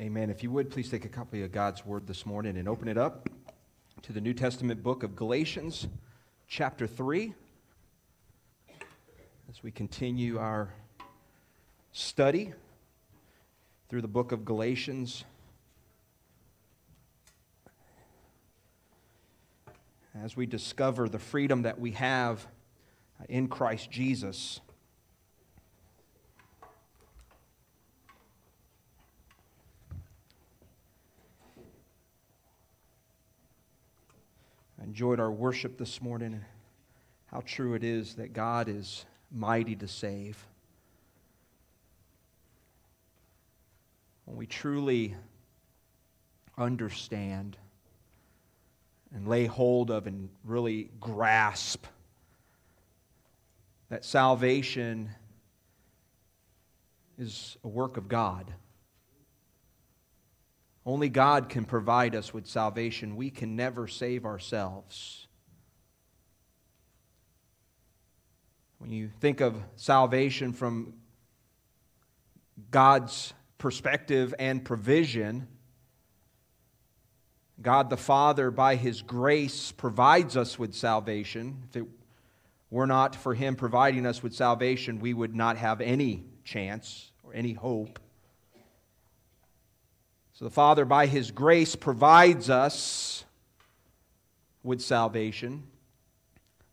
Amen. 0.00 0.30
If 0.30 0.44
you 0.44 0.52
would, 0.52 0.70
please 0.70 0.88
take 0.88 1.04
a 1.04 1.08
copy 1.08 1.42
of 1.42 1.50
God's 1.50 1.84
Word 1.84 2.06
this 2.06 2.24
morning 2.24 2.56
and 2.56 2.68
open 2.68 2.86
it 2.86 2.96
up 2.96 3.28
to 4.02 4.12
the 4.12 4.20
New 4.20 4.32
Testament 4.32 4.80
book 4.80 5.02
of 5.02 5.16
Galatians, 5.16 5.88
chapter 6.46 6.86
3. 6.86 7.34
As 9.50 9.60
we 9.64 9.72
continue 9.72 10.38
our 10.38 10.72
study 11.90 12.52
through 13.88 14.02
the 14.02 14.06
book 14.06 14.30
of 14.30 14.44
Galatians, 14.44 15.24
as 20.22 20.36
we 20.36 20.46
discover 20.46 21.08
the 21.08 21.18
freedom 21.18 21.62
that 21.62 21.80
we 21.80 21.90
have 21.90 22.46
in 23.28 23.48
Christ 23.48 23.90
Jesus. 23.90 24.60
Enjoyed 34.88 35.20
our 35.20 35.30
worship 35.30 35.76
this 35.76 36.00
morning 36.00 36.42
how 37.26 37.42
true 37.44 37.74
it 37.74 37.84
is 37.84 38.14
that 38.14 38.32
God 38.32 38.70
is 38.70 39.04
mighty 39.30 39.76
to 39.76 39.86
save. 39.86 40.42
When 44.24 44.38
we 44.38 44.46
truly 44.46 45.14
understand 46.56 47.58
and 49.14 49.28
lay 49.28 49.44
hold 49.44 49.90
of 49.90 50.06
and 50.06 50.30
really 50.42 50.88
grasp 50.98 51.84
that 53.90 54.06
salvation 54.06 55.10
is 57.18 57.58
a 57.62 57.68
work 57.68 57.98
of 57.98 58.08
God. 58.08 58.50
Only 60.88 61.10
God 61.10 61.50
can 61.50 61.66
provide 61.66 62.16
us 62.16 62.32
with 62.32 62.46
salvation. 62.46 63.14
We 63.14 63.28
can 63.28 63.56
never 63.56 63.86
save 63.86 64.24
ourselves. 64.24 65.26
When 68.78 68.90
you 68.90 69.10
think 69.20 69.42
of 69.42 69.62
salvation 69.76 70.54
from 70.54 70.94
God's 72.70 73.34
perspective 73.58 74.34
and 74.38 74.64
provision, 74.64 75.46
God 77.60 77.90
the 77.90 77.98
Father, 77.98 78.50
by 78.50 78.76
His 78.76 79.02
grace, 79.02 79.70
provides 79.72 80.38
us 80.38 80.58
with 80.58 80.74
salvation. 80.74 81.64
If 81.68 81.76
it 81.76 81.84
were 82.70 82.86
not 82.86 83.14
for 83.14 83.34
Him 83.34 83.56
providing 83.56 84.06
us 84.06 84.22
with 84.22 84.32
salvation, 84.32 85.00
we 85.00 85.12
would 85.12 85.36
not 85.36 85.58
have 85.58 85.82
any 85.82 86.24
chance 86.44 87.12
or 87.22 87.34
any 87.34 87.52
hope. 87.52 87.98
So 90.38 90.44
the 90.44 90.52
Father, 90.52 90.84
by 90.84 91.06
His 91.06 91.32
grace, 91.32 91.74
provides 91.74 92.48
us 92.48 93.24
with 94.62 94.80
salvation. 94.80 95.64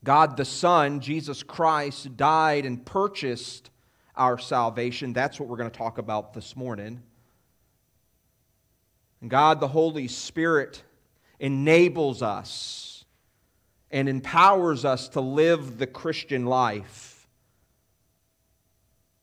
God 0.04 0.38
the 0.38 0.46
Son, 0.46 1.00
Jesus 1.00 1.42
Christ, 1.42 2.16
died 2.16 2.68
and 2.68 2.86
purchased 2.86 3.72
our 4.16 4.38
salvation. 4.38 5.14
That's 5.14 5.40
what 5.40 5.50
we're 5.50 5.58
going 5.58 5.72
to 5.72 5.76
talk 5.76 5.98
about 5.98 6.36
this 6.36 6.56
morning. 6.56 7.02
And 9.20 9.32
God 9.32 9.60
the 9.60 9.68
Holy 9.68 10.08
Spirit 10.10 10.84
enables 11.40 12.22
us 12.22 13.04
and 13.90 14.08
empowers 14.08 14.86
us 14.86 15.10
to 15.10 15.22
live 15.22 15.80
the 15.80 15.88
Christian 15.88 16.46
life. 16.46 17.28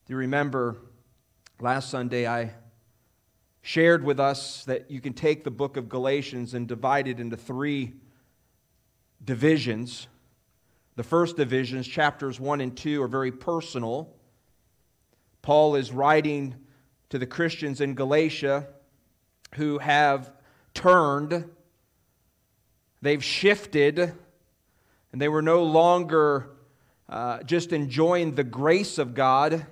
Do 0.06 0.14
you 0.14 0.16
remember 0.16 0.78
last 1.60 1.90
Sunday 1.90 2.26
I 2.26 2.54
shared 3.62 4.04
with 4.04 4.18
us 4.18 4.64
that 4.64 4.90
you 4.90 5.00
can 5.00 5.12
take 5.12 5.44
the 5.44 5.50
book 5.50 5.76
of 5.76 5.88
Galatians 5.88 6.52
and 6.52 6.66
divide 6.66 7.06
it 7.06 7.20
into 7.20 7.36
three 7.36 7.92
divisions. 9.24 10.08
The 10.96 11.04
first 11.04 11.36
divisions, 11.36 11.86
chapters 11.86 12.40
1 12.40 12.60
and 12.60 12.76
2, 12.76 13.00
are 13.02 13.08
very 13.08 13.30
personal. 13.30 14.12
Paul 15.42 15.76
is 15.76 15.92
writing 15.92 16.56
to 17.10 17.18
the 17.18 17.26
Christians 17.26 17.80
in 17.80 17.94
Galatia 17.94 18.66
who 19.54 19.78
have 19.78 20.32
turned, 20.74 21.48
they've 23.00 23.22
shifted, 23.22 23.98
and 23.98 25.20
they 25.20 25.28
were 25.28 25.42
no 25.42 25.62
longer 25.62 26.50
uh, 27.08 27.42
just 27.44 27.72
enjoying 27.72 28.34
the 28.34 28.44
grace 28.44 28.98
of 28.98 29.14
God. 29.14 29.66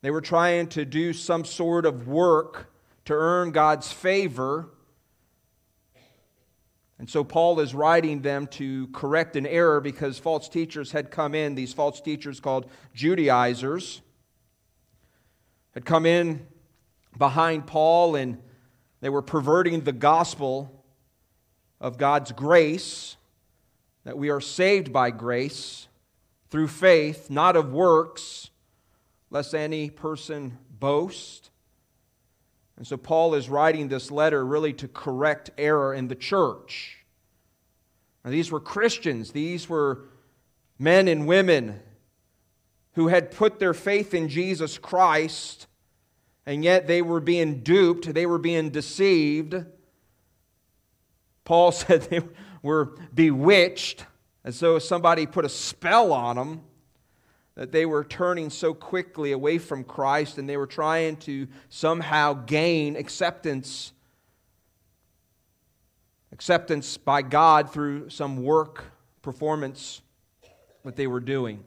They 0.00 0.10
were 0.10 0.20
trying 0.20 0.68
to 0.68 0.84
do 0.84 1.12
some 1.12 1.44
sort 1.44 1.84
of 1.84 2.08
work 2.08 2.72
to 3.06 3.14
earn 3.14 3.50
God's 3.50 3.90
favor. 3.90 4.68
And 6.98 7.08
so 7.08 7.24
Paul 7.24 7.60
is 7.60 7.74
writing 7.74 8.22
them 8.22 8.46
to 8.48 8.88
correct 8.88 9.36
an 9.36 9.46
error 9.46 9.80
because 9.80 10.18
false 10.18 10.48
teachers 10.48 10.92
had 10.92 11.10
come 11.10 11.34
in, 11.34 11.54
these 11.54 11.72
false 11.72 12.00
teachers 12.00 12.40
called 12.40 12.70
Judaizers, 12.94 14.00
had 15.74 15.84
come 15.84 16.06
in 16.06 16.46
behind 17.18 17.66
Paul 17.66 18.16
and 18.16 18.38
they 19.00 19.08
were 19.08 19.22
perverting 19.22 19.82
the 19.82 19.92
gospel 19.92 20.84
of 21.80 21.98
God's 21.98 22.32
grace, 22.32 23.16
that 24.04 24.16
we 24.16 24.30
are 24.30 24.40
saved 24.40 24.92
by 24.92 25.10
grace 25.10 25.88
through 26.48 26.68
faith, 26.68 27.28
not 27.28 27.56
of 27.56 27.72
works, 27.72 28.50
lest 29.30 29.54
any 29.54 29.90
person 29.90 30.58
boast. 30.70 31.50
And 32.76 32.86
so 32.86 32.96
Paul 32.96 33.34
is 33.34 33.48
writing 33.48 33.88
this 33.88 34.10
letter 34.10 34.44
really 34.44 34.72
to 34.74 34.88
correct 34.88 35.50
error 35.56 35.94
in 35.94 36.08
the 36.08 36.14
church. 36.14 37.04
Now, 38.24 38.30
these 38.30 38.50
were 38.50 38.60
Christians, 38.60 39.32
these 39.32 39.68
were 39.68 40.08
men 40.78 41.08
and 41.08 41.26
women 41.26 41.80
who 42.94 43.08
had 43.08 43.30
put 43.30 43.58
their 43.58 43.74
faith 43.74 44.14
in 44.14 44.28
Jesus 44.28 44.78
Christ, 44.78 45.66
and 46.44 46.64
yet 46.64 46.86
they 46.86 47.02
were 47.02 47.20
being 47.20 47.62
duped, 47.62 48.12
they 48.12 48.26
were 48.26 48.38
being 48.38 48.70
deceived. 48.70 49.54
Paul 51.44 51.72
said 51.72 52.02
they 52.02 52.20
were 52.62 52.96
bewitched, 53.14 54.04
as 54.44 54.60
though 54.60 54.78
somebody 54.78 55.26
put 55.26 55.44
a 55.44 55.48
spell 55.48 56.12
on 56.12 56.36
them 56.36 56.62
that 57.56 57.72
they 57.72 57.86
were 57.86 58.04
turning 58.04 58.50
so 58.50 58.72
quickly 58.72 59.32
away 59.32 59.58
from 59.58 59.82
Christ 59.82 60.38
and 60.38 60.48
they 60.48 60.58
were 60.58 60.66
trying 60.66 61.16
to 61.18 61.48
somehow 61.68 62.34
gain 62.34 62.96
acceptance 62.96 63.92
acceptance 66.32 66.98
by 66.98 67.22
God 67.22 67.72
through 67.72 68.10
some 68.10 68.42
work 68.42 68.84
performance 69.22 70.02
that 70.84 70.94
they 70.94 71.06
were 71.06 71.20
doing. 71.20 71.64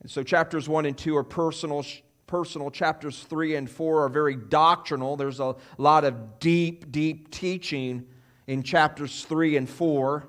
And 0.00 0.10
so 0.10 0.22
chapters 0.22 0.68
1 0.68 0.86
and 0.86 0.96
2 0.96 1.16
are 1.16 1.24
personal 1.24 1.84
personal 2.28 2.70
chapters 2.70 3.24
3 3.24 3.56
and 3.56 3.68
4 3.68 4.04
are 4.04 4.08
very 4.08 4.36
doctrinal. 4.36 5.16
There's 5.16 5.40
a 5.40 5.56
lot 5.78 6.04
of 6.04 6.38
deep 6.38 6.92
deep 6.92 7.30
teaching 7.30 8.06
in 8.46 8.62
chapters 8.62 9.24
3 9.24 9.56
and 9.56 9.68
4. 9.68 10.28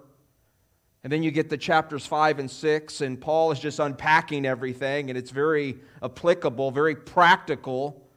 And 1.04 1.12
then 1.12 1.22
you 1.22 1.32
get 1.32 1.50
the 1.50 1.58
chapters 1.58 2.06
5 2.06 2.40
and 2.40 2.50
6, 2.50 3.02
and 3.02 3.20
Paul 3.20 3.52
is 3.52 3.60
just 3.60 3.80
unpacking 3.80 4.46
everything, 4.46 5.10
and 5.10 5.18
it's 5.18 5.32
very 5.32 5.78
applicable, 6.02 6.72
very 6.72 6.96
practical. 6.96 8.08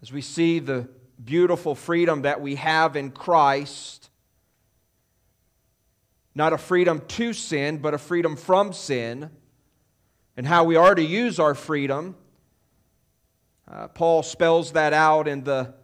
As 0.00 0.12
we 0.12 0.20
see 0.20 0.60
the 0.60 0.88
beautiful 1.24 1.74
freedom 1.74 2.22
that 2.22 2.40
we 2.40 2.54
have 2.54 2.94
in 2.94 3.10
Christ, 3.10 4.10
not 6.36 6.52
a 6.52 6.58
freedom 6.58 7.02
to 7.08 7.32
sin, 7.32 7.78
but 7.78 7.94
a 7.94 7.98
freedom 7.98 8.36
from 8.36 8.72
sin, 8.72 9.30
and 10.36 10.46
how 10.46 10.62
we 10.64 10.76
are 10.76 10.94
to 10.94 11.02
use 11.02 11.40
our 11.40 11.54
freedom. 11.54 12.14
Uh, 13.70 13.88
Paul 13.88 14.22
spells 14.22 14.72
that 14.72 14.92
out 14.92 15.26
in 15.26 15.42
the 15.42 15.74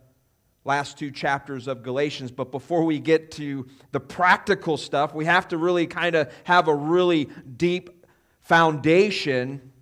last 0.64 0.98
two 0.98 1.10
chapters 1.10 1.66
of 1.66 1.82
Galatians. 1.82 2.30
But 2.30 2.50
before 2.50 2.84
we 2.84 2.98
get 2.98 3.30
to 3.32 3.66
the 3.92 4.00
practical 4.00 4.76
stuff, 4.76 5.14
we 5.14 5.24
have 5.24 5.48
to 5.48 5.56
really 5.56 5.86
kind 5.86 6.14
of 6.14 6.32
have 6.44 6.68
a 6.68 6.74
really 6.74 7.28
deep 7.56 8.06
foundation 8.40 9.72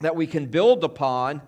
that 0.00 0.14
we 0.14 0.26
can 0.26 0.46
build 0.46 0.84
upon. 0.84 1.42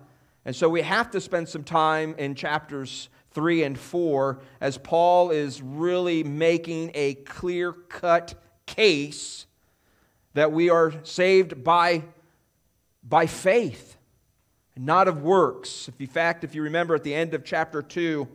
And 0.45 0.55
so 0.55 0.69
we 0.69 0.81
have 0.81 1.11
to 1.11 1.21
spend 1.21 1.49
some 1.49 1.63
time 1.63 2.15
in 2.17 2.35
chapters 2.35 3.09
3 3.31 3.63
and 3.63 3.77
4 3.77 4.39
as 4.59 4.77
Paul 4.77 5.31
is 5.31 5.61
really 5.61 6.23
making 6.23 6.91
a 6.95 7.15
clear 7.15 7.71
cut 7.71 8.35
case 8.65 9.45
that 10.33 10.51
we 10.51 10.69
are 10.69 10.93
saved 11.03 11.63
by, 11.63 12.03
by 13.03 13.25
faith, 13.25 13.97
not 14.75 15.07
of 15.07 15.21
works. 15.21 15.89
In 15.99 16.07
fact, 16.07 16.43
if 16.43 16.55
you 16.55 16.63
remember 16.63 16.95
at 16.95 17.03
the 17.03 17.13
end 17.13 17.33
of 17.33 17.43
chapter 17.43 17.81
2, 17.81 18.27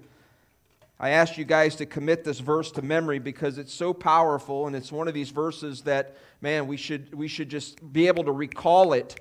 I 0.98 1.10
asked 1.10 1.36
you 1.36 1.44
guys 1.44 1.76
to 1.76 1.86
commit 1.86 2.24
this 2.24 2.38
verse 2.38 2.70
to 2.72 2.82
memory 2.82 3.18
because 3.18 3.58
it's 3.58 3.74
so 3.74 3.92
powerful 3.92 4.66
and 4.66 4.76
it's 4.76 4.92
one 4.92 5.08
of 5.08 5.14
these 5.14 5.30
verses 5.30 5.82
that, 5.82 6.16
man, 6.40 6.66
we 6.66 6.76
should, 6.76 7.14
we 7.14 7.26
should 7.26 7.48
just 7.48 7.92
be 7.92 8.06
able 8.06 8.24
to 8.24 8.32
recall 8.32 8.92
it 8.92 9.18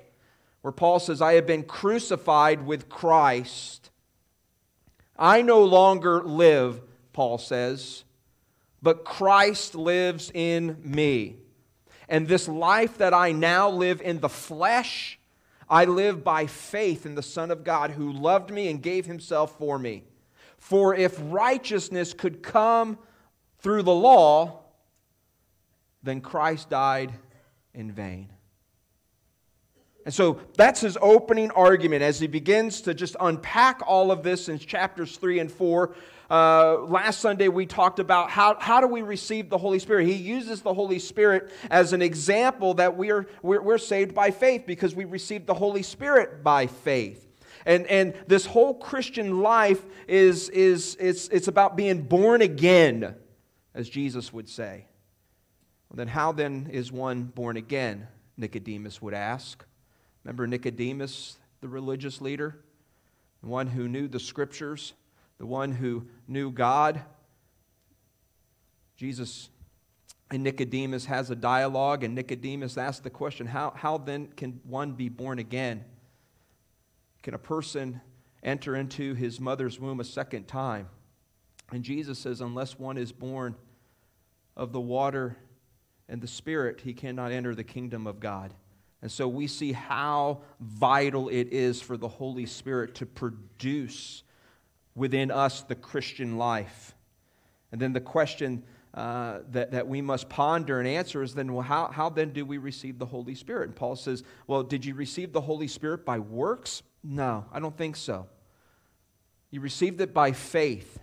where 0.62 0.72
Paul 0.72 0.98
says, 0.98 1.20
I 1.20 1.34
have 1.34 1.46
been 1.46 1.64
crucified 1.64 2.64
with 2.64 2.88
Christ. 2.88 3.90
I 5.18 5.42
no 5.42 5.62
longer 5.62 6.22
live, 6.22 6.80
Paul 7.12 7.36
says, 7.38 8.04
but 8.80 9.04
Christ 9.04 9.74
lives 9.74 10.30
in 10.32 10.78
me. 10.82 11.36
And 12.08 12.28
this 12.28 12.48
life 12.48 12.98
that 12.98 13.12
I 13.12 13.32
now 13.32 13.68
live 13.68 14.00
in 14.00 14.20
the 14.20 14.28
flesh, 14.28 15.18
I 15.68 15.84
live 15.84 16.24
by 16.24 16.46
faith 16.46 17.04
in 17.04 17.14
the 17.14 17.22
Son 17.22 17.50
of 17.50 17.64
God 17.64 17.90
who 17.90 18.12
loved 18.12 18.50
me 18.50 18.68
and 18.68 18.82
gave 18.82 19.06
himself 19.06 19.58
for 19.58 19.78
me. 19.78 20.04
For 20.64 20.94
if 20.94 21.20
righteousness 21.24 22.14
could 22.14 22.42
come 22.42 22.96
through 23.58 23.82
the 23.82 23.94
law, 23.94 24.62
then 26.02 26.22
Christ 26.22 26.70
died 26.70 27.12
in 27.74 27.92
vain. 27.92 28.30
And 30.06 30.14
so 30.14 30.40
that's 30.56 30.80
his 30.80 30.96
opening 31.02 31.50
argument 31.50 32.00
as 32.00 32.18
he 32.18 32.28
begins 32.28 32.80
to 32.80 32.94
just 32.94 33.14
unpack 33.20 33.82
all 33.86 34.10
of 34.10 34.22
this 34.22 34.48
in 34.48 34.58
chapters 34.58 35.18
3 35.18 35.40
and 35.40 35.52
4. 35.52 35.94
Uh, 36.30 36.78
last 36.84 37.20
Sunday, 37.20 37.48
we 37.48 37.66
talked 37.66 37.98
about 37.98 38.30
how, 38.30 38.56
how 38.58 38.80
do 38.80 38.86
we 38.86 39.02
receive 39.02 39.50
the 39.50 39.58
Holy 39.58 39.78
Spirit. 39.78 40.06
He 40.06 40.14
uses 40.14 40.62
the 40.62 40.72
Holy 40.72 40.98
Spirit 40.98 41.52
as 41.70 41.92
an 41.92 42.00
example 42.00 42.72
that 42.72 42.96
we 42.96 43.10
are, 43.10 43.26
we're, 43.42 43.60
we're 43.60 43.76
saved 43.76 44.14
by 44.14 44.30
faith 44.30 44.64
because 44.66 44.94
we 44.94 45.04
received 45.04 45.46
the 45.46 45.52
Holy 45.52 45.82
Spirit 45.82 46.42
by 46.42 46.68
faith. 46.68 47.33
And, 47.66 47.86
and 47.86 48.14
this 48.26 48.46
whole 48.46 48.74
Christian 48.74 49.40
life 49.40 49.82
is, 50.06 50.48
is 50.50 50.96
it's, 51.00 51.28
it's 51.28 51.48
about 51.48 51.76
being 51.76 52.02
born 52.02 52.42
again, 52.42 53.14
as 53.74 53.88
Jesus 53.88 54.32
would 54.32 54.48
say. 54.48 54.86
Well, 55.88 55.96
then, 55.96 56.08
how 56.08 56.32
then 56.32 56.68
is 56.72 56.92
one 56.92 57.24
born 57.24 57.56
again? 57.56 58.08
Nicodemus 58.36 59.00
would 59.00 59.14
ask. 59.14 59.64
Remember 60.24 60.46
Nicodemus, 60.46 61.38
the 61.60 61.68
religious 61.68 62.20
leader? 62.20 62.60
The 63.42 63.48
one 63.48 63.66
who 63.66 63.88
knew 63.88 64.08
the 64.08 64.20
scriptures, 64.20 64.94
the 65.38 65.46
one 65.46 65.72
who 65.72 66.06
knew 66.26 66.50
God. 66.50 67.02
Jesus 68.96 69.50
and 70.30 70.42
Nicodemus 70.42 71.04
has 71.06 71.30
a 71.30 71.36
dialogue, 71.36 72.04
and 72.04 72.14
Nicodemus 72.14 72.78
asks 72.78 73.00
the 73.00 73.10
question 73.10 73.46
how, 73.46 73.72
how 73.76 73.98
then 73.98 74.28
can 74.36 74.60
one 74.64 74.92
be 74.92 75.08
born 75.08 75.38
again? 75.38 75.84
Can 77.24 77.32
a 77.32 77.38
person 77.38 78.02
enter 78.42 78.76
into 78.76 79.14
his 79.14 79.40
mother's 79.40 79.80
womb 79.80 79.98
a 79.98 80.04
second 80.04 80.46
time? 80.46 80.90
And 81.72 81.82
Jesus 81.82 82.18
says, 82.18 82.42
unless 82.42 82.78
one 82.78 82.98
is 82.98 83.12
born 83.12 83.56
of 84.58 84.72
the 84.72 84.80
water 84.80 85.38
and 86.06 86.20
the 86.20 86.26
Spirit, 86.26 86.82
he 86.82 86.92
cannot 86.92 87.32
enter 87.32 87.54
the 87.54 87.64
kingdom 87.64 88.06
of 88.06 88.20
God. 88.20 88.52
And 89.00 89.10
so 89.10 89.26
we 89.26 89.46
see 89.46 89.72
how 89.72 90.42
vital 90.60 91.30
it 91.30 91.48
is 91.50 91.80
for 91.80 91.96
the 91.96 92.08
Holy 92.08 92.44
Spirit 92.44 92.94
to 92.96 93.06
produce 93.06 94.22
within 94.94 95.30
us 95.30 95.62
the 95.62 95.74
Christian 95.74 96.36
life. 96.36 96.94
And 97.72 97.80
then 97.80 97.94
the 97.94 98.00
question 98.02 98.64
uh, 98.92 99.38
that, 99.52 99.70
that 99.70 99.88
we 99.88 100.02
must 100.02 100.28
ponder 100.28 100.78
and 100.78 100.86
answer 100.86 101.22
is 101.22 101.34
then, 101.34 101.54
well, 101.54 101.62
how, 101.62 101.86
how 101.86 102.10
then 102.10 102.34
do 102.34 102.44
we 102.44 102.58
receive 102.58 102.98
the 102.98 103.06
Holy 103.06 103.34
Spirit? 103.34 103.68
And 103.68 103.74
Paul 103.74 103.96
says, 103.96 104.22
well, 104.46 104.62
did 104.62 104.84
you 104.84 104.94
receive 104.94 105.32
the 105.32 105.40
Holy 105.40 105.68
Spirit 105.68 106.04
by 106.04 106.18
works? 106.18 106.82
No, 107.04 107.44
I 107.52 107.60
don't 107.60 107.76
think 107.76 107.96
so. 107.96 108.26
You 109.50 109.60
received 109.60 110.00
it 110.00 110.14
by 110.14 110.32
faith. 110.32 110.98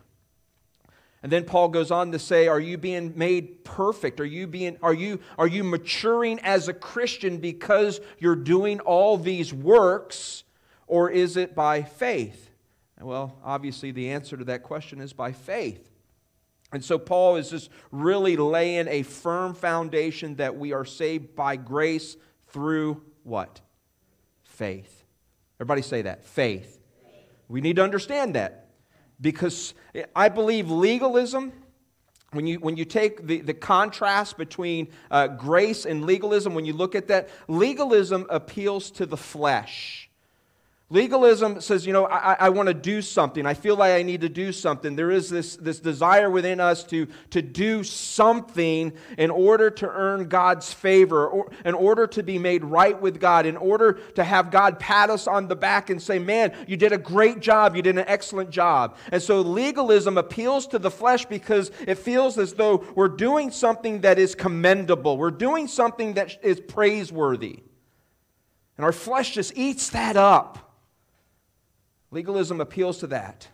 And 1.24 1.32
then 1.32 1.46
Paul 1.46 1.70
goes 1.70 1.92
on 1.92 2.12
to 2.12 2.20
say, 2.20 2.48
Are 2.48 2.60
you 2.60 2.78
being 2.80 3.14
made 3.16 3.64
perfect? 3.64 4.20
Are 4.20 4.26
you, 4.26 4.48
being, 4.48 4.78
are, 4.82 4.94
you, 4.94 5.20
are 5.38 5.48
you 5.48 5.64
maturing 5.64 6.40
as 6.40 6.68
a 6.68 6.74
Christian 6.74 7.38
because 7.38 8.02
you're 8.18 8.36
doing 8.36 8.80
all 8.80 9.18
these 9.18 9.54
works, 9.54 10.44
or 10.88 11.12
is 11.12 11.38
it 11.38 11.54
by 11.54 11.84
faith? 11.84 12.50
Well, 13.00 13.38
obviously, 13.44 13.92
the 13.92 14.10
answer 14.10 14.36
to 14.38 14.44
that 14.46 14.64
question 14.64 15.00
is 15.00 15.14
by 15.14 15.32
faith. 15.32 15.90
And 16.74 16.84
so, 16.84 16.98
Paul 16.98 17.36
is 17.36 17.52
just 17.52 17.70
really 17.92 18.36
laying 18.36 18.88
a 18.88 19.04
firm 19.04 19.54
foundation 19.54 20.36
that 20.36 20.58
we 20.58 20.74
are 20.74 20.86
saved 20.86 21.36
by 21.36 21.56
grace 21.56 22.18
through 22.50 23.04
what? 23.24 23.62
Faith. 24.44 25.01
Everybody 25.62 25.84
say 25.84 26.02
that 26.02 26.26
faith. 26.26 26.80
We 27.48 27.62
need 27.62 27.76
to 27.76 27.84
understand 27.84 28.34
that 28.34 28.70
because 29.22 29.76
I 30.16 30.28
believe 30.28 30.72
legalism, 30.72 31.54
when 32.32 32.48
you, 32.48 32.60
when 32.60 32.78
you 32.78 32.84
take 32.84 33.28
the, 33.28 33.42
the 33.42 33.54
contrast 33.54 34.40
between 34.40 34.88
uh, 35.12 35.28
grace 35.28 35.86
and 35.86 36.04
legalism, 36.04 36.56
when 36.56 36.66
you 36.66 36.74
look 36.74 36.96
at 36.96 37.10
that, 37.10 37.30
legalism 37.48 38.26
appeals 38.32 38.90
to 38.90 39.06
the 39.06 39.18
flesh. 39.18 40.10
Legalism 40.92 41.62
says, 41.62 41.86
you 41.86 41.94
know, 41.94 42.06
I, 42.06 42.36
I 42.38 42.50
want 42.50 42.68
to 42.68 42.74
do 42.74 43.02
something. 43.02 43.46
I 43.46 43.54
feel 43.54 43.78
like 43.78 43.94
I 43.94 44.04
need 44.04 44.20
to 44.22 44.30
do 44.30 44.52
something. 44.52 44.98
There 44.98 45.10
is 45.10 45.30
this, 45.30 45.56
this 45.56 45.80
desire 45.80 46.30
within 46.30 46.60
us 46.60 46.84
to, 46.86 47.08
to 47.30 47.42
do 47.42 47.82
something 47.82 48.92
in 49.18 49.32
order 49.32 49.70
to 49.70 49.88
earn 49.88 50.28
God's 50.28 50.74
favor, 50.74 51.30
or 51.30 51.50
in 51.64 51.76
order 51.76 52.08
to 52.08 52.24
be 52.24 52.38
made 52.38 52.66
right 52.66 53.02
with 53.02 53.22
God, 53.22 53.46
in 53.46 53.56
order 53.56 53.94
to 54.16 54.24
have 54.26 54.52
God 54.52 54.80
pat 54.80 55.10
us 55.10 55.28
on 55.28 55.48
the 55.48 55.56
back 55.56 55.90
and 55.90 56.02
say, 56.02 56.20
man, 56.20 56.54
you 56.68 56.76
did 56.76 56.92
a 56.92 56.98
great 56.98 57.40
job. 57.40 57.74
You 57.74 57.82
did 57.82 57.98
an 57.98 58.04
excellent 58.06 58.50
job. 58.50 58.98
And 59.14 59.24
so 59.24 59.40
legalism 59.40 60.18
appeals 60.18 60.68
to 60.68 60.78
the 60.78 60.92
flesh 60.92 61.24
because 61.24 61.72
it 61.88 62.00
feels 62.00 62.38
as 62.38 62.56
though 62.56 62.86
we're 62.96 63.08
doing 63.08 63.50
something 63.50 64.02
that 64.02 64.20
is 64.20 64.36
commendable, 64.36 65.18
we're 65.18 65.32
doing 65.32 65.70
something 65.70 66.16
that 66.16 66.38
is 66.44 66.60
praiseworthy. 66.60 67.64
And 68.76 68.84
our 68.84 68.92
flesh 68.92 69.36
just 69.36 69.54
eats 69.56 69.92
that 69.92 70.18
up. 70.18 70.68
Legalism 72.12 72.60
appeals 72.60 73.00
to 73.00 73.08
that. 73.08 73.48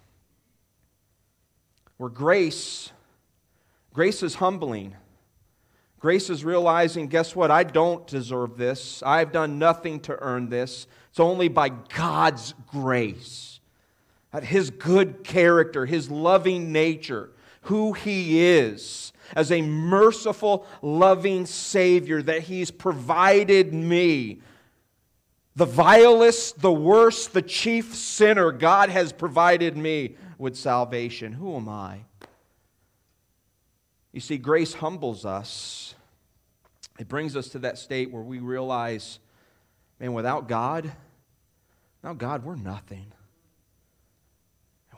Where 1.98 2.10
grace, 2.10 2.92
grace 3.94 4.22
is 4.24 4.36
humbling. 4.36 4.96
Grace 6.00 6.30
is 6.30 6.46
realizing, 6.46 7.08
guess 7.08 7.36
what? 7.36 7.50
I 7.50 7.64
don't 7.64 8.06
deserve 8.06 8.58
this. 8.58 9.02
I've 9.04 9.32
done 9.32 9.58
nothing 9.58 10.00
to 10.02 10.18
earn 10.22 10.50
this. 10.50 10.86
It's 11.10 11.20
only 11.20 11.48
by 11.48 11.70
God's 11.70 12.54
grace. 12.68 13.60
That 14.32 14.44
His 14.44 14.70
good 14.70 15.24
character, 15.24 15.86
His 15.86 16.12
loving 16.12 16.72
nature, 16.72 17.32
who 17.62 17.94
He 17.94 18.40
is, 18.42 19.12
as 19.36 19.52
a 19.52 19.62
merciful, 19.62 20.68
loving 20.82 21.46
Savior, 21.48 22.22
that 22.22 22.44
He's 22.44 22.70
provided 22.70 23.74
me 23.74 24.40
the 25.58 25.66
vilest, 25.66 26.62
the 26.62 26.72
worst, 26.72 27.34
the 27.34 27.42
chief 27.42 27.96
sinner, 27.96 28.52
God 28.52 28.90
has 28.90 29.12
provided 29.12 29.76
me 29.76 30.16
with 30.38 30.56
salvation. 30.56 31.34
Who 31.34 31.56
am 31.56 31.68
I? 31.68 32.02
You 34.12 34.22
see, 34.22 34.38
grace 34.38 34.76
humbles 34.76 35.26
us. 35.26 35.96
It 37.00 37.08
brings 37.08 37.36
us 37.36 37.50
to 37.50 37.60
that 37.60 37.80
state 37.80 38.12
where 38.12 38.22
we 38.22 38.38
realize, 38.38 39.18
man, 40.00 40.14
without 40.14 40.48
God, 40.48 40.92
without 42.04 42.20
God, 42.20 42.44
we're 42.44 42.56
nothing. 42.56 43.12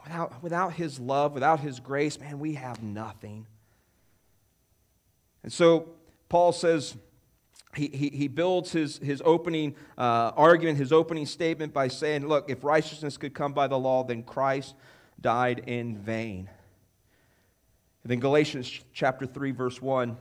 Without, 0.04 0.42
without 0.42 0.74
His 0.74 1.00
love, 1.00 1.32
without 1.32 1.60
His 1.60 1.80
grace, 1.80 2.20
man, 2.20 2.38
we 2.38 2.52
have 2.54 2.82
nothing. 2.82 3.46
And 5.42 5.50
so 5.50 5.88
Paul 6.28 6.52
says, 6.52 6.98
he, 7.76 8.10
he, 8.12 8.28
builds 8.28 8.72
his, 8.72 8.98
his 8.98 9.22
opening 9.24 9.76
uh, 9.96 10.32
argument, 10.36 10.76
his 10.76 10.92
opening 10.92 11.24
statement 11.24 11.72
by 11.72 11.86
saying, 11.86 12.26
Look, 12.26 12.50
if 12.50 12.64
righteousness 12.64 13.16
could 13.16 13.32
come 13.32 13.52
by 13.52 13.68
the 13.68 13.78
law, 13.78 14.02
then 14.02 14.24
Christ 14.24 14.74
died 15.20 15.62
in 15.66 15.96
vain. 15.96 16.50
And 18.02 18.10
then 18.10 18.18
Galatians 18.18 18.80
chapter 18.92 19.24
3, 19.24 19.52
verse 19.52 19.80
1, 19.80 20.16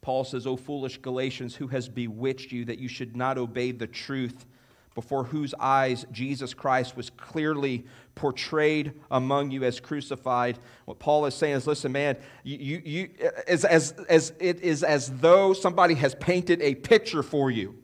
Paul 0.00 0.24
says, 0.24 0.46
O 0.46 0.56
foolish 0.56 0.98
Galatians, 0.98 1.54
who 1.54 1.66
has 1.68 1.88
bewitched 1.88 2.52
you 2.52 2.64
that 2.66 2.78
you 2.78 2.88
should 2.88 3.16
not 3.16 3.36
obey 3.36 3.72
the 3.72 3.86
truth? 3.86 4.46
Before 4.94 5.24
whose 5.24 5.54
eyes 5.58 6.06
Jesus 6.12 6.54
Christ 6.54 6.96
was 6.96 7.10
clearly 7.10 7.84
portrayed 8.14 8.92
among 9.10 9.50
you 9.50 9.64
as 9.64 9.80
crucified. 9.80 10.58
What 10.84 10.98
Paul 10.98 11.26
is 11.26 11.34
saying 11.34 11.56
is 11.56 11.66
listen, 11.66 11.92
man, 11.92 12.16
you, 12.44 12.80
you, 12.84 13.10
as, 13.48 13.64
as, 13.64 13.92
as 14.08 14.32
it 14.38 14.60
is 14.60 14.84
as 14.84 15.10
though 15.18 15.52
somebody 15.52 15.94
has 15.94 16.14
painted 16.14 16.62
a 16.62 16.76
picture 16.76 17.22
for 17.22 17.50
you. 17.50 17.76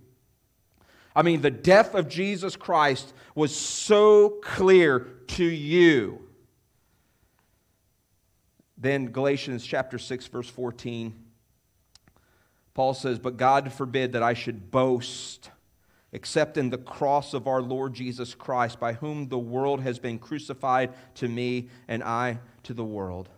I 1.15 1.23
mean, 1.23 1.41
the 1.41 1.51
death 1.51 1.95
of 1.95 2.09
Jesus 2.09 2.55
Christ 2.55 3.13
was 3.35 3.55
so 3.55 4.39
clear 4.43 5.01
to 5.29 5.45
you. 5.45 6.21
Then 8.79 9.07
Galatians 9.07 9.67
chapter 9.67 9.99
6 9.99 10.27
verse 10.29 10.49
14 10.49 11.27
Paul 12.73 12.95
says, 12.95 13.19
"But 13.19 13.37
God 13.37 13.73
forbid 13.73 14.13
that 14.13 14.23
I 14.23 14.33
should 14.33 14.71
boast 14.71 15.51
except 16.13 16.57
in 16.57 16.71
the 16.71 16.79
cross 16.79 17.35
of 17.35 17.47
our 17.47 17.63
Lord 17.63 17.95
Jesus 17.95 18.35
Christ, 18.35 18.81
by 18.81 18.95
whom 18.95 19.29
the 19.29 19.39
world 19.39 19.81
has 19.81 19.99
been 19.99 20.19
crucified 20.19 20.93
to 21.17 21.29
me 21.29 21.69
and 21.87 22.03
I 22.03 22.41
to 22.65 22.75
the 22.75 22.85
world. 22.85 23.29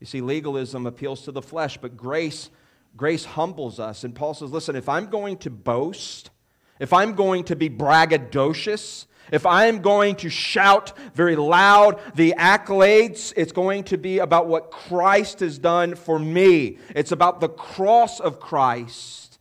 You 0.00 0.06
see, 0.06 0.20
legalism 0.20 0.86
appeals 0.86 1.22
to 1.22 1.32
the 1.32 1.42
flesh, 1.42 1.78
but 1.78 1.96
grace, 1.96 2.50
grace 2.96 3.24
humbles 3.24 3.80
us. 3.80 4.04
And 4.04 4.14
Paul 4.14 4.34
says, 4.34 4.52
listen, 4.52 4.76
if 4.76 4.88
I'm 4.88 5.06
going 5.06 5.38
to 5.38 5.50
boast, 5.50 6.30
if 6.78 6.92
I'm 6.92 7.14
going 7.14 7.44
to 7.44 7.56
be 7.56 7.70
braggadocious, 7.70 9.06
if 9.32 9.44
I'm 9.44 9.80
going 9.80 10.16
to 10.16 10.30
shout 10.30 10.92
very 11.14 11.34
loud 11.34 12.00
the 12.14 12.34
accolades, 12.38 13.32
it's 13.36 13.52
going 13.52 13.84
to 13.84 13.98
be 13.98 14.18
about 14.18 14.46
what 14.46 14.70
Christ 14.70 15.40
has 15.40 15.58
done 15.58 15.96
for 15.96 16.18
me. 16.18 16.78
It's 16.94 17.10
about 17.10 17.40
the 17.40 17.48
cross 17.48 18.20
of 18.20 18.38
Christ, 18.38 19.38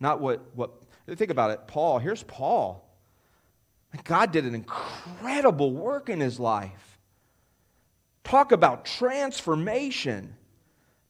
not 0.00 0.20
what, 0.20 0.42
what 0.54 0.83
think 1.06 1.30
about 1.30 1.50
it. 1.50 1.66
Paul, 1.66 1.98
here's 1.98 2.22
Paul. 2.22 2.84
God 4.04 4.32
did 4.32 4.44
an 4.44 4.54
incredible 4.54 5.72
work 5.72 6.08
in 6.08 6.18
his 6.18 6.40
life. 6.40 6.98
Talk 8.24 8.52
about 8.52 8.84
transformation. 8.84 10.34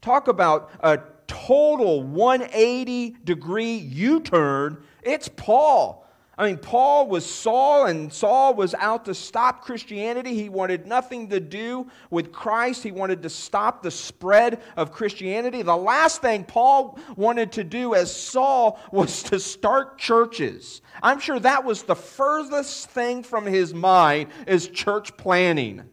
Talk 0.02 0.28
about 0.28 0.70
a 0.80 0.98
total 1.26 2.02
180 2.02 3.16
degree 3.24 3.76
U 3.76 4.20
turn. 4.20 4.82
It's 5.02 5.28
Paul. 5.28 6.03
I 6.36 6.48
mean, 6.48 6.58
Paul 6.58 7.06
was 7.06 7.24
Saul, 7.24 7.86
and 7.86 8.12
Saul 8.12 8.54
was 8.54 8.74
out 8.74 9.04
to 9.04 9.14
stop 9.14 9.62
Christianity. 9.64 10.34
He 10.34 10.48
wanted 10.48 10.86
nothing 10.86 11.28
to 11.28 11.38
do 11.38 11.88
with 12.10 12.32
Christ. 12.32 12.82
He 12.82 12.90
wanted 12.90 13.22
to 13.22 13.30
stop 13.30 13.82
the 13.82 13.90
spread 13.90 14.60
of 14.76 14.90
Christianity. 14.90 15.62
The 15.62 15.76
last 15.76 16.22
thing 16.22 16.42
Paul 16.44 16.98
wanted 17.16 17.52
to 17.52 17.64
do 17.64 17.94
as 17.94 18.14
Saul 18.14 18.80
was 18.90 19.22
to 19.24 19.38
start 19.38 19.98
churches. 19.98 20.82
I'm 21.02 21.20
sure 21.20 21.38
that 21.38 21.64
was 21.64 21.84
the 21.84 21.96
furthest 21.96 22.90
thing 22.90 23.22
from 23.22 23.46
his 23.46 23.72
mind 23.72 24.30
is 24.48 24.66
church 24.66 25.16
planning 25.16 25.84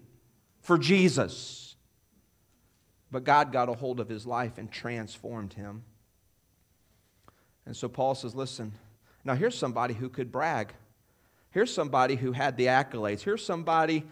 for 0.61 0.79
Jesus. 0.79 1.75
But 3.11 3.25
God 3.25 3.51
got 3.51 3.69
a 3.69 3.73
hold 3.73 3.99
of 3.99 4.09
his 4.09 4.25
life 4.25 4.57
and 4.57 4.71
transformed 4.71 5.53
him. 5.53 5.83
And 7.65 7.75
so 7.75 7.87
Paul 7.87 8.15
says, 8.15 8.33
Listen, 8.33 8.73
now, 9.23 9.35
here's 9.35 9.57
somebody 9.57 9.93
who 9.93 10.09
could 10.09 10.31
brag. 10.31 10.73
Here's 11.51 11.73
somebody 11.73 12.15
who 12.15 12.31
had 12.31 12.57
the 12.57 12.67
accolades. 12.67 13.21
Here's 13.21 13.45
somebody, 13.45 14.05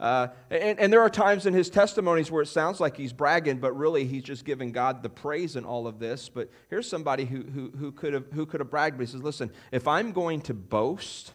uh, 0.00 0.28
and, 0.50 0.80
and 0.80 0.92
there 0.92 1.02
are 1.02 1.10
times 1.10 1.46
in 1.46 1.54
his 1.54 1.70
testimonies 1.70 2.30
where 2.30 2.42
it 2.42 2.46
sounds 2.46 2.80
like 2.80 2.96
he's 2.96 3.12
bragging, 3.12 3.58
but 3.58 3.76
really 3.76 4.06
he's 4.06 4.24
just 4.24 4.44
giving 4.44 4.72
God 4.72 5.02
the 5.02 5.08
praise 5.08 5.56
in 5.56 5.64
all 5.64 5.86
of 5.86 5.98
this. 5.98 6.28
But 6.28 6.50
here's 6.68 6.88
somebody 6.88 7.26
who, 7.26 7.42
who, 7.42 7.70
who, 7.76 7.92
could, 7.92 8.12
have, 8.12 8.24
who 8.32 8.46
could 8.46 8.60
have 8.60 8.70
bragged, 8.70 8.96
but 8.96 9.06
he 9.06 9.12
says, 9.12 9.22
Listen, 9.22 9.52
if 9.70 9.86
I'm 9.86 10.12
going 10.12 10.40
to 10.42 10.54
boast, 10.54 11.32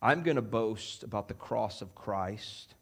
I'm 0.00 0.22
going 0.22 0.36
to 0.36 0.42
boast 0.42 1.02
about 1.02 1.28
the 1.28 1.34
cross 1.34 1.82
of 1.82 1.94
Christ, 1.94 2.74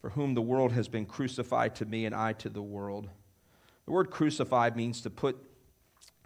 for 0.00 0.10
whom 0.10 0.34
the 0.34 0.42
world 0.42 0.72
has 0.72 0.88
been 0.88 1.06
crucified 1.06 1.76
to 1.76 1.86
me 1.86 2.04
and 2.04 2.14
I 2.14 2.34
to 2.34 2.50
the 2.50 2.62
world. 2.62 3.08
The 3.86 3.92
word 3.92 4.10
crucified 4.10 4.76
means 4.76 5.00
to 5.02 5.10
put 5.10 5.38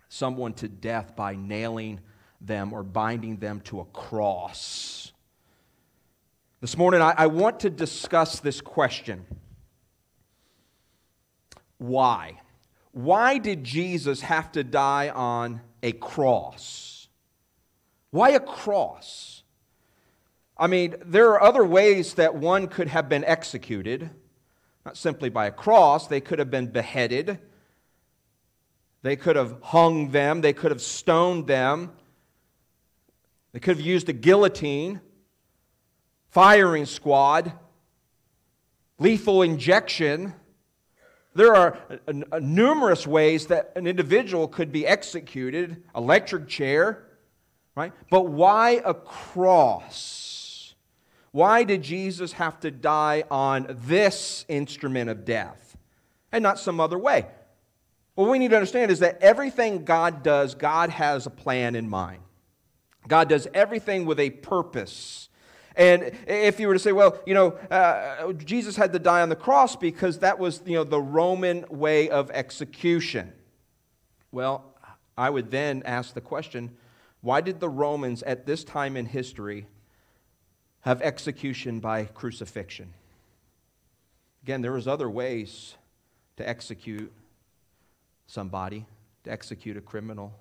someone 0.09 0.53
to 0.55 0.69
death 0.69 1.17
by 1.17 1.35
nailing 1.35 2.01
them 2.41 2.73
or 2.73 2.83
binding 2.83 3.39
them 3.39 3.61
to 3.63 3.81
a 3.81 3.85
cross. 3.87 5.13
This 6.61 6.77
morning, 6.77 7.01
I, 7.01 7.15
I 7.17 7.27
want 7.27 7.61
to 7.61 7.71
discuss 7.71 8.41
this 8.41 8.61
question 8.61 9.27
Why? 11.79 12.41
Why 12.93 13.39
did 13.39 13.65
Jesus 13.65 14.21
have 14.21 14.53
to 14.53 14.63
die 14.63 15.09
on 15.09 15.61
a 15.83 15.93
cross? 15.93 17.09
Why 18.11 18.31
a 18.31 18.41
cross? 18.41 19.43
I 20.57 20.69
mean, 20.69 20.95
there 21.05 21.31
are 21.31 21.43
other 21.43 21.65
ways 21.65 22.15
that 22.15 22.37
one 22.37 22.69
could 22.69 22.87
have 22.87 23.09
been 23.09 23.25
executed, 23.25 24.11
not 24.87 24.97
simply 24.97 25.29
by 25.29 25.47
a 25.47 25.51
cross, 25.51 26.07
they 26.07 26.21
could 26.21 26.39
have 26.39 26.51
been 26.51 26.69
beheaded 26.69 27.41
they 29.05 29.17
could 29.17 29.37
have 29.37 29.59
hung 29.61 30.13
them, 30.13 30.41
they 30.41 30.55
could 30.55 30.71
have 30.71 30.81
stoned 30.81 31.47
them, 31.47 31.93
they 33.53 33.61
could 33.61 33.77
have 33.77 33.87
used 33.87 34.09
a 34.09 34.15
guillotine, 34.15 34.99
firing 36.31 36.87
squad, 36.87 37.53
lethal 38.99 39.43
injection. 39.43 40.33
There 41.35 41.55
are 41.55 41.79
numerous 42.41 43.07
ways 43.07 43.49
that 43.49 43.73
an 43.77 43.87
individual 43.87 44.49
could 44.49 44.73
be 44.73 44.87
executed, 44.87 45.83
electric 45.95 46.49
chair, 46.49 47.05
right? 47.77 47.93
But 48.09 48.29
why 48.29 48.81
a 48.87 48.95
cross? 48.95 50.75
Why 51.31 51.65
did 51.65 51.83
Jesus 51.83 52.33
have 52.33 52.59
to 52.61 52.71
die 52.71 53.25
on 53.31 53.67
this 53.87 54.47
instrument 54.49 55.11
of 55.11 55.27
death 55.27 55.77
and 56.33 56.43
not 56.43 56.59
some 56.59 56.81
other 56.81 56.99
way? 56.99 57.27
What 58.15 58.31
we 58.31 58.39
need 58.39 58.51
to 58.51 58.57
understand 58.57 58.91
is 58.91 59.01
that 59.01 59.19
everything 59.21 59.85
God 59.85 60.23
does, 60.23 60.55
God 60.55 60.91
has 60.91 61.27
a 61.27 61.31
plan 61.31 61.75
in 61.75 61.89
mind. 61.89 62.23
God 63.09 63.29
does 63.29 63.49
everything 63.53 64.07
with 64.07 64.21
a 64.21 64.31
purpose. 64.31 65.29
And 65.77 66.13
if 66.27 66.61
you 66.61 66.69
were 66.69 66.75
to 66.75 66.79
say, 66.79 66.93
well, 66.93 67.21
you 67.27 67.35
know, 67.35 67.51
uh, 67.71 68.33
Jesus 68.35 68.77
had 68.77 68.93
to 68.93 68.99
die 68.99 69.23
on 69.23 69.29
the 69.29 69.37
cross 69.37 69.75
because 69.75 70.21
that 70.21 70.39
was, 70.39 70.63
you 70.65 70.75
know, 70.75 70.85
the 70.85 71.01
Roman 71.01 71.65
way 71.69 72.09
of 72.09 72.31
execution. 72.31 73.33
Well, 74.31 74.65
I 75.19 75.31
would 75.31 75.51
then 75.51 75.83
ask 75.85 76.15
the 76.15 76.21
question 76.21 76.77
why 77.21 77.41
did 77.41 77.59
the 77.59 77.71
Romans 77.71 78.23
at 78.25 78.45
this 78.45 78.65
time 78.65 78.99
in 78.99 79.07
history 79.07 79.67
have 80.83 81.01
execution 81.01 81.81
by 81.81 82.05
crucifixion? 82.05 82.93
Again, 84.43 84.61
there 84.61 84.73
was 84.73 84.87
other 84.87 85.09
ways 85.09 85.77
to 86.37 86.47
execute 86.47 87.11
somebody, 88.27 88.87
to 89.25 89.33
execute 89.33 89.77
a 89.77 89.81
criminal? 89.81 90.35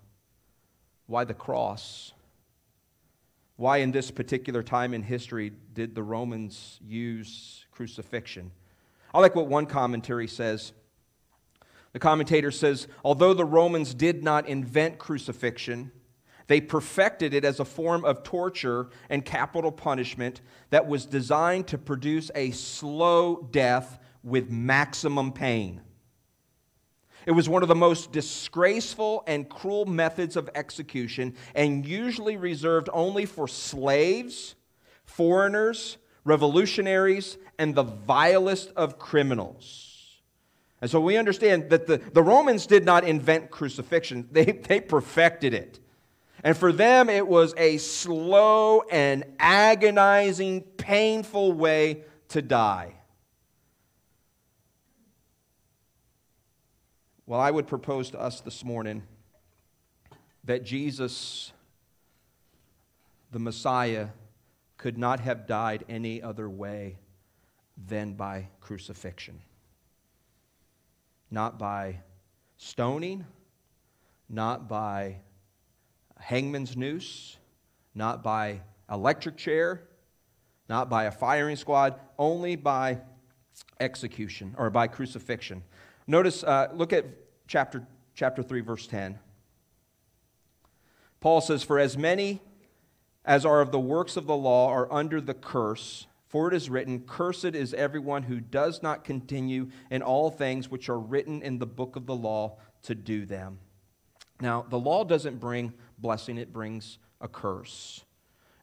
Why 1.08 1.24
the 1.24 1.34
cross? 1.34 2.14
Why, 3.56 3.78
in 3.78 3.92
this 3.92 4.12
particular 4.12 4.64
time 4.64 4.94
in 4.94 5.04
history, 5.04 5.52
did 5.74 5.96
the 5.96 6.04
Romans 6.04 6.80
use 6.82 7.66
crucifixion? 7.72 8.52
I 9.14 9.20
like 9.20 9.36
what 9.36 9.48
one 9.48 9.68
commentary 9.68 10.28
says. 10.28 10.74
The 11.92 12.00
commentator 12.00 12.50
says, 12.50 12.88
although 13.06 13.36
the 13.36 13.46
Romans 13.46 13.94
did 13.94 14.24
not 14.24 14.48
invent 14.48 14.98
crucifixion, 14.98 15.92
they 16.48 16.60
perfected 16.60 17.34
it 17.34 17.46
as 17.46 17.60
a 17.60 17.66
form 17.66 18.04
of 18.04 18.24
torture 18.24 18.90
and 19.10 19.24
capital 19.24 19.72
punishment 19.72 20.42
that 20.72 20.88
was 20.88 21.06
designed 21.06 21.68
to 21.68 21.78
produce 21.78 22.32
a 22.36 22.52
slow 22.52 23.48
death 23.52 24.00
with 24.24 24.50
maximum 24.50 25.32
pain. 25.32 25.82
It 27.26 27.32
was 27.32 27.48
one 27.48 27.64
of 27.64 27.70
the 27.70 27.76
most 27.76 28.12
disgraceful 28.12 29.24
and 29.28 29.50
cruel 29.50 29.86
methods 29.86 30.36
of 30.36 30.50
execution, 30.56 31.36
and 31.56 31.86
usually 31.86 32.38
reserved 32.38 32.90
only 32.94 33.26
for 33.26 33.48
slaves, 33.48 34.56
foreigners, 35.06 35.98
revolutionaries, 36.26 37.38
and 37.58 37.76
the 37.76 37.84
vilest 37.84 38.72
of 38.76 39.00
criminals. 39.00 40.20
And 40.82 40.92
so 40.92 41.00
we 41.00 41.16
understand 41.16 41.70
that 41.70 41.88
the, 41.88 41.98
the 41.98 42.22
Romans 42.22 42.68
did 42.68 42.84
not 42.84 43.06
invent 43.06 43.52
crucifixion, 43.52 44.28
they, 44.34 44.46
they 44.46 44.82
perfected 44.82 45.54
it. 45.54 45.80
And 46.44 46.58
for 46.58 46.74
them, 46.74 47.10
it 47.10 47.26
was 47.26 47.54
a 47.56 47.78
slow 47.78 48.82
and 48.92 49.24
agonizing, 49.40 50.62
painful 50.62 51.54
way 51.54 52.04
to 52.30 52.42
die. 52.42 52.96
Well, 57.26 57.40
I 57.40 57.52
would 57.52 57.68
propose 57.68 58.10
to 58.10 58.20
us 58.20 58.42
this 58.42 58.66
morning 58.66 59.04
that 60.44 60.66
Jesus, 60.66 61.54
the 63.32 63.40
Messiah, 63.40 64.10
could 64.76 64.98
not 64.98 65.22
have 65.22 65.48
died 65.48 65.86
any 65.88 66.22
other 66.22 66.50
way 66.50 66.98
than 67.88 68.14
by 68.14 68.50
crucifixion. 68.60 69.40
Not 71.32 71.58
by 71.58 72.02
stoning, 72.58 73.26
not 74.28 74.68
by 74.68 75.22
hangman's 76.20 76.76
noose, 76.76 77.38
not 77.96 78.22
by 78.22 78.60
electric 78.92 79.38
chair, 79.38 79.84
not 80.68 80.90
by 80.90 81.06
a 81.06 81.12
firing 81.12 81.56
squad, 81.56 81.98
only 82.20 82.58
by 82.58 83.00
execution 83.80 84.56
or 84.58 84.70
by 84.70 84.88
crucifixion. 84.88 85.64
Notice, 86.08 86.44
uh, 86.44 86.70
look 86.74 86.94
at 86.94 87.06
chapter, 87.48 87.88
chapter 88.14 88.44
3, 88.44 88.62
verse 88.62 88.88
10. 88.88 89.20
Paul 91.20 91.42
says, 91.42 91.64
For 91.64 91.80
as 91.80 91.98
many 91.98 92.42
as 93.26 93.46
are 93.46 93.62
of 93.62 93.72
the 93.72 93.80
works 93.80 94.18
of 94.18 94.28
the 94.28 94.36
law 94.36 94.70
are 94.70 94.92
under 94.92 95.22
the 95.22 95.34
curse, 95.34 96.08
for 96.28 96.48
it 96.48 96.54
is 96.54 96.70
written, 96.70 97.02
Cursed 97.02 97.56
is 97.56 97.74
everyone 97.74 98.24
who 98.24 98.40
does 98.40 98.84
not 98.84 99.04
continue 99.06 99.70
in 99.90 100.02
all 100.02 100.30
things 100.30 100.70
which 100.70 100.90
are 100.90 101.00
written 101.00 101.42
in 101.42 101.60
the 101.60 101.66
book 101.66 101.96
of 101.96 102.06
the 102.06 102.16
law 102.16 102.58
to 102.84 102.96
do 102.96 103.26
them. 103.26 103.60
Now, 104.42 104.66
the 104.68 104.80
law 104.80 105.06
doesn't 105.06 105.40
bring 105.40 105.74
blessing, 105.98 106.38
it 106.38 106.52
brings 106.52 106.98
a 107.22 107.28
curse. 107.30 108.04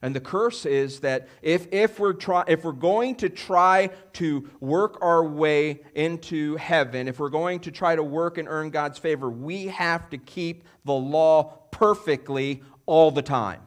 And 0.01 0.15
the 0.15 0.19
curse 0.19 0.65
is 0.65 1.01
that 1.01 1.27
if, 1.41 1.67
if, 1.71 1.99
we're 1.99 2.13
try, 2.13 2.43
if 2.47 2.63
we're 2.63 2.71
going 2.71 3.15
to 3.15 3.29
try 3.29 3.91
to 4.13 4.49
work 4.59 4.97
our 5.01 5.23
way 5.23 5.81
into 5.93 6.55
heaven, 6.55 7.07
if 7.07 7.19
we're 7.19 7.29
going 7.29 7.59
to 7.61 7.71
try 7.71 7.95
to 7.95 8.03
work 8.03 8.37
and 8.39 8.47
earn 8.47 8.71
God's 8.71 8.97
favor, 8.97 9.29
we 9.29 9.67
have 9.67 10.09
to 10.09 10.17
keep 10.17 10.63
the 10.85 10.93
law 10.93 11.59
perfectly 11.69 12.63
all 12.87 13.11
the 13.11 13.21
time. 13.21 13.61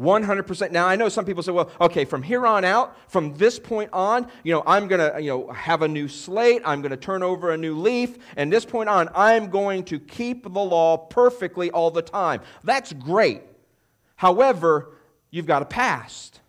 100%. 0.00 0.70
Now, 0.70 0.86
I 0.86 0.96
know 0.96 1.10
some 1.10 1.26
people 1.26 1.42
say, 1.42 1.52
well, 1.52 1.70
okay, 1.78 2.06
from 2.06 2.22
here 2.22 2.46
on 2.46 2.64
out, 2.64 2.96
from 3.10 3.34
this 3.34 3.58
point 3.58 3.90
on, 3.92 4.28
you 4.42 4.52
know, 4.52 4.62
I'm 4.66 4.88
going 4.88 4.98
to, 4.98 5.20
you 5.20 5.28
know, 5.28 5.52
have 5.52 5.82
a 5.82 5.88
new 5.88 6.08
slate. 6.08 6.62
I'm 6.64 6.80
going 6.80 6.90
to 6.90 6.96
turn 6.96 7.22
over 7.22 7.50
a 7.50 7.56
new 7.56 7.78
leaf. 7.78 8.16
And 8.36 8.50
this 8.50 8.64
point 8.64 8.88
on, 8.88 9.10
I'm 9.14 9.50
going 9.50 9.84
to 9.84 10.00
keep 10.00 10.44
the 10.44 10.60
law 10.60 10.96
perfectly 10.96 11.70
all 11.70 11.90
the 11.90 12.00
time. 12.00 12.40
That's 12.64 12.94
great. 12.94 13.42
However, 14.16 14.92
you've 15.30 15.46
got 15.46 15.62
a 15.62 15.66
past. 15.66 16.40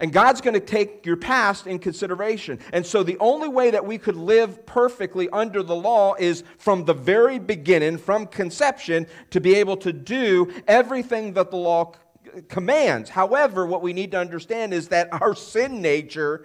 And 0.00 0.12
God's 0.12 0.40
going 0.40 0.54
to 0.54 0.60
take 0.60 1.06
your 1.06 1.16
past 1.16 1.68
in 1.68 1.78
consideration. 1.78 2.58
And 2.72 2.84
so 2.84 3.04
the 3.04 3.16
only 3.20 3.48
way 3.48 3.70
that 3.70 3.86
we 3.86 3.98
could 3.98 4.16
live 4.16 4.66
perfectly 4.66 5.28
under 5.30 5.62
the 5.62 5.76
law 5.76 6.16
is 6.18 6.42
from 6.58 6.84
the 6.84 6.94
very 6.94 7.38
beginning, 7.38 7.98
from 7.98 8.26
conception, 8.26 9.06
to 9.30 9.40
be 9.40 9.54
able 9.54 9.76
to 9.76 9.92
do 9.92 10.52
everything 10.66 11.34
that 11.34 11.52
the 11.52 11.56
law 11.56 11.92
commands. 12.48 13.10
However, 13.10 13.64
what 13.64 13.80
we 13.80 13.92
need 13.92 14.10
to 14.10 14.18
understand 14.18 14.74
is 14.74 14.88
that 14.88 15.08
our 15.12 15.36
sin 15.36 15.80
nature 15.80 16.44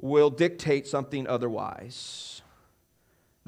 will 0.00 0.30
dictate 0.30 0.88
something 0.88 1.28
otherwise 1.28 2.37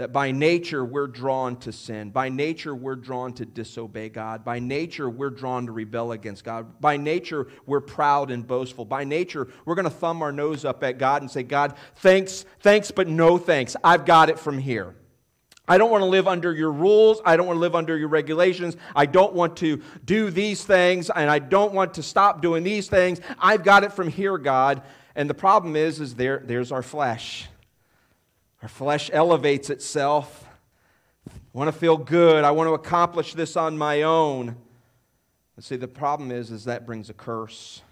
that 0.00 0.14
by 0.14 0.32
nature 0.32 0.82
we're 0.82 1.06
drawn 1.06 1.56
to 1.58 1.70
sin. 1.70 2.08
By 2.08 2.30
nature 2.30 2.74
we're 2.74 2.96
drawn 2.96 3.34
to 3.34 3.44
disobey 3.44 4.08
God. 4.08 4.46
By 4.46 4.58
nature 4.58 5.10
we're 5.10 5.28
drawn 5.28 5.66
to 5.66 5.72
rebel 5.72 6.12
against 6.12 6.42
God. 6.42 6.80
By 6.80 6.96
nature 6.96 7.48
we're 7.66 7.82
proud 7.82 8.30
and 8.30 8.46
boastful. 8.46 8.86
By 8.86 9.04
nature 9.04 9.48
we're 9.66 9.74
going 9.74 9.84
to 9.84 9.90
thumb 9.90 10.22
our 10.22 10.32
nose 10.32 10.64
up 10.64 10.82
at 10.84 10.96
God 10.96 11.20
and 11.20 11.30
say, 11.30 11.42
God, 11.42 11.74
thanks, 11.96 12.46
thanks, 12.60 12.90
but 12.90 13.08
no 13.08 13.36
thanks. 13.36 13.76
I've 13.84 14.06
got 14.06 14.30
it 14.30 14.38
from 14.38 14.56
here. 14.56 14.94
I 15.68 15.76
don't 15.76 15.90
want 15.90 16.00
to 16.00 16.06
live 16.06 16.26
under 16.26 16.54
your 16.54 16.72
rules. 16.72 17.20
I 17.26 17.36
don't 17.36 17.46
want 17.46 17.58
to 17.58 17.60
live 17.60 17.74
under 17.74 17.98
your 17.98 18.08
regulations. 18.08 18.78
I 18.96 19.04
don't 19.04 19.34
want 19.34 19.58
to 19.58 19.82
do 20.06 20.30
these 20.30 20.64
things 20.64 21.10
and 21.10 21.28
I 21.28 21.40
don't 21.40 21.74
want 21.74 21.92
to 21.94 22.02
stop 22.02 22.40
doing 22.40 22.64
these 22.64 22.88
things. 22.88 23.20
I've 23.38 23.64
got 23.64 23.84
it 23.84 23.92
from 23.92 24.08
here, 24.08 24.38
God. 24.38 24.80
And 25.14 25.28
the 25.28 25.34
problem 25.34 25.76
is, 25.76 26.00
is 26.00 26.14
there, 26.14 26.42
there's 26.42 26.72
our 26.72 26.82
flesh. 26.82 27.49
Our 28.62 28.68
flesh 28.68 29.10
elevates 29.12 29.70
itself. 29.70 30.46
I 31.28 31.32
want 31.52 31.72
to 31.72 31.78
feel 31.78 31.96
good. 31.96 32.44
I 32.44 32.50
want 32.50 32.68
to 32.68 32.74
accomplish 32.74 33.34
this 33.34 33.56
on 33.56 33.78
my 33.78 34.02
own. 34.02 34.56
And 35.56 35.64
see, 35.64 35.76
the 35.76 35.88
problem 35.88 36.30
is, 36.30 36.50
is 36.50 36.64
that 36.64 36.86
brings 36.86 37.10
a 37.10 37.14
curse. 37.14 37.82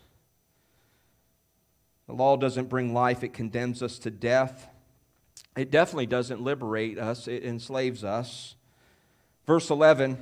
The 2.07 2.15
law 2.15 2.37
doesn't 2.37 2.69
bring 2.69 2.95
life, 2.95 3.23
it 3.23 3.35
condemns 3.35 3.83
us 3.83 3.99
to 4.01 4.11
death. 4.11 4.69
It 5.57 5.71
definitely 5.71 6.07
doesn't 6.07 6.41
liberate 6.41 6.99
us, 6.99 7.29
it 7.29 7.45
enslaves 7.45 8.05
us. 8.05 8.55
Verse 9.47 9.71
11 9.71 10.19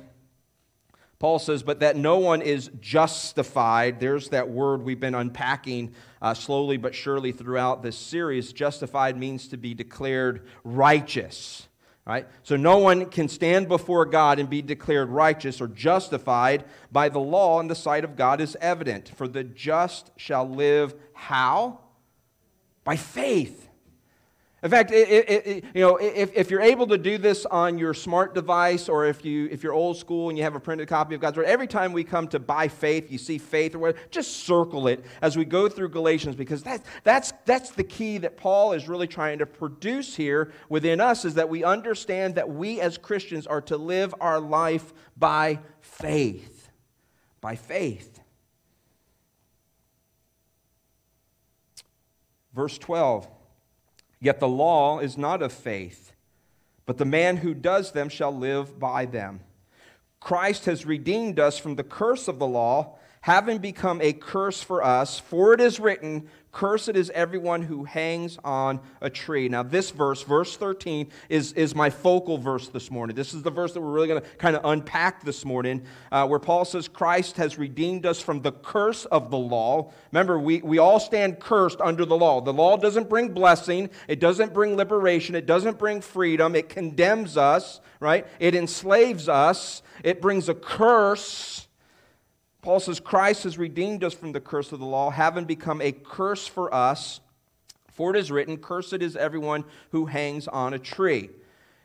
Paul 1.19 1.39
says, 1.39 1.63
but 1.63 1.79
that 1.79 1.95
no 1.95 2.19
one 2.19 2.41
is 2.43 2.69
justified. 2.79 3.99
There's 3.99 4.29
that 4.29 4.49
word 4.49 4.83
we've 4.83 4.99
been 4.99 5.15
unpacking 5.15 5.93
uh, 6.21 6.35
slowly 6.35 6.77
but 6.77 6.93
surely 6.93 7.31
throughout 7.31 7.81
this 7.81 7.97
series. 7.97 8.53
Justified 8.53 9.17
means 9.17 9.47
to 9.47 9.57
be 9.57 9.73
declared 9.73 10.47
righteous. 10.63 11.67
Right? 12.05 12.25
So 12.43 12.55
no 12.55 12.77
one 12.77 13.07
can 13.07 13.27
stand 13.27 13.67
before 13.67 14.05
God 14.05 14.39
and 14.39 14.49
be 14.49 14.61
declared 14.61 15.09
righteous 15.09 15.59
or 15.59 15.67
justified 15.67 16.63
by 16.89 17.09
the 17.09 17.19
law 17.19 17.59
in 17.59 17.67
the 17.67 17.75
sight 17.75 18.05
of 18.05 18.15
God 18.15 18.39
is 18.39 18.55
evident. 18.61 19.11
For 19.15 19.27
the 19.27 19.43
just 19.43 20.11
shall 20.15 20.47
live 20.47 20.95
how? 21.13 21.79
By 22.85 22.95
faith. 22.95 23.66
In 24.63 24.71
fact, 24.71 24.91
it, 24.91 25.07
it, 25.07 25.47
it, 25.47 25.63
you 25.75 25.81
know, 25.81 25.97
if, 25.97 26.35
if 26.35 26.49
you're 26.49 26.61
able 26.61 26.87
to 26.87 26.97
do 26.97 27.19
this 27.19 27.45
on 27.45 27.77
your 27.77 27.93
smart 27.93 28.33
device 28.33 28.89
or 28.89 29.05
if, 29.05 29.23
you, 29.23 29.47
if 29.51 29.61
you're 29.61 29.73
old 29.73 29.97
school 29.97 30.29
and 30.29 30.37
you 30.37 30.43
have 30.43 30.55
a 30.55 30.59
printed 30.59 30.87
copy 30.87 31.13
of 31.13 31.21
God's 31.21 31.37
Word, 31.37 31.45
every 31.45 31.67
time 31.67 31.93
we 31.93 32.03
come 32.03 32.27
to 32.29 32.39
by 32.39 32.67
faith, 32.67 33.11
you 33.11 33.19
see 33.19 33.37
faith 33.37 33.75
or 33.75 33.79
whatever, 33.79 33.99
just 34.09 34.37
circle 34.37 34.87
it 34.87 35.05
as 35.21 35.37
we 35.37 35.45
go 35.45 35.69
through 35.69 35.89
Galatians 35.89 36.35
because 36.35 36.63
that's, 36.63 36.89
that's, 37.03 37.33
that's 37.45 37.69
the 37.69 37.83
key 37.83 38.17
that 38.17 38.35
Paul 38.35 38.73
is 38.73 38.87
really 38.87 39.05
trying 39.05 39.37
to 39.37 39.45
produce 39.45 40.15
here 40.15 40.51
within 40.69 40.99
us 40.99 41.23
is 41.23 41.35
that 41.35 41.49
we 41.49 41.63
understand 41.63 42.33
that 42.33 42.49
we 42.49 42.81
as 42.81 42.97
Christians 42.97 43.45
are 43.45 43.61
to 43.61 43.77
live 43.77 44.15
our 44.19 44.39
life 44.39 44.91
by 45.15 45.59
faith. 45.81 46.71
By 47.41 47.55
faith. 47.55 48.19
Verse 52.55 52.79
12. 52.79 53.36
Yet 54.19 54.39
the 54.39 54.47
law 54.47 54.99
is 54.99 55.17
not 55.17 55.41
of 55.41 55.53
faith, 55.53 56.13
but 56.85 56.97
the 56.97 57.05
man 57.05 57.37
who 57.37 57.53
does 57.53 57.91
them 57.91 58.09
shall 58.09 58.35
live 58.35 58.79
by 58.79 59.05
them. 59.05 59.41
Christ 60.19 60.65
has 60.65 60.85
redeemed 60.85 61.39
us 61.39 61.57
from 61.57 61.75
the 61.75 61.83
curse 61.83 62.27
of 62.27 62.39
the 62.39 62.47
law, 62.47 62.97
having 63.27 63.57
become 63.57 63.99
a 64.01 64.13
curse 64.13 64.63
for 64.63 64.81
us, 64.81 65.19
for 65.19 65.53
it 65.53 65.59
is 65.59 65.81
written, 65.81 66.29
Cursed 66.53 66.95
is 66.95 67.09
everyone 67.09 67.61
who 67.61 67.83
hangs 67.83 68.39
on 68.41 68.79
a 69.01 69.09
tree. 69.09 69.49
Now, 69.49 69.63
this 69.63 69.91
verse, 69.91 70.23
verse 70.23 70.55
13, 70.55 71.09
is, 71.27 71.51
is 71.51 71.75
my 71.75 71.89
focal 71.89 72.37
verse 72.37 72.69
this 72.69 72.89
morning. 72.89 73.17
This 73.17 73.33
is 73.33 73.43
the 73.43 73.51
verse 73.51 73.73
that 73.73 73.81
we're 73.81 73.91
really 73.91 74.07
going 74.07 74.21
to 74.21 74.27
kind 74.37 74.55
of 74.55 74.63
unpack 74.63 75.25
this 75.25 75.43
morning, 75.43 75.83
uh, 76.09 76.25
where 76.25 76.39
Paul 76.39 76.63
says, 76.63 76.87
Christ 76.87 77.35
has 77.35 77.57
redeemed 77.57 78.05
us 78.05 78.21
from 78.21 78.41
the 78.43 78.53
curse 78.53 79.03
of 79.03 79.29
the 79.29 79.37
law. 79.37 79.91
Remember, 80.13 80.39
we, 80.39 80.61
we 80.61 80.77
all 80.77 81.01
stand 81.01 81.41
cursed 81.41 81.81
under 81.81 82.05
the 82.05 82.15
law. 82.15 82.39
The 82.39 82.53
law 82.53 82.77
doesn't 82.77 83.09
bring 83.09 83.33
blessing, 83.33 83.89
it 84.07 84.21
doesn't 84.21 84.53
bring 84.53 84.77
liberation, 84.77 85.35
it 85.35 85.45
doesn't 85.45 85.77
bring 85.77 85.99
freedom, 85.99 86.55
it 86.55 86.69
condemns 86.69 87.35
us, 87.35 87.81
right? 87.99 88.25
It 88.39 88.55
enslaves 88.55 89.27
us, 89.27 89.81
it 90.01 90.21
brings 90.21 90.47
a 90.47 90.55
curse. 90.55 91.66
Paul 92.67 92.81
says, 92.81 92.99
Christ 92.99 93.43
has 93.43 93.57
redeemed 93.57 94.03
us 94.03 94.13
from 94.13 94.33
the 94.33 94.41
curse 94.41 94.73
of 94.73 94.79
the 94.79 94.85
law, 94.85 95.09
having 95.09 95.45
become 95.45 95.79
a 95.79 95.93
curse 95.93 96.47
for 96.47 96.73
us. 96.75 97.21
For 97.93 98.13
it 98.13 98.19
is 98.19 98.29
written, 98.29 98.57
Cursed 98.57 98.95
is 98.95 99.15
everyone 99.15 99.63
who 99.91 100.07
hangs 100.07 100.49
on 100.49 100.73
a 100.73 100.77
tree. 100.77 101.29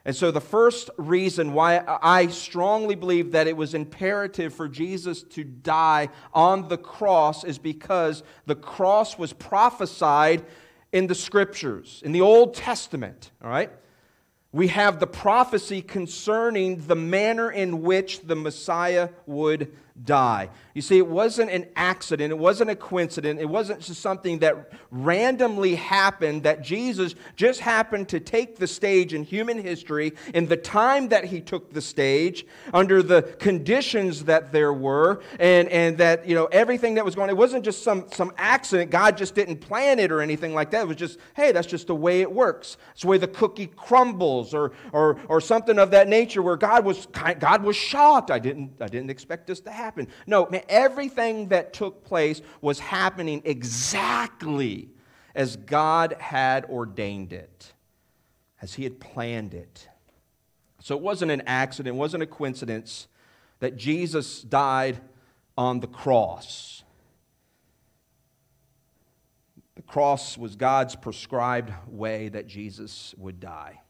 And 0.05 0.16
so, 0.16 0.33
the 0.33 0.40
first 0.40 0.90
reason 0.99 1.53
why 1.53 1.85
I 1.87 2.27
strongly 2.27 2.97
believe 2.97 3.31
that 3.31 3.47
it 3.47 3.57
was 3.57 3.75
imperative 3.75 4.55
for 4.55 4.66
Jesus 4.66 5.23
to 5.23 5.45
die 5.45 6.09
on 6.35 6.66
the 6.66 6.79
cross 6.79 7.45
is 7.45 7.59
because 7.59 8.25
the 8.47 8.57
cross 8.57 9.16
was 9.16 9.33
prophesied 9.33 10.45
in 10.90 11.07
the 11.07 11.14
scriptures, 11.14 12.03
in 12.05 12.11
the 12.11 12.23
Old 12.23 12.55
Testament. 12.55 13.31
All 13.40 13.51
right? 13.51 13.71
We 14.51 14.66
have 14.66 14.99
the 14.99 15.07
prophecy 15.07 15.81
concerning 15.81 16.88
the 16.88 16.97
manner 16.97 17.53
in 17.53 17.83
which 17.83 18.23
the 18.23 18.37
Messiah 18.37 19.11
would 19.27 19.73
die. 20.05 20.48
You 20.74 20.83
see, 20.83 20.96
it 20.96 21.07
wasn't 21.07 21.50
an 21.50 21.66
accident, 21.76 22.31
it 22.33 22.38
wasn't 22.38 22.70
a 22.70 22.76
coincidence, 22.76 23.40
it 23.40 23.48
wasn't 23.48 23.81
just 23.81 24.00
something 24.00 24.38
that 24.38 24.72
randomly 24.90 25.74
happened, 25.74 26.44
that 26.44 26.62
Jesus 26.62 27.14
just 27.37 27.61
happened 27.61 28.09
to 28.09 28.18
take 28.18 28.57
the 28.57 28.66
stage 28.66 29.12
in 29.12 29.22
human 29.22 29.62
history 29.62 30.14
in 30.33 30.46
the 30.46 30.57
time 30.57 31.09
that 31.09 31.26
he 31.26 31.40
took 31.40 31.72
the 31.72 31.81
stage, 31.81 32.46
under 32.72 33.02
the 33.02 33.22
conditions 33.38 34.24
that 34.24 34.50
there 34.50 34.72
were, 34.72 35.22
and, 35.38 35.68
and 35.68 35.98
that, 35.98 36.26
you 36.26 36.35
know, 36.35 36.46
everything 36.46 36.94
that 36.94 37.05
was 37.05 37.14
going 37.14 37.28
on. 37.28 37.31
It 37.31 37.38
wasn't 37.38 37.64
just 37.64 37.83
some, 37.83 38.07
some 38.12 38.33
accident, 38.38 38.90
God 38.90 39.16
just 39.16 39.35
didn't 39.35 39.59
plan 39.59 39.98
it 39.98 40.11
or 40.11 40.22
anything 40.22 40.55
like 40.55 40.70
that. 40.70 40.83
It 40.83 40.88
was 40.88 40.96
just, 40.96 41.18
hey, 41.37 41.52
that's 41.52 41.66
just 41.66 41.87
the 41.87 41.94
way 41.94 42.22
it 42.22 42.33
works. 42.33 42.78
It's 42.92 43.02
the 43.02 43.09
way 43.09 43.18
the 43.18 43.28
cookie 43.28 43.66
crumbles, 43.66 44.55
or, 44.55 44.72
or, 44.92 45.18
or 45.28 45.40
something 45.40 45.78
of 45.78 45.90
that 45.90 46.09
nature 46.09 46.42
where 46.42 46.57
God 46.57 46.85
was, 46.85 47.07
God 47.07 47.62
was 47.62 47.76
shocked. 47.76 48.31
I 48.31 48.38
didn't, 48.38 48.72
I 48.81 48.88
didn't 48.88 49.11
expect 49.11 49.46
this 49.46 49.61
to 49.61 49.70
happen 49.70 49.91
happen. 49.92 50.09
No, 50.26 50.48
man, 50.50 50.62
everything 50.68 51.48
that 51.48 51.72
took 51.72 52.05
place 52.05 52.40
was 52.61 52.78
happening 52.78 53.42
exactly 53.44 54.88
as 55.35 55.57
God 55.57 56.16
had 56.18 56.64
ordained 56.66 57.33
it, 57.33 57.72
as 58.61 58.74
He 58.74 58.85
had 58.85 59.00
planned 59.00 59.55
it. 59.55 59.88
So 60.81 60.96
it 60.96 61.02
wasn't 61.02 61.31
an 61.31 61.42
accident, 61.46 61.94
it 61.94 61.98
wasn't 61.98 62.22
a 62.22 62.26
coincidence 62.26 63.07
that 63.61 63.76
Jesus 63.76 64.42
died 64.42 65.00
on 65.57 65.81
the 65.81 65.87
cross. 65.87 66.83
The 69.76 69.83
cross 69.83 70.37
was 70.37 70.57
God's 70.57 70.96
prescribed 70.96 71.72
way 71.87 72.28
that 72.31 72.46
Jesus 72.46 73.14
would 73.16 73.38
die. 73.40 73.82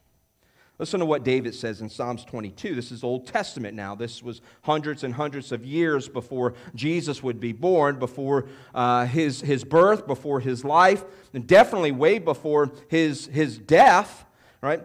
Listen 0.82 0.98
to 0.98 1.06
what 1.06 1.22
David 1.22 1.54
says 1.54 1.80
in 1.80 1.88
Psalms 1.88 2.24
22. 2.24 2.74
This 2.74 2.90
is 2.90 3.04
Old 3.04 3.24
Testament 3.24 3.76
now. 3.76 3.94
This 3.94 4.20
was 4.20 4.40
hundreds 4.62 5.04
and 5.04 5.14
hundreds 5.14 5.52
of 5.52 5.64
years 5.64 6.08
before 6.08 6.54
Jesus 6.74 7.22
would 7.22 7.38
be 7.38 7.52
born, 7.52 8.00
before 8.00 8.46
uh, 8.74 9.06
his, 9.06 9.40
his 9.42 9.62
birth, 9.62 10.08
before 10.08 10.40
his 10.40 10.64
life, 10.64 11.04
and 11.34 11.46
definitely 11.46 11.92
way 11.92 12.18
before 12.18 12.72
his, 12.88 13.26
his 13.26 13.58
death, 13.58 14.24
right? 14.60 14.82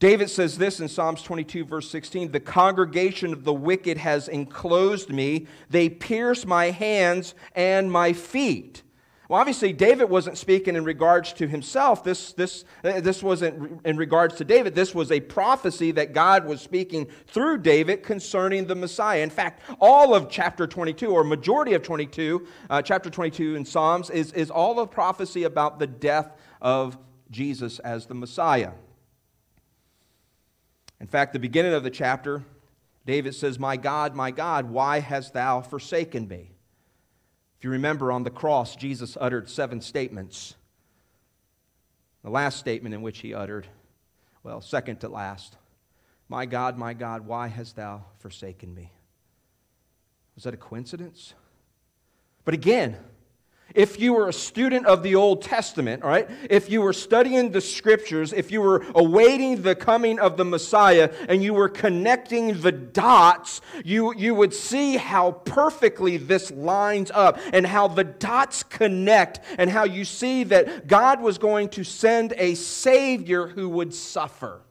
David 0.00 0.28
says 0.28 0.58
this 0.58 0.80
in 0.80 0.88
Psalms 0.88 1.22
22, 1.22 1.66
verse 1.66 1.88
16 1.88 2.32
The 2.32 2.40
congregation 2.40 3.32
of 3.32 3.44
the 3.44 3.54
wicked 3.54 3.98
has 3.98 4.26
enclosed 4.26 5.10
me, 5.10 5.46
they 5.70 5.88
pierce 5.88 6.44
my 6.44 6.72
hands 6.72 7.36
and 7.54 7.92
my 7.92 8.12
feet. 8.12 8.82
Well, 9.32 9.40
obviously, 9.40 9.72
David 9.72 10.10
wasn't 10.10 10.36
speaking 10.36 10.76
in 10.76 10.84
regards 10.84 11.32
to 11.32 11.48
himself. 11.48 12.04
This, 12.04 12.34
this, 12.34 12.66
this 12.82 13.22
wasn't 13.22 13.80
in 13.82 13.96
regards 13.96 14.34
to 14.34 14.44
David. 14.44 14.74
This 14.74 14.94
was 14.94 15.10
a 15.10 15.20
prophecy 15.20 15.90
that 15.92 16.12
God 16.12 16.44
was 16.44 16.60
speaking 16.60 17.06
through 17.28 17.62
David 17.62 18.02
concerning 18.02 18.66
the 18.66 18.74
Messiah. 18.74 19.22
In 19.22 19.30
fact, 19.30 19.62
all 19.80 20.14
of 20.14 20.28
chapter 20.28 20.66
22, 20.66 21.06
or 21.06 21.24
majority 21.24 21.72
of 21.72 21.82
22, 21.82 22.46
uh, 22.68 22.82
chapter 22.82 23.08
22 23.08 23.54
in 23.54 23.64
Psalms, 23.64 24.10
is, 24.10 24.34
is 24.34 24.50
all 24.50 24.78
of 24.78 24.90
prophecy 24.90 25.44
about 25.44 25.78
the 25.78 25.86
death 25.86 26.36
of 26.60 26.98
Jesus 27.30 27.78
as 27.78 28.04
the 28.04 28.14
Messiah. 28.14 28.72
In 31.00 31.06
fact, 31.06 31.32
the 31.32 31.38
beginning 31.38 31.72
of 31.72 31.84
the 31.84 31.90
chapter, 31.90 32.44
David 33.06 33.34
says, 33.34 33.58
My 33.58 33.78
God, 33.78 34.14
my 34.14 34.30
God, 34.30 34.68
why 34.68 35.00
hast 35.00 35.32
thou 35.32 35.62
forsaken 35.62 36.28
me? 36.28 36.51
If 37.62 37.66
you 37.66 37.70
remember 37.70 38.10
on 38.10 38.24
the 38.24 38.30
cross, 38.30 38.74
Jesus 38.74 39.16
uttered 39.20 39.48
seven 39.48 39.80
statements. 39.80 40.56
The 42.24 42.30
last 42.30 42.58
statement 42.58 42.92
in 42.92 43.02
which 43.02 43.20
he 43.20 43.34
uttered, 43.34 43.68
well, 44.42 44.60
second 44.60 44.98
to 45.02 45.08
last, 45.08 45.56
My 46.28 46.44
God, 46.44 46.76
my 46.76 46.92
God, 46.92 47.24
why 47.24 47.46
hast 47.46 47.76
thou 47.76 48.04
forsaken 48.18 48.74
me? 48.74 48.90
Was 50.34 50.42
that 50.42 50.54
a 50.54 50.56
coincidence? 50.56 51.34
But 52.44 52.54
again, 52.54 52.96
if 53.74 54.00
you 54.00 54.14
were 54.14 54.28
a 54.28 54.32
student 54.32 54.86
of 54.86 55.02
the 55.02 55.14
Old 55.14 55.42
Testament, 55.42 56.02
all 56.02 56.08
right, 56.08 56.28
if 56.50 56.70
you 56.70 56.82
were 56.82 56.92
studying 56.92 57.50
the 57.50 57.60
scriptures, 57.60 58.32
if 58.32 58.50
you 58.50 58.60
were 58.60 58.84
awaiting 58.94 59.62
the 59.62 59.74
coming 59.74 60.18
of 60.18 60.36
the 60.36 60.44
Messiah 60.44 61.12
and 61.28 61.42
you 61.42 61.54
were 61.54 61.68
connecting 61.68 62.60
the 62.60 62.72
dots, 62.72 63.60
you, 63.84 64.14
you 64.14 64.34
would 64.34 64.54
see 64.54 64.96
how 64.96 65.32
perfectly 65.32 66.16
this 66.16 66.50
lines 66.50 67.10
up 67.12 67.38
and 67.52 67.66
how 67.66 67.88
the 67.88 68.04
dots 68.04 68.62
connect 68.62 69.40
and 69.58 69.70
how 69.70 69.84
you 69.84 70.04
see 70.04 70.44
that 70.44 70.86
God 70.86 71.20
was 71.20 71.38
going 71.38 71.68
to 71.70 71.84
send 71.84 72.34
a 72.36 72.54
Savior 72.54 73.46
who 73.46 73.68
would 73.68 73.94
suffer. 73.94 74.62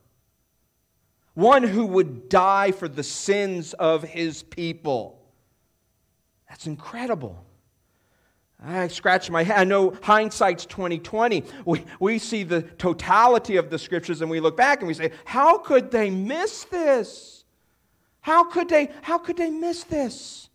One 1.33 1.63
who 1.63 1.85
would 1.85 2.29
die 2.29 2.71
for 2.71 2.87
the 2.87 3.03
sins 3.03 3.73
of 3.73 4.03
his 4.03 4.43
people. 4.43 5.17
That's 6.49 6.67
incredible. 6.67 7.45
I 8.63 8.88
scratch 8.89 9.30
my 9.32 9.43
head. 9.43 9.58
I 9.58 9.63
know 9.63 9.97
hindsight's 10.04 10.65
2020. 10.67 11.43
We, 11.65 11.84
we 12.00 12.19
see 12.19 12.43
the 12.43 12.62
totality 12.62 13.56
of 13.58 13.71
the 13.71 13.80
scriptures 13.80 14.21
and 14.21 14.30
we 14.30 14.39
look 14.39 14.56
back 14.56 14.80
and 14.80 14.88
we 14.88 14.93
say, 14.93 15.12
how 15.26 15.58
could 15.58 15.89
they 15.89 16.12
miss 16.12 16.65
this? 16.65 17.43
How 18.21 18.43
could 18.43 18.69
they, 18.69 18.91
how 19.02 19.17
could 19.17 19.38
they 19.38 19.50
miss 19.50 19.84
this? 19.84 20.50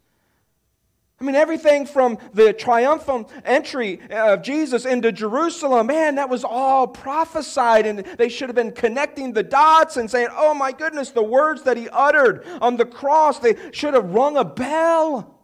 I 1.20 1.24
mean, 1.24 1.34
everything 1.34 1.86
from 1.86 2.18
the 2.34 2.52
triumphant 2.52 3.28
entry 3.44 4.00
of 4.10 4.42
Jesus 4.42 4.84
into 4.84 5.10
Jerusalem, 5.10 5.86
man, 5.86 6.16
that 6.16 6.28
was 6.28 6.44
all 6.44 6.86
prophesied, 6.86 7.86
and 7.86 8.00
they 8.18 8.28
should 8.28 8.50
have 8.50 8.56
been 8.56 8.70
connecting 8.70 9.32
the 9.32 9.42
dots 9.42 9.96
and 9.96 10.10
saying, 10.10 10.28
oh 10.32 10.52
my 10.52 10.72
goodness, 10.72 11.10
the 11.10 11.22
words 11.22 11.62
that 11.62 11.78
he 11.78 11.88
uttered 11.88 12.44
on 12.60 12.76
the 12.76 12.84
cross, 12.84 13.38
they 13.38 13.56
should 13.72 13.94
have 13.94 14.10
rung 14.10 14.36
a 14.36 14.44
bell. 14.44 15.40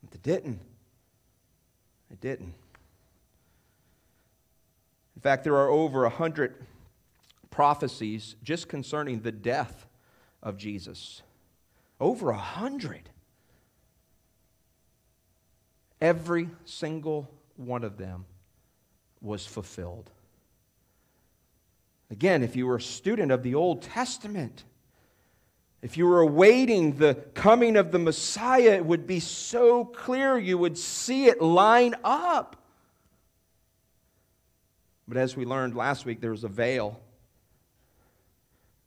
But 0.00 0.10
they 0.10 0.32
didn't. 0.32 0.60
It 2.18 2.26
didn't. 2.26 2.54
In 5.14 5.22
fact, 5.22 5.44
there 5.44 5.56
are 5.56 5.68
over 5.68 6.04
a 6.04 6.10
hundred 6.10 6.54
prophecies 7.50 8.36
just 8.42 8.68
concerning 8.68 9.20
the 9.20 9.32
death 9.32 9.86
of 10.42 10.56
Jesus. 10.56 11.22
Over 12.00 12.30
a 12.30 12.36
hundred. 12.36 13.10
Every 16.00 16.48
single 16.64 17.30
one 17.56 17.84
of 17.84 17.98
them 17.98 18.24
was 19.20 19.46
fulfilled. 19.46 20.10
Again, 22.10 22.42
if 22.42 22.56
you 22.56 22.66
were 22.66 22.76
a 22.76 22.80
student 22.80 23.32
of 23.32 23.42
the 23.42 23.54
Old 23.54 23.82
Testament, 23.82 24.64
if 25.80 25.96
you 25.96 26.06
were 26.06 26.20
awaiting 26.20 26.96
the 26.96 27.14
coming 27.34 27.76
of 27.76 27.92
the 27.92 27.98
Messiah, 27.98 28.72
it 28.72 28.84
would 28.84 29.06
be 29.06 29.20
so 29.20 29.84
clear 29.84 30.36
you 30.36 30.58
would 30.58 30.76
see 30.76 31.26
it 31.26 31.40
line 31.40 31.94
up. 32.02 32.56
But 35.06 35.16
as 35.16 35.36
we 35.36 35.44
learned 35.44 35.76
last 35.76 36.04
week, 36.04 36.20
there 36.20 36.32
was 36.32 36.44
a 36.44 36.48
veil 36.48 37.00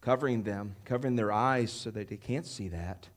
covering 0.01 0.43
them, 0.43 0.75
covering 0.83 1.15
their 1.15 1.31
eyes 1.31 1.71
so 1.71 1.91
that 1.91 2.09
they 2.09 2.17
can't 2.17 2.45
see 2.45 2.67
that. 2.69 3.07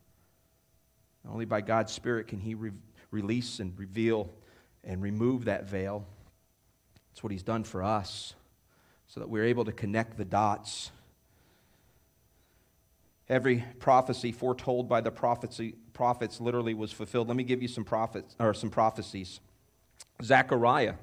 Only 1.29 1.47
by 1.47 1.61
God's 1.61 1.93
Spirit 1.93 2.29
can 2.29 2.39
He 2.39 2.55
re- 2.55 2.71
release 3.11 3.59
and 3.59 3.77
reveal 3.79 4.31
and 4.85 5.03
remove 5.03 5.47
that 5.47 5.65
veil. 5.65 6.07
That's 7.11 7.23
what 7.23 7.33
He's 7.33 7.43
done 7.43 7.65
for 7.65 7.83
us, 7.83 8.35
so 9.07 9.21
that 9.21 9.29
we're 9.29 9.45
able 9.45 9.65
to 9.65 9.73
connect 9.73 10.17
the 10.17 10.25
dots 10.25 10.91
Every 13.29 13.65
prophecy 13.79 14.33
foretold 14.33 14.89
by 14.89 15.01
the 15.01 15.11
prophecy, 15.11 15.75
prophets 15.93 16.41
literally 16.41 16.75
was 16.75 16.93
fulfilled. 16.93 17.29
Let 17.29 17.37
me 17.37 17.45
give 17.45 17.63
you 17.63 17.69
some 17.69 17.85
prophets 17.85 18.37
or 18.39 18.53
some 18.53 18.71
prophecies. 18.71 19.41
Zechariah 20.23 20.95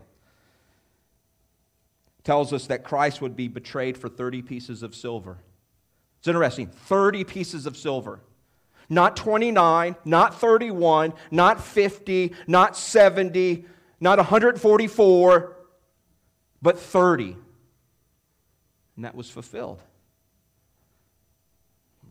tells 2.23 2.53
us 2.53 2.67
that 2.67 2.83
Christ 2.83 3.21
would 3.21 3.35
be 3.35 3.47
betrayed 3.47 3.97
for 3.97 4.07
30 4.07 4.43
pieces 4.43 4.83
of 4.83 4.93
silver. 4.93 5.39
It's 6.19 6.27
interesting 6.27 6.67
30 6.67 7.23
pieces 7.23 7.65
of 7.65 7.75
silver. 7.75 8.19
Not 8.89 9.15
29, 9.15 9.95
not 10.05 10.39
31, 10.39 11.13
not 11.31 11.63
50, 11.63 12.33
not 12.45 12.77
70, 12.77 13.65
not 13.99 14.17
144, 14.17 15.57
but 16.61 16.77
30. 16.77 17.37
And 18.95 19.05
that 19.05 19.15
was 19.15 19.29
fulfilled. 19.29 19.81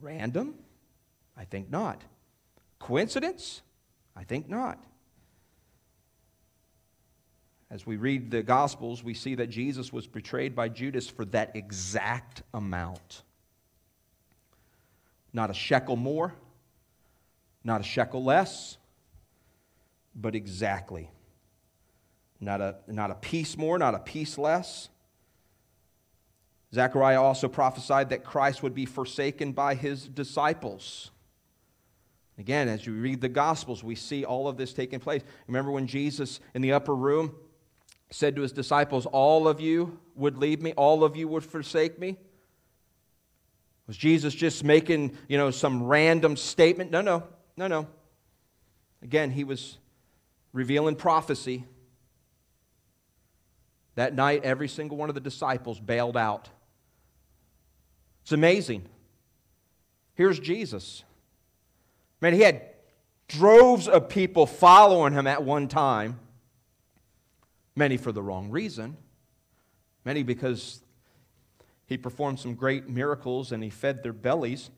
Random? 0.00 0.54
I 1.36 1.44
think 1.44 1.70
not. 1.70 2.02
Coincidence? 2.78 3.62
I 4.16 4.24
think 4.24 4.48
not. 4.48 4.82
As 7.70 7.86
we 7.86 7.96
read 7.96 8.30
the 8.30 8.42
Gospels, 8.42 9.04
we 9.04 9.14
see 9.14 9.36
that 9.36 9.46
Jesus 9.46 9.92
was 9.92 10.06
betrayed 10.06 10.56
by 10.56 10.68
Judas 10.68 11.08
for 11.08 11.24
that 11.26 11.54
exact 11.54 12.42
amount. 12.52 13.22
Not 15.32 15.50
a 15.50 15.54
shekel 15.54 15.94
more, 15.94 16.34
not 17.62 17.80
a 17.80 17.84
shekel 17.84 18.24
less, 18.24 18.76
but 20.16 20.34
exactly. 20.34 21.10
Not 22.40 22.60
a, 22.60 22.76
not 22.88 23.10
a 23.10 23.14
piece 23.14 23.56
more, 23.56 23.78
not 23.78 23.94
a 23.94 24.00
piece 24.00 24.36
less. 24.36 24.88
Zechariah 26.72 27.20
also 27.20 27.48
prophesied 27.48 28.10
that 28.10 28.24
Christ 28.24 28.62
would 28.62 28.74
be 28.74 28.86
forsaken 28.86 29.52
by 29.52 29.74
his 29.74 30.06
disciples. 30.06 31.10
Again, 32.38 32.68
as 32.68 32.86
you 32.86 32.94
read 32.94 33.20
the 33.20 33.28
Gospels, 33.28 33.82
we 33.82 33.94
see 33.94 34.24
all 34.24 34.48
of 34.48 34.56
this 34.56 34.72
taking 34.72 35.00
place. 35.00 35.22
Remember 35.46 35.70
when 35.70 35.86
Jesus 35.86 36.40
in 36.54 36.62
the 36.62 36.72
upper 36.72 36.94
room 36.94 37.34
said 38.10 38.36
to 38.36 38.42
his 38.42 38.52
disciples, 38.52 39.04
All 39.06 39.48
of 39.48 39.60
you 39.60 39.98
would 40.14 40.38
leave 40.38 40.62
me, 40.62 40.72
all 40.72 41.04
of 41.04 41.16
you 41.16 41.28
would 41.28 41.44
forsake 41.44 41.98
me? 41.98 42.16
Was 43.86 43.96
Jesus 43.96 44.32
just 44.34 44.62
making, 44.62 45.16
you 45.28 45.36
know, 45.36 45.50
some 45.50 45.82
random 45.82 46.36
statement? 46.36 46.92
No, 46.92 47.00
no, 47.00 47.24
no, 47.56 47.66
no. 47.66 47.88
Again, 49.02 49.32
he 49.32 49.42
was 49.42 49.78
revealing 50.52 50.94
prophecy. 50.94 51.64
That 53.96 54.14
night, 54.14 54.44
every 54.44 54.68
single 54.68 54.96
one 54.96 55.08
of 55.08 55.16
the 55.16 55.20
disciples 55.20 55.80
bailed 55.80 56.16
out. 56.16 56.48
It's 58.30 58.34
amazing. 58.36 58.84
Here's 60.14 60.38
Jesus. 60.38 61.02
Man, 62.20 62.32
he 62.32 62.42
had 62.42 62.62
droves 63.26 63.88
of 63.88 64.08
people 64.08 64.46
following 64.46 65.14
him 65.14 65.26
at 65.26 65.42
one 65.42 65.66
time, 65.66 66.20
many 67.74 67.96
for 67.96 68.12
the 68.12 68.22
wrong 68.22 68.48
reason, 68.48 68.96
many 70.04 70.22
because 70.22 70.80
he 71.86 71.98
performed 71.98 72.38
some 72.38 72.54
great 72.54 72.88
miracles 72.88 73.50
and 73.50 73.64
he 73.64 73.68
fed 73.68 74.04
their 74.04 74.12
bellies. 74.12 74.70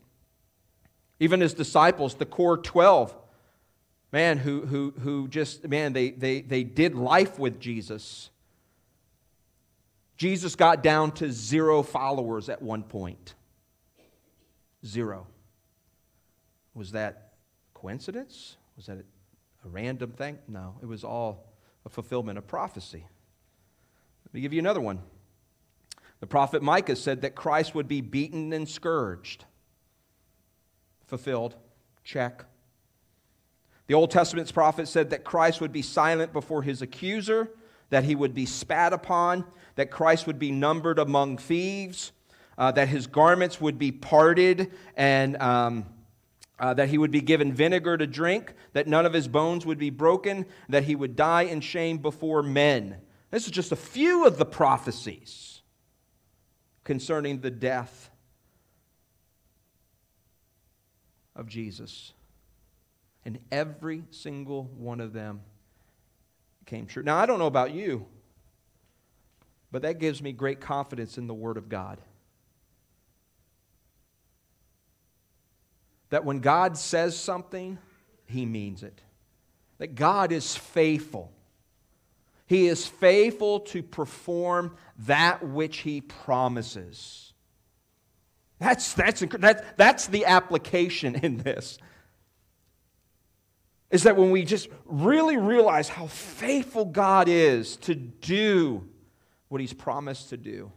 Even 1.20 1.42
his 1.42 1.52
disciples, 1.52 2.14
the 2.14 2.24
core 2.24 2.56
12, 2.56 3.14
man, 4.12 4.38
who, 4.38 4.62
who, 4.62 4.94
who 5.00 5.28
just, 5.28 5.68
man, 5.68 5.92
they, 5.92 6.08
they, 6.08 6.40
they 6.40 6.64
did 6.64 6.94
life 6.94 7.38
with 7.38 7.60
Jesus. 7.60 8.30
Jesus 10.16 10.56
got 10.56 10.82
down 10.82 11.12
to 11.16 11.30
zero 11.30 11.82
followers 11.82 12.48
at 12.48 12.62
one 12.62 12.82
point. 12.82 13.34
Zero. 14.84 15.26
Was 16.74 16.92
that 16.92 17.34
coincidence? 17.74 18.56
Was 18.76 18.86
that 18.86 18.98
a 18.98 19.68
random 19.68 20.12
thing? 20.12 20.38
No, 20.48 20.76
it 20.82 20.86
was 20.86 21.04
all 21.04 21.52
a 21.84 21.88
fulfillment 21.88 22.38
of 22.38 22.46
prophecy. 22.46 23.06
Let 24.26 24.34
me 24.34 24.40
give 24.40 24.52
you 24.52 24.58
another 24.58 24.80
one. 24.80 25.00
The 26.20 26.26
prophet 26.26 26.62
Micah 26.62 26.96
said 26.96 27.22
that 27.22 27.34
Christ 27.34 27.74
would 27.74 27.88
be 27.88 28.00
beaten 28.00 28.52
and 28.52 28.68
scourged. 28.68 29.44
Fulfilled. 31.06 31.56
Check. 32.04 32.44
The 33.88 33.94
Old 33.94 34.10
Testament's 34.10 34.52
prophet 34.52 34.88
said 34.88 35.10
that 35.10 35.24
Christ 35.24 35.60
would 35.60 35.72
be 35.72 35.82
silent 35.82 36.32
before 36.32 36.62
his 36.62 36.80
accuser, 36.80 37.50
that 37.90 38.04
he 38.04 38.14
would 38.14 38.34
be 38.34 38.46
spat 38.46 38.92
upon, 38.92 39.44
that 39.74 39.90
Christ 39.90 40.26
would 40.26 40.38
be 40.38 40.50
numbered 40.50 40.98
among 40.98 41.36
thieves, 41.38 42.12
uh, 42.58 42.72
that 42.72 42.88
his 42.88 43.06
garments 43.06 43.60
would 43.60 43.78
be 43.78 43.92
parted, 43.92 44.72
and 44.96 45.36
um, 45.36 45.86
uh, 46.58 46.74
that 46.74 46.88
he 46.88 46.98
would 46.98 47.10
be 47.10 47.20
given 47.20 47.52
vinegar 47.52 47.96
to 47.96 48.06
drink, 48.06 48.54
that 48.72 48.86
none 48.86 49.04
of 49.04 49.12
his 49.12 49.26
bones 49.26 49.66
would 49.66 49.78
be 49.78 49.90
broken, 49.90 50.46
that 50.68 50.84
he 50.84 50.94
would 50.94 51.16
die 51.16 51.42
in 51.42 51.60
shame 51.60 51.98
before 51.98 52.42
men. 52.42 52.96
This 53.30 53.46
is 53.46 53.50
just 53.50 53.72
a 53.72 53.76
few 53.76 54.26
of 54.26 54.38
the 54.38 54.44
prophecies 54.44 55.62
concerning 56.84 57.40
the 57.40 57.50
death 57.50 58.10
of 61.34 61.48
Jesus. 61.48 62.12
And 63.24 63.38
every 63.50 64.04
single 64.10 64.64
one 64.64 65.00
of 65.00 65.12
them 65.12 65.40
came 66.66 66.86
true. 66.86 67.02
Now, 67.02 67.16
I 67.16 67.26
don't 67.26 67.38
know 67.38 67.46
about 67.46 67.72
you, 67.72 68.06
but 69.70 69.82
that 69.82 69.98
gives 69.98 70.20
me 70.20 70.32
great 70.32 70.60
confidence 70.60 71.18
in 71.18 71.26
the 71.26 71.34
Word 71.34 71.56
of 71.56 71.68
God. 71.68 72.00
That 76.12 76.26
when 76.26 76.40
God 76.40 76.76
says 76.76 77.16
something, 77.16 77.78
He 78.26 78.44
means 78.44 78.82
it. 78.82 79.00
That 79.78 79.94
God 79.94 80.30
is 80.30 80.54
faithful. 80.54 81.32
He 82.44 82.66
is 82.66 82.86
faithful 82.86 83.60
to 83.60 83.82
perform 83.82 84.76
that 85.06 85.42
which 85.42 85.78
he 85.78 86.02
promises. 86.02 87.32
That's, 88.58 88.92
that's, 88.92 89.20
that, 89.38 89.78
that's 89.78 90.08
the 90.08 90.26
application 90.26 91.14
in 91.14 91.38
this. 91.38 91.78
Is 93.90 94.02
that 94.02 94.18
when 94.18 94.32
we 94.32 94.44
just 94.44 94.68
really 94.84 95.38
realize 95.38 95.88
how 95.88 96.08
faithful 96.08 96.84
God 96.84 97.26
is 97.26 97.76
to 97.76 97.94
do 97.94 98.86
what 99.48 99.62
he's 99.62 99.72
promised 99.72 100.28
to 100.28 100.36
do. 100.36 100.72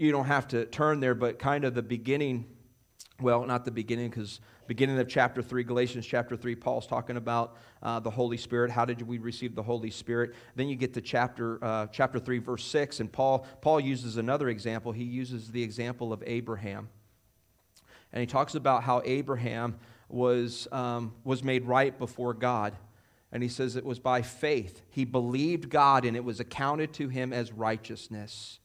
You 0.00 0.12
don't 0.12 0.28
have 0.28 0.48
to 0.48 0.64
turn 0.64 0.98
there, 1.00 1.14
but 1.14 1.38
kind 1.38 1.62
of 1.62 1.74
the 1.74 1.82
beginning, 1.82 2.46
well, 3.20 3.44
not 3.44 3.66
the 3.66 3.70
beginning, 3.70 4.08
because 4.08 4.40
beginning 4.66 4.98
of 4.98 5.06
chapter 5.06 5.42
3, 5.42 5.62
Galatians 5.62 6.06
chapter 6.06 6.38
3, 6.38 6.54
Paul's 6.54 6.86
talking 6.86 7.18
about 7.18 7.58
uh, 7.82 8.00
the 8.00 8.08
Holy 8.08 8.38
Spirit. 8.38 8.70
How 8.70 8.86
did 8.86 9.02
we 9.02 9.18
receive 9.18 9.54
the 9.54 9.62
Holy 9.62 9.90
Spirit? 9.90 10.34
Then 10.56 10.70
you 10.70 10.76
get 10.76 10.94
to 10.94 11.02
chapter, 11.02 11.62
uh, 11.62 11.86
chapter 11.88 12.18
3, 12.18 12.38
verse 12.38 12.64
6, 12.64 13.00
and 13.00 13.12
Paul, 13.12 13.46
Paul 13.60 13.78
uses 13.78 14.16
another 14.16 14.48
example. 14.48 14.90
He 14.90 15.04
uses 15.04 15.52
the 15.52 15.62
example 15.62 16.14
of 16.14 16.22
Abraham. 16.26 16.88
And 18.14 18.22
he 18.22 18.26
talks 18.26 18.54
about 18.54 18.82
how 18.82 19.02
Abraham 19.04 19.76
was, 20.08 20.66
um, 20.72 21.12
was 21.24 21.44
made 21.44 21.66
right 21.66 21.98
before 21.98 22.32
God. 22.32 22.74
And 23.32 23.42
he 23.42 23.50
says 23.50 23.76
it 23.76 23.84
was 23.84 23.98
by 23.98 24.22
faith. 24.22 24.80
He 24.88 25.04
believed 25.04 25.68
God, 25.68 26.06
and 26.06 26.16
it 26.16 26.24
was 26.24 26.40
accounted 26.40 26.94
to 26.94 27.08
him 27.08 27.34
as 27.34 27.52
righteousness. 27.52 28.60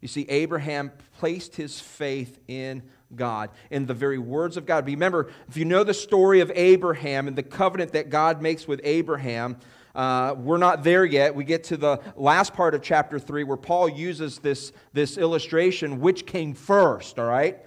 You 0.00 0.08
see, 0.08 0.26
Abraham 0.28 0.92
placed 1.18 1.56
his 1.56 1.78
faith 1.80 2.38
in 2.48 2.82
God, 3.14 3.50
in 3.70 3.86
the 3.86 3.94
very 3.94 4.18
words 4.18 4.56
of 4.56 4.64
God. 4.64 4.86
Remember, 4.86 5.30
if 5.48 5.56
you 5.56 5.64
know 5.64 5.84
the 5.84 5.94
story 5.94 6.40
of 6.40 6.50
Abraham 6.54 7.28
and 7.28 7.36
the 7.36 7.42
covenant 7.42 7.92
that 7.92 8.08
God 8.08 8.40
makes 8.40 8.66
with 8.66 8.80
Abraham, 8.84 9.58
uh, 9.94 10.34
we're 10.38 10.58
not 10.58 10.84
there 10.84 11.04
yet. 11.04 11.34
We 11.34 11.44
get 11.44 11.64
to 11.64 11.76
the 11.76 12.00
last 12.16 12.54
part 12.54 12.74
of 12.74 12.82
chapter 12.82 13.18
3 13.18 13.44
where 13.44 13.56
Paul 13.56 13.88
uses 13.88 14.38
this, 14.38 14.72
this 14.92 15.18
illustration 15.18 16.00
which 16.00 16.26
came 16.26 16.54
first, 16.54 17.18
all 17.18 17.26
right? 17.26 17.58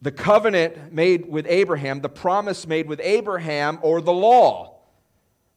The 0.00 0.12
covenant 0.12 0.92
made 0.92 1.28
with 1.28 1.46
Abraham, 1.48 2.00
the 2.00 2.08
promise 2.08 2.66
made 2.66 2.88
with 2.88 3.00
Abraham, 3.02 3.78
or 3.82 4.00
the 4.00 4.12
law. 4.12 4.80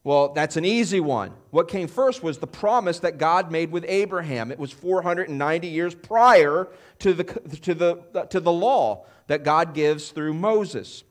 Well, 0.04 0.32
that's 0.34 0.56
an 0.56 0.64
easy 0.64 1.00
one. 1.00 1.32
What 1.56 1.68
came 1.68 1.88
first 1.88 2.22
was 2.22 2.36
the 2.36 2.46
promise 2.46 2.98
that 2.98 3.16
God 3.16 3.50
made 3.50 3.72
with 3.72 3.86
Abraham. 3.88 4.52
It 4.52 4.58
was 4.58 4.72
490 4.72 5.66
years 5.66 5.94
prior 5.94 6.68
to 6.98 7.14
the, 7.14 7.24
to 7.24 7.72
the, 7.72 8.26
to 8.28 8.40
the 8.40 8.52
law 8.52 9.06
that 9.28 9.42
God 9.42 9.72
gives 9.72 10.10
through 10.10 10.34
Moses. 10.34 11.02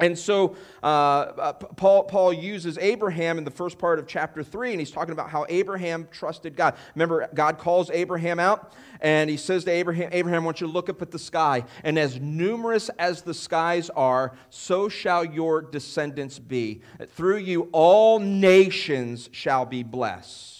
And 0.00 0.18
so 0.18 0.56
uh, 0.82 0.86
uh, 0.86 1.52
Paul, 1.52 2.04
Paul 2.04 2.32
uses 2.32 2.78
Abraham 2.78 3.38
in 3.38 3.44
the 3.44 3.50
first 3.50 3.78
part 3.78 3.98
of 3.98 4.06
chapter 4.06 4.42
3, 4.42 4.70
and 4.70 4.80
he's 4.80 4.90
talking 4.90 5.12
about 5.12 5.30
how 5.30 5.46
Abraham 5.48 6.08
trusted 6.10 6.56
God. 6.56 6.74
Remember, 6.94 7.28
God 7.34 7.58
calls 7.58 7.90
Abraham 7.90 8.38
out, 8.38 8.72
and 9.00 9.28
he 9.28 9.36
says 9.36 9.64
to 9.64 9.70
Abraham, 9.70 10.08
Abraham, 10.12 10.42
I 10.42 10.44
want 10.46 10.60
you 10.60 10.66
to 10.66 10.72
look 10.72 10.88
up 10.88 11.02
at 11.02 11.10
the 11.10 11.18
sky, 11.18 11.64
and 11.84 11.98
as 11.98 12.20
numerous 12.20 12.88
as 12.98 13.22
the 13.22 13.34
skies 13.34 13.90
are, 13.90 14.36
so 14.48 14.88
shall 14.88 15.24
your 15.24 15.62
descendants 15.62 16.38
be. 16.38 16.80
Through 17.14 17.38
you 17.38 17.68
all 17.72 18.18
nations 18.18 19.28
shall 19.32 19.66
be 19.66 19.82
blessed. 19.82 20.59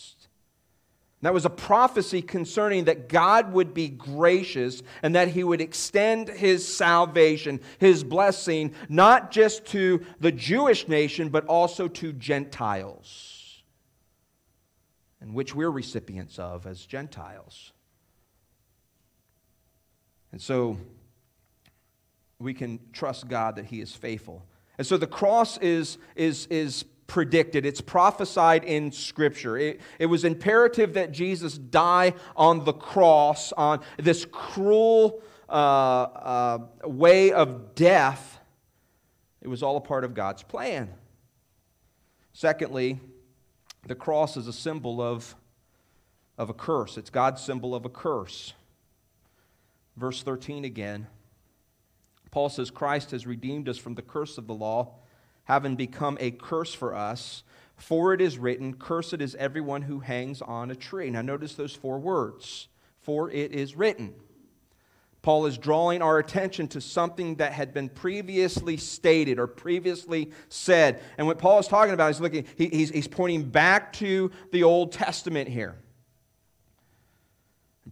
That 1.23 1.35
was 1.35 1.45
a 1.45 1.51
prophecy 1.51 2.23
concerning 2.23 2.85
that 2.85 3.09
God 3.09 3.53
would 3.53 3.75
be 3.75 3.89
gracious 3.89 4.83
and 5.03 5.15
that 5.15 5.29
he 5.29 5.45
would 5.45 5.61
extend 5.61 6.29
his 6.29 6.67
salvation, 6.67 7.61
his 7.79 8.03
blessing, 8.03 8.75
not 8.89 9.31
just 9.31 9.67
to 9.67 10.05
the 10.19 10.33
Jewish 10.33 10.89
nation, 10.89 11.29
but 11.29 11.45
also 11.45 11.89
to 11.89 12.15
Gentiles, 12.15 13.63
and 15.21 15.35
which 15.35 15.55
we're 15.55 15.71
recipients 15.71 16.39
of 16.39 16.67
as 16.67 16.87
Gentiles. 16.87 17.73
And 20.33 20.41
so 20.41 20.79
we 22.39 22.55
can 22.55 22.81
trust 22.95 23.29
God 23.29 23.57
that 23.57 23.67
he 23.67 23.83
is 23.83 23.95
faithful. 23.95 24.43
And 24.79 24.87
so 24.87 24.97
the 24.97 25.07
cross 25.07 25.59
is, 25.59 25.99
is, 26.17 26.47
is 26.47 26.87
predicted, 27.11 27.67
it's 27.67 27.81
prophesied 27.81 28.63
in 28.63 28.93
Scripture. 28.93 29.59
It, 29.59 29.81
it 29.99 30.07
was 30.07 30.25
imperative 30.25 30.95
that 30.95 31.11
Jesus 31.11 31.59
die 31.59 32.15
on 32.37 32.65
the 32.65 32.73
cross, 32.73 33.53
on 33.53 33.81
this 33.99 34.25
cruel 34.31 35.21
uh, 35.49 35.53
uh, 35.53 36.59
way 36.85 37.33
of 37.33 37.75
death. 37.75 38.39
It 39.43 39.49
was 39.49 39.61
all 39.61 39.77
a 39.77 39.81
part 39.81 40.05
of 40.05 40.15
God's 40.15 40.45
plan. 40.45 40.89
Secondly, 42.33 43.01
the 43.89 43.97
cross 43.97 44.37
is 44.37 44.47
a 44.47 44.53
symbol 44.53 45.03
of, 45.03 45.35
of 46.39 46.49
a 46.49 46.55
curse. 46.55 46.97
It's 46.97 47.11
God's 47.11 47.43
symbol 47.43 47.75
of 47.75 47.85
a 47.85 47.91
curse. 47.91 48.53
Verse 49.97 50.23
13 50.23 50.65
again. 50.65 51.09
Paul 52.31 52.51
says, 52.51 52.71
Christ 52.71 53.11
has 53.11 53.27
redeemed 53.27 53.69
us 53.69 53.79
from 53.79 53.97
the 53.97 54.03
curse 54.03 54.39
of 54.39 54.47
the 54.47 54.55
law 54.55 55.01
having 55.51 55.75
become 55.75 56.17
a 56.21 56.31
curse 56.31 56.73
for 56.73 56.95
us. 56.95 57.43
For 57.75 58.15
it 58.15 58.21
is 58.21 58.39
written, 58.39 58.75
Cursed 58.75 59.21
is 59.21 59.35
everyone 59.35 59.83
who 59.83 59.99
hangs 59.99 60.41
on 60.41 60.71
a 60.71 60.77
tree. 60.77 61.11
Now, 61.11 61.23
notice 61.23 61.57
those 61.57 61.75
four 61.75 61.99
words. 61.99 62.69
For 63.01 63.29
it 63.33 63.51
is 63.51 63.75
written. 63.75 64.15
Paul 65.23 65.47
is 65.47 65.59
drawing 65.59 66.03
our 66.03 66.19
attention 66.19 66.69
to 66.69 66.81
something 66.81 67.35
that 67.37 67.53
had 67.53 67.75
been 67.75 67.89
previously 67.89 68.77
stated 68.77 69.41
or 69.41 69.49
previously 69.49 70.31
said. 70.51 71.03
And 71.19 71.27
what 71.27 71.39
Paul 71.39 71.59
is 71.59 71.67
talking 71.67 71.95
about 71.95 72.13
is 72.13 72.21
looking, 72.21 72.47
he, 72.57 72.69
he's, 72.69 72.91
he's 72.91 73.09
pointing 73.09 73.51
back 73.51 73.93
to 73.95 74.31
the 74.53 74.63
Old 74.63 74.93
Testament 74.93 75.49
here. 75.49 75.77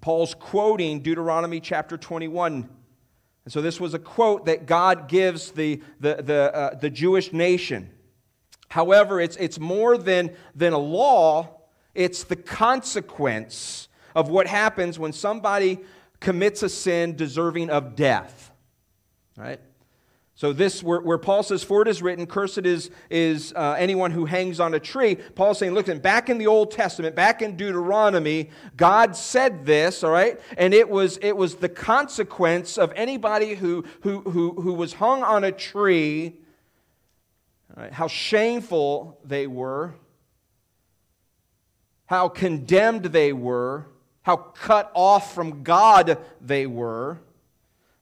Paul's 0.01 0.33
quoting 0.33 1.01
Deuteronomy 1.01 1.59
chapter 1.59 1.97
21, 1.97 2.69
and 3.49 3.53
so 3.55 3.63
this 3.63 3.81
was 3.81 3.95
a 3.95 3.99
quote 3.99 4.45
that 4.45 4.67
God 4.67 5.09
gives 5.09 5.53
the, 5.53 5.81
the, 6.01 6.17
the, 6.17 6.55
uh, 6.55 6.75
the 6.75 6.91
Jewish 6.91 7.33
nation. 7.33 7.89
However, 8.69 9.23
it's, 9.23 9.37
it's 9.37 9.59
more 9.59 9.97
than, 9.97 10.37
than 10.55 10.75
a 10.75 10.79
law, 10.79 11.63
it's 11.95 12.25
the 12.25 12.37
consequence 12.37 13.89
of 14.15 14.29
what 14.29 14.47
happens 14.47 14.99
when 14.99 15.15
somebody 15.15 15.79
commits 16.21 16.63
a 16.63 16.69
sin 16.69 17.17
deserving 17.17 17.71
of 17.71 17.97
death. 17.97 18.53
Right? 19.35 19.61
So 20.39 20.53
this, 20.53 20.85
where, 20.85 21.01
where, 21.01 21.19
Paul 21.19 21.43
says, 21.43 21.65
"For 21.65 21.83
it 21.83 21.89
is 21.89 22.01
written, 22.01 22.25
cursed 22.25 22.59
is 22.59 22.93
is 23.11 23.53
uh, 23.57 23.75
anyone 23.77 24.13
who 24.13 24.25
hangs 24.25 24.61
on 24.61 24.73
a 24.73 24.79
tree." 24.79 25.17
Paul's 25.17 25.59
saying, 25.59 25.75
"Look, 25.75 25.87
back 26.01 26.31
in 26.31 26.39
the 26.39 26.47
Old 26.47 26.71
Testament, 26.71 27.17
back 27.17 27.43
in 27.43 27.57
Deuteronomy, 27.57 28.51
God 28.77 29.17
said 29.17 29.67
this, 29.67 30.05
all 30.05 30.13
right, 30.13 30.39
and 30.57 30.73
it 30.73 30.89
was 30.89 31.19
it 31.23 31.37
was 31.37 31.57
the 31.57 31.69
consequence 31.69 32.79
of 32.79 32.93
anybody 32.95 33.57
who 33.57 33.85
who 34.03 34.21
who, 34.21 34.53
who 34.61 34.75
was 34.75 34.93
hung 34.93 35.25
on 35.25 35.43
a 35.43 35.51
tree. 35.51 36.37
How 37.91 38.07
shameful 38.07 39.19
they 39.25 39.49
were, 39.49 39.95
how 42.07 42.29
condemned 42.29 43.07
they 43.07 43.33
were, 43.33 43.87
how 44.23 44.37
cut 44.37 44.93
off 44.95 45.35
from 45.35 45.65
God 45.65 46.17
they 46.41 46.69
were." 46.69 47.19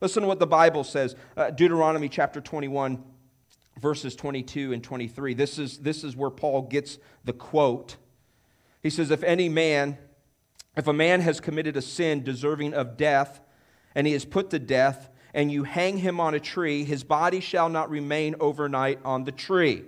Listen 0.01 0.23
to 0.23 0.29
what 0.29 0.39
the 0.39 0.47
Bible 0.47 0.85
says 0.85 1.17
uh, 1.37 1.51
Deuteronomy 1.51 2.09
chapter 2.09 2.41
21, 2.41 3.03
verses 3.81 4.15
22 4.15 4.75
and 4.75 4.85
23. 4.85 5.33
This 5.33 5.59
is, 5.59 5.79
this 5.79 6.05
is 6.05 6.15
where 6.15 6.31
Paul 6.31 6.63
gets 6.63 6.99
the 7.25 7.33
quote. 7.33 7.97
He 8.83 8.91
says, 8.91 9.11
If 9.11 9.23
any 9.23 9.49
man, 9.49 9.97
if 10.77 10.87
a 10.87 10.93
man 10.93 11.23
has 11.23 11.41
committed 11.41 11.79
a 11.79 11.83
sin 11.83 12.23
deserving 12.23 12.75
of 12.75 12.99
death, 12.99 13.41
and 13.95 14.07
he 14.07 14.13
is 14.13 14.27
put 14.27 14.51
to 14.51 14.59
death, 14.59 15.11
and 15.33 15.51
you 15.51 15.65
hang 15.65 15.99
him 15.99 16.21
on 16.21 16.35
a 16.35 16.41
tree, 16.41 16.85
his 16.85 17.03
body 17.03 17.41
shall 17.41 17.71
not 17.71 17.89
remain 17.89 18.35
overnight 18.39 18.99
on 19.03 19.25
the 19.25 19.33
tree. 19.33 19.85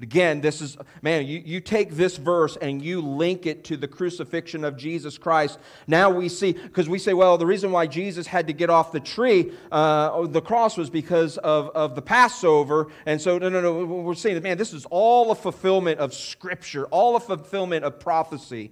Again, 0.00 0.40
this 0.40 0.60
is, 0.60 0.76
man, 1.02 1.26
you, 1.26 1.42
you 1.44 1.60
take 1.60 1.90
this 1.90 2.18
verse 2.18 2.56
and 2.56 2.80
you 2.80 3.00
link 3.00 3.46
it 3.46 3.64
to 3.64 3.76
the 3.76 3.88
crucifixion 3.88 4.62
of 4.62 4.76
Jesus 4.76 5.18
Christ. 5.18 5.58
Now 5.88 6.08
we 6.08 6.28
see, 6.28 6.52
because 6.52 6.88
we 6.88 7.00
say, 7.00 7.14
well, 7.14 7.36
the 7.36 7.46
reason 7.46 7.72
why 7.72 7.88
Jesus 7.88 8.24
had 8.24 8.46
to 8.46 8.52
get 8.52 8.70
off 8.70 8.92
the 8.92 9.00
tree, 9.00 9.52
uh, 9.72 10.28
the 10.28 10.40
cross, 10.40 10.76
was 10.76 10.88
because 10.88 11.36
of, 11.38 11.70
of 11.70 11.96
the 11.96 12.02
Passover. 12.02 12.86
And 13.06 13.20
so, 13.20 13.38
no, 13.38 13.48
no, 13.48 13.60
no, 13.60 13.84
we're 13.84 14.14
saying 14.14 14.36
that, 14.36 14.44
man, 14.44 14.56
this 14.56 14.72
is 14.72 14.86
all 14.88 15.32
a 15.32 15.34
fulfillment 15.34 15.98
of 15.98 16.14
Scripture, 16.14 16.86
all 16.86 17.16
a 17.16 17.20
fulfillment 17.20 17.84
of 17.84 17.98
prophecy. 17.98 18.70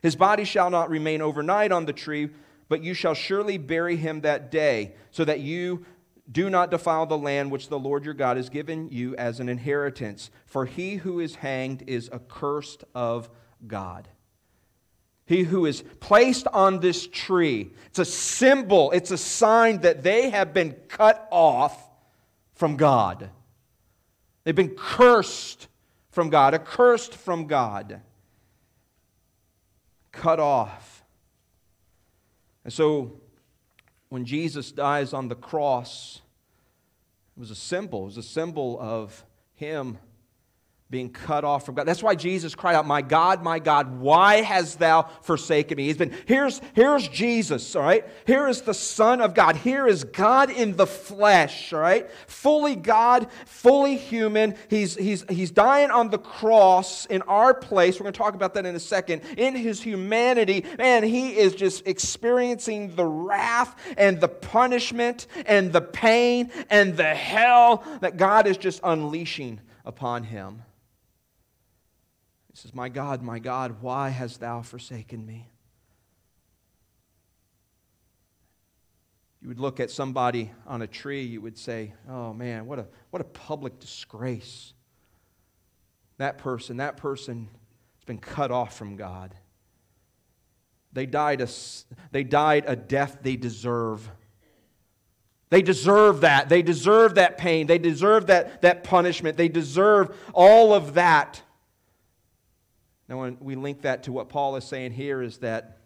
His 0.00 0.16
body 0.16 0.44
shall 0.44 0.70
not 0.70 0.88
remain 0.88 1.20
overnight 1.20 1.72
on 1.72 1.84
the 1.84 1.92
tree, 1.92 2.30
but 2.70 2.82
you 2.82 2.94
shall 2.94 3.14
surely 3.14 3.58
bury 3.58 3.96
him 3.96 4.22
that 4.22 4.50
day, 4.50 4.94
so 5.10 5.26
that 5.26 5.40
you 5.40 5.84
do 6.30 6.48
not 6.48 6.70
defile 6.70 7.06
the 7.06 7.18
land 7.18 7.50
which 7.50 7.68
the 7.68 7.78
Lord 7.78 8.04
your 8.04 8.14
God 8.14 8.36
has 8.36 8.48
given 8.48 8.88
you 8.88 9.14
as 9.16 9.40
an 9.40 9.48
inheritance, 9.48 10.30
for 10.46 10.64
he 10.64 10.96
who 10.96 11.20
is 11.20 11.36
hanged 11.36 11.84
is 11.86 12.08
accursed 12.10 12.84
of 12.94 13.28
God. 13.66 14.08
He 15.26 15.42
who 15.44 15.66
is 15.66 15.82
placed 16.00 16.46
on 16.48 16.80
this 16.80 17.06
tree, 17.06 17.72
it's 17.86 17.98
a 17.98 18.04
symbol, 18.04 18.90
it's 18.90 19.10
a 19.10 19.18
sign 19.18 19.80
that 19.80 20.02
they 20.02 20.30
have 20.30 20.52
been 20.52 20.72
cut 20.88 21.26
off 21.30 21.90
from 22.54 22.76
God. 22.76 23.30
They've 24.44 24.54
been 24.54 24.76
cursed 24.76 25.68
from 26.10 26.30
God, 26.30 26.54
accursed 26.54 27.14
from 27.14 27.46
God, 27.46 28.00
cut 30.12 30.38
off. 30.40 31.02
And 32.64 32.72
so 32.72 33.20
when 34.08 34.24
Jesus 34.24 34.72
dies 34.72 35.12
on 35.12 35.28
the 35.28 35.34
cross, 35.34 36.20
it 37.36 37.40
was 37.40 37.50
a 37.50 37.56
symbol. 37.56 38.02
It 38.02 38.06
was 38.06 38.16
a 38.18 38.22
symbol 38.22 38.78
of 38.80 39.24
Him 39.54 39.98
being 40.94 41.10
cut 41.10 41.42
off 41.42 41.66
from 41.66 41.74
God. 41.74 41.86
That's 41.86 42.04
why 42.04 42.14
Jesus 42.14 42.54
cried 42.54 42.76
out, 42.76 42.86
My 42.86 43.02
God, 43.02 43.42
my 43.42 43.58
God, 43.58 43.98
why 43.98 44.42
hast 44.42 44.78
thou 44.78 45.02
forsaken 45.22 45.76
me? 45.76 45.86
He's 45.86 45.96
been, 45.96 46.14
here's, 46.24 46.60
here's 46.72 47.08
Jesus, 47.08 47.74
all 47.74 47.82
right? 47.82 48.06
Here 48.28 48.46
is 48.46 48.62
the 48.62 48.74
Son 48.74 49.20
of 49.20 49.34
God. 49.34 49.56
Here 49.56 49.88
is 49.88 50.04
God 50.04 50.50
in 50.50 50.76
the 50.76 50.86
flesh, 50.86 51.72
all 51.72 51.80
right? 51.80 52.08
Fully 52.28 52.76
God, 52.76 53.26
fully 53.44 53.96
human. 53.96 54.54
He's, 54.70 54.94
he's, 54.94 55.24
he's 55.28 55.50
dying 55.50 55.90
on 55.90 56.10
the 56.10 56.18
cross 56.18 57.06
in 57.06 57.22
our 57.22 57.54
place. 57.54 57.98
We're 57.98 58.04
going 58.04 58.12
to 58.12 58.18
talk 58.18 58.34
about 58.34 58.54
that 58.54 58.64
in 58.64 58.76
a 58.76 58.80
second. 58.80 59.22
In 59.36 59.56
his 59.56 59.82
humanity, 59.82 60.64
man, 60.78 61.02
he 61.02 61.36
is 61.36 61.56
just 61.56 61.88
experiencing 61.88 62.94
the 62.94 63.04
wrath 63.04 63.74
and 63.96 64.20
the 64.20 64.28
punishment 64.28 65.26
and 65.44 65.72
the 65.72 65.80
pain 65.80 66.52
and 66.70 66.96
the 66.96 67.16
hell 67.16 67.82
that 68.00 68.16
God 68.16 68.46
is 68.46 68.56
just 68.56 68.78
unleashing 68.84 69.58
upon 69.84 70.24
him. 70.24 70.62
Says, 72.64 72.74
My 72.74 72.88
God, 72.88 73.20
my 73.20 73.38
God, 73.38 73.82
why 73.82 74.08
hast 74.08 74.40
thou 74.40 74.62
forsaken 74.62 75.26
me? 75.26 75.50
You 79.42 79.48
would 79.48 79.60
look 79.60 79.80
at 79.80 79.90
somebody 79.90 80.50
on 80.66 80.80
a 80.80 80.86
tree, 80.86 81.20
you 81.20 81.42
would 81.42 81.58
say, 81.58 81.92
Oh 82.08 82.32
man, 82.32 82.64
what 82.64 82.78
a, 82.78 82.86
what 83.10 83.20
a 83.20 83.26
public 83.26 83.78
disgrace. 83.80 84.72
That 86.16 86.38
person, 86.38 86.78
that 86.78 86.96
person 86.96 87.48
has 87.98 88.04
been 88.06 88.16
cut 88.16 88.50
off 88.50 88.78
from 88.78 88.96
God. 88.96 89.34
They 90.94 91.04
died 91.04 91.42
a, 91.42 91.48
they 92.12 92.24
died 92.24 92.64
a 92.66 92.76
death 92.76 93.18
they 93.20 93.36
deserve. 93.36 94.10
They 95.50 95.60
deserve 95.60 96.22
that. 96.22 96.48
They 96.48 96.62
deserve 96.62 97.16
that 97.16 97.36
pain. 97.36 97.66
They 97.66 97.78
deserve 97.78 98.28
that, 98.28 98.62
that 98.62 98.84
punishment. 98.84 99.36
They 99.36 99.48
deserve 99.48 100.16
all 100.32 100.72
of 100.72 100.94
that. 100.94 101.42
Now, 103.08 103.20
when 103.20 103.36
we 103.40 103.54
link 103.54 103.82
that 103.82 104.04
to 104.04 104.12
what 104.12 104.28
Paul 104.28 104.56
is 104.56 104.64
saying 104.64 104.92
here, 104.92 105.22
is 105.22 105.38
that 105.38 105.78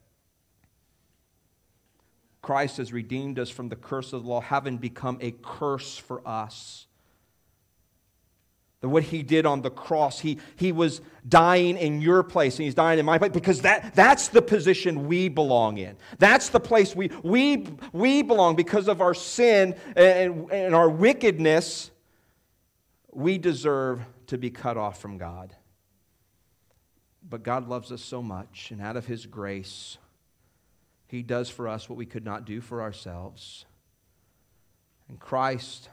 Christ 2.43 2.77
has 2.77 2.93
redeemed 2.93 3.39
us 3.39 3.51
from 3.51 3.69
the 3.69 3.77
curse 3.77 4.13
of 4.13 4.23
the 4.23 4.29
law, 4.29 4.41
having 4.41 4.79
become 4.79 5.19
a 5.21 5.35
curse 5.43 5.99
for 5.99 6.27
us. 6.27 6.87
That 8.81 8.91
what 8.91 9.03
he 9.03 9.25
did 9.25 9.45
on 9.45 9.63
the 9.63 9.71
cross, 9.71 10.21
he, 10.21 10.39
he 10.55 10.71
was 10.71 11.01
dying 11.29 11.77
in 11.77 12.01
your 12.01 12.23
place 12.23 12.57
and 12.57 12.65
he's 12.65 12.77
dying 12.77 13.01
in 13.01 13.05
my 13.05 13.19
place 13.19 13.33
because 13.33 13.63
that, 13.63 13.93
that's 13.97 14.29
the 14.29 14.41
position 14.41 15.09
we 15.09 15.29
belong 15.29 15.79
in. 15.79 15.97
That's 16.21 16.49
the 16.49 16.61
place 16.61 16.95
we, 16.95 17.11
we, 17.25 17.67
we 17.93 18.23
belong 18.23 18.55
because 18.55 18.87
of 18.87 19.01
our 19.01 19.15
sin 19.15 19.75
and, 19.97 20.49
and 20.53 20.77
our 20.77 20.89
wickedness. 20.89 21.91
We 23.13 23.37
deserve 23.37 24.03
to 24.29 24.39
be 24.39 24.51
cut 24.51 24.77
off 24.77 25.01
from 25.01 25.19
God. 25.19 25.57
But 27.31 27.43
God 27.43 27.69
loves 27.69 27.93
us 27.93 28.03
so 28.03 28.23
much, 28.23 28.71
and 28.71 28.81
out 28.81 28.97
of 28.97 29.07
His 29.07 29.27
grace, 29.27 29.99
He 31.07 31.23
does 31.23 31.51
for 31.51 31.69
us 31.69 31.89
what 31.89 31.99
we 31.99 32.07
could 32.07 32.25
not 32.25 32.47
do 32.47 32.61
for 32.61 32.81
ourselves. 32.81 33.67
And 35.09 35.21
Christ 35.21 35.91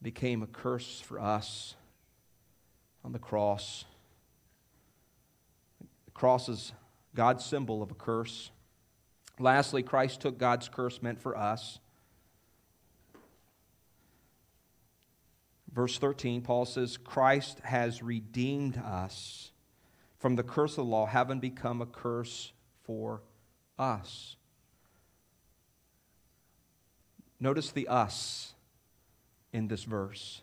became 0.00 0.42
a 0.42 0.46
curse 0.46 1.00
for 1.00 1.20
us 1.20 1.74
on 3.04 3.12
the 3.12 3.18
cross. 3.18 3.84
The 6.06 6.12
cross 6.12 6.48
is 6.48 6.72
God's 7.14 7.44
symbol 7.44 7.82
of 7.82 7.90
a 7.90 7.94
curse. 7.94 8.50
Lastly, 9.38 9.82
Christ 9.82 10.20
took 10.20 10.38
God's 10.38 10.68
curse 10.68 11.02
meant 11.02 11.20
for 11.20 11.36
us. 11.36 11.78
Verse 15.72 15.98
13, 15.98 16.42
Paul 16.42 16.64
says, 16.64 16.96
Christ 16.96 17.60
has 17.60 18.02
redeemed 18.02 18.78
us 18.78 19.52
from 20.18 20.36
the 20.36 20.42
curse 20.42 20.72
of 20.72 20.84
the 20.84 20.84
law, 20.84 21.06
having 21.06 21.40
become 21.40 21.80
a 21.80 21.86
curse 21.86 22.52
for 22.82 23.22
us. 23.78 24.36
Notice 27.40 27.70
the 27.70 27.86
us 27.88 28.54
in 29.52 29.68
this 29.68 29.84
verse. 29.84 30.42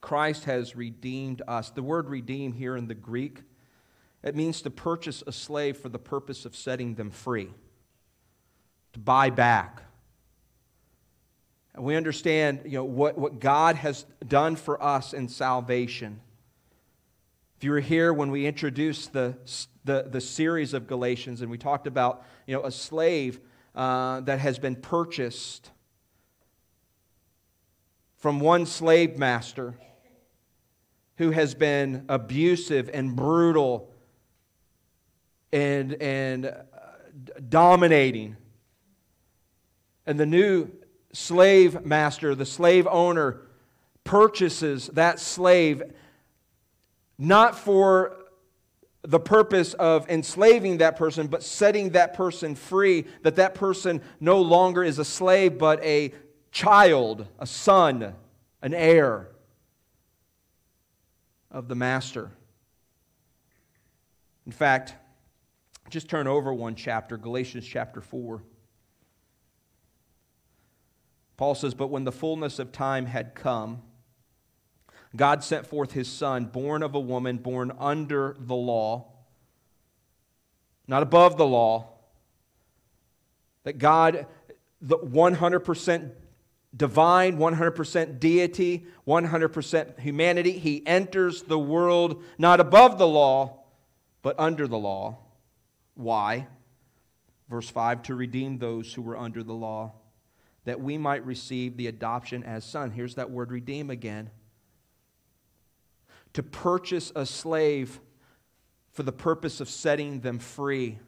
Christ 0.00 0.44
has 0.44 0.76
redeemed 0.76 1.42
us. 1.46 1.70
The 1.70 1.82
word 1.82 2.08
redeem 2.08 2.52
here 2.52 2.76
in 2.76 2.88
the 2.88 2.94
Greek, 2.94 3.42
it 4.22 4.34
means 4.34 4.62
to 4.62 4.70
purchase 4.70 5.22
a 5.26 5.32
slave 5.32 5.76
for 5.76 5.88
the 5.88 5.98
purpose 5.98 6.44
of 6.44 6.56
setting 6.56 6.94
them 6.94 7.10
free, 7.10 7.50
to 8.92 8.98
buy 8.98 9.30
back. 9.30 9.82
And 11.74 11.84
we 11.84 11.94
understand 11.94 12.62
you 12.64 12.72
know, 12.72 12.84
what, 12.84 13.18
what 13.18 13.40
God 13.40 13.76
has 13.76 14.04
done 14.26 14.56
for 14.56 14.82
us 14.82 15.12
in 15.12 15.28
salvation. 15.28 16.20
If 17.58 17.64
you 17.64 17.72
were 17.72 17.80
here 17.80 18.12
when 18.12 18.30
we 18.30 18.46
introduced 18.46 19.12
the, 19.12 19.36
the, 19.84 20.06
the 20.08 20.20
series 20.20 20.74
of 20.74 20.86
Galatians 20.86 21.42
and 21.42 21.50
we 21.50 21.58
talked 21.58 21.88
about 21.88 22.24
you 22.46 22.54
know, 22.54 22.62
a 22.62 22.70
slave 22.70 23.40
uh, 23.74 24.20
that 24.20 24.38
has 24.38 24.60
been 24.60 24.76
purchased 24.76 25.72
from 28.16 28.38
one 28.38 28.64
slave 28.64 29.18
master 29.18 29.74
who 31.16 31.32
has 31.32 31.56
been 31.56 32.04
abusive 32.08 32.88
and 32.94 33.16
brutal 33.16 33.92
and, 35.52 35.94
and 35.94 36.46
uh, 36.46 36.52
dominating. 37.48 38.36
And 40.06 40.20
the 40.20 40.26
new 40.26 40.70
slave 41.12 41.84
master, 41.84 42.36
the 42.36 42.46
slave 42.46 42.86
owner, 42.86 43.40
purchases 44.04 44.86
that 44.92 45.18
slave 45.18 45.82
not 47.18 47.58
for 47.58 48.16
the 49.02 49.20
purpose 49.20 49.74
of 49.74 50.08
enslaving 50.08 50.78
that 50.78 50.96
person, 50.96 51.26
but 51.26 51.42
setting 51.42 51.90
that 51.90 52.14
person 52.14 52.54
free, 52.54 53.06
that 53.22 53.36
that 53.36 53.54
person 53.54 54.00
no 54.20 54.40
longer 54.40 54.82
is 54.84 54.98
a 54.98 55.04
slave, 55.04 55.58
but 55.58 55.82
a 55.82 56.12
child, 56.50 57.26
a 57.38 57.46
son, 57.46 58.14
an 58.62 58.74
heir 58.74 59.28
of 61.50 61.68
the 61.68 61.74
master. 61.74 62.30
In 64.46 64.52
fact, 64.52 64.94
just 65.90 66.08
turn 66.08 66.26
over 66.26 66.52
one 66.52 66.74
chapter, 66.74 67.16
Galatians 67.16 67.66
chapter 67.66 68.00
4. 68.00 68.42
Paul 71.36 71.54
says, 71.54 71.72
But 71.72 71.88
when 71.88 72.04
the 72.04 72.12
fullness 72.12 72.58
of 72.58 72.72
time 72.72 73.06
had 73.06 73.34
come, 73.34 73.82
God 75.16 75.42
sent 75.42 75.66
forth 75.66 75.92
his 75.92 76.08
son, 76.08 76.46
born 76.46 76.82
of 76.82 76.94
a 76.94 77.00
woman, 77.00 77.38
born 77.38 77.72
under 77.78 78.36
the 78.38 78.54
law, 78.54 79.06
not 80.86 81.02
above 81.02 81.36
the 81.36 81.46
law. 81.46 81.94
That 83.64 83.78
God, 83.78 84.26
the 84.80 84.98
100% 84.98 86.12
divine, 86.76 87.38
100% 87.38 88.20
deity, 88.20 88.86
100% 89.06 89.98
humanity. 89.98 90.52
He 90.52 90.86
enters 90.86 91.42
the 91.42 91.58
world 91.58 92.22
not 92.36 92.60
above 92.60 92.98
the 92.98 93.06
law, 93.06 93.64
but 94.22 94.38
under 94.38 94.66
the 94.66 94.78
law. 94.78 95.18
Why? 95.94 96.46
Verse 97.48 97.68
5 97.68 98.02
to 98.04 98.14
redeem 98.14 98.58
those 98.58 98.92
who 98.92 99.02
were 99.02 99.16
under 99.16 99.42
the 99.42 99.54
law, 99.54 99.94
that 100.64 100.80
we 100.80 100.98
might 100.98 101.24
receive 101.24 101.76
the 101.76 101.86
adoption 101.86 102.44
as 102.44 102.64
son. 102.64 102.90
Here's 102.90 103.14
that 103.14 103.30
word 103.30 103.50
redeem 103.50 103.90
again. 103.90 104.30
To 106.34 106.42
purchase 106.42 107.12
a 107.16 107.26
slave 107.26 108.00
for 108.92 109.02
the 109.02 109.12
purpose 109.12 109.60
of 109.60 109.68
setting 109.68 110.20
them 110.20 110.38
free, 110.38 110.98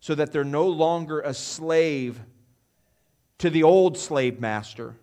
so 0.00 0.14
that 0.14 0.32
they're 0.32 0.44
no 0.44 0.66
longer 0.68 1.20
a 1.20 1.34
slave 1.34 2.20
to 3.38 3.50
the 3.50 3.62
old 3.62 3.98
slave 3.98 4.40
master. 4.40 4.96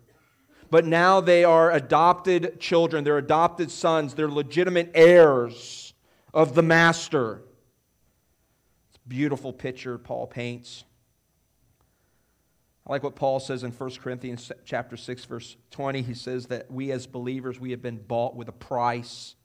But 0.70 0.86
now 0.86 1.20
they 1.20 1.44
are 1.44 1.70
adopted 1.70 2.58
children, 2.58 3.04
they're 3.04 3.18
adopted 3.18 3.70
sons, 3.70 4.14
they're 4.14 4.28
legitimate 4.28 4.90
heirs 4.94 5.92
of 6.32 6.54
the 6.54 6.62
master. 6.62 7.42
It's 8.88 8.98
a 9.04 9.08
beautiful 9.08 9.52
picture 9.52 9.98
Paul 9.98 10.26
paints. 10.26 10.84
I 12.86 12.92
like 12.92 13.02
what 13.02 13.14
Paul 13.14 13.40
says 13.40 13.62
in 13.62 13.70
1 13.70 13.90
Corinthians 14.02 14.50
chapter 14.64 14.96
6 14.96 15.24
verse 15.24 15.56
20. 15.70 16.02
He 16.02 16.14
says 16.14 16.46
that 16.46 16.70
we 16.70 16.90
as 16.92 17.06
believers 17.06 17.58
we 17.58 17.70
have 17.70 17.80
been 17.80 17.98
bought 17.98 18.34
with 18.34 18.48
a 18.48 18.52
price. 18.52 19.36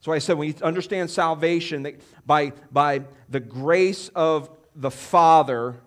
So 0.00 0.12
I 0.12 0.18
said 0.18 0.38
when 0.38 0.48
you 0.48 0.54
understand 0.62 1.10
salvation 1.10 1.82
that 1.82 2.00
by, 2.26 2.52
by 2.72 3.02
the 3.28 3.40
grace 3.40 4.08
of 4.14 4.50
the 4.74 4.90
Father 4.90 5.80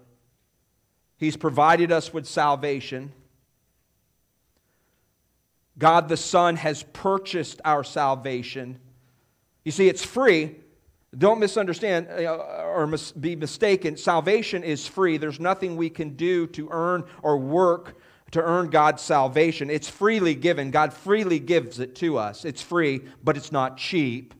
He's 1.24 1.38
provided 1.38 1.90
us 1.90 2.14
with 2.14 2.28
salvation. 2.28 3.14
God 5.78 6.10
the 6.10 6.18
Son 6.18 6.58
has 6.58 6.84
purchased 6.84 7.62
our 7.64 7.82
salvation. 7.86 8.78
You 9.64 9.72
see, 9.72 9.88
it's 9.88 10.04
free. 10.04 10.58
Don't 11.18 11.40
misunderstand 11.40 12.10
uh, 12.10 12.36
or 12.66 12.94
be 13.18 13.38
mistaken. 13.38 13.96
Salvation 13.96 14.64
is 14.66 14.86
free. 14.86 15.16
There's 15.16 15.40
nothing 15.40 15.78
we 15.78 15.90
can 15.90 16.18
do 16.18 16.46
to 16.48 16.68
earn 16.72 17.06
or 17.22 17.38
work 17.38 17.96
to 18.34 18.44
earn 18.44 18.70
God's 18.70 19.02
salvation. 19.02 19.70
It's 19.70 19.90
freely 19.90 20.36
given. 20.36 20.72
God 20.72 20.94
freely 20.94 21.40
gives 21.40 21.80
it 21.80 21.96
to 21.98 22.18
us. 22.18 22.46
It's 22.46 22.62
free, 22.62 23.02
but 23.24 23.38
it's 23.38 23.52
not 23.52 23.78
cheap. 23.78 24.34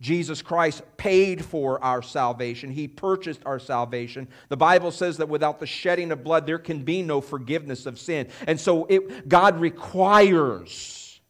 Jesus 0.00 0.42
Christ 0.42 0.82
paid 0.98 1.42
for 1.42 1.82
our 1.82 2.02
salvation. 2.02 2.70
He 2.70 2.88
purchased 2.88 3.40
our 3.46 3.58
salvation. 3.58 4.28
The 4.50 4.56
Bible 4.56 4.90
says 4.90 5.16
that 5.16 5.30
without 5.30 5.60
the 5.60 5.66
shedding 5.66 6.12
of 6.12 6.22
blood, 6.22 6.46
there 6.46 6.58
can 6.58 6.82
be 6.82 7.00
no 7.00 7.22
forgiveness 7.22 7.86
of 7.86 7.98
sin. 7.98 8.28
And 8.46 8.60
so 8.60 8.84
it, 8.90 9.28
God 9.28 9.58
requires 9.58 11.20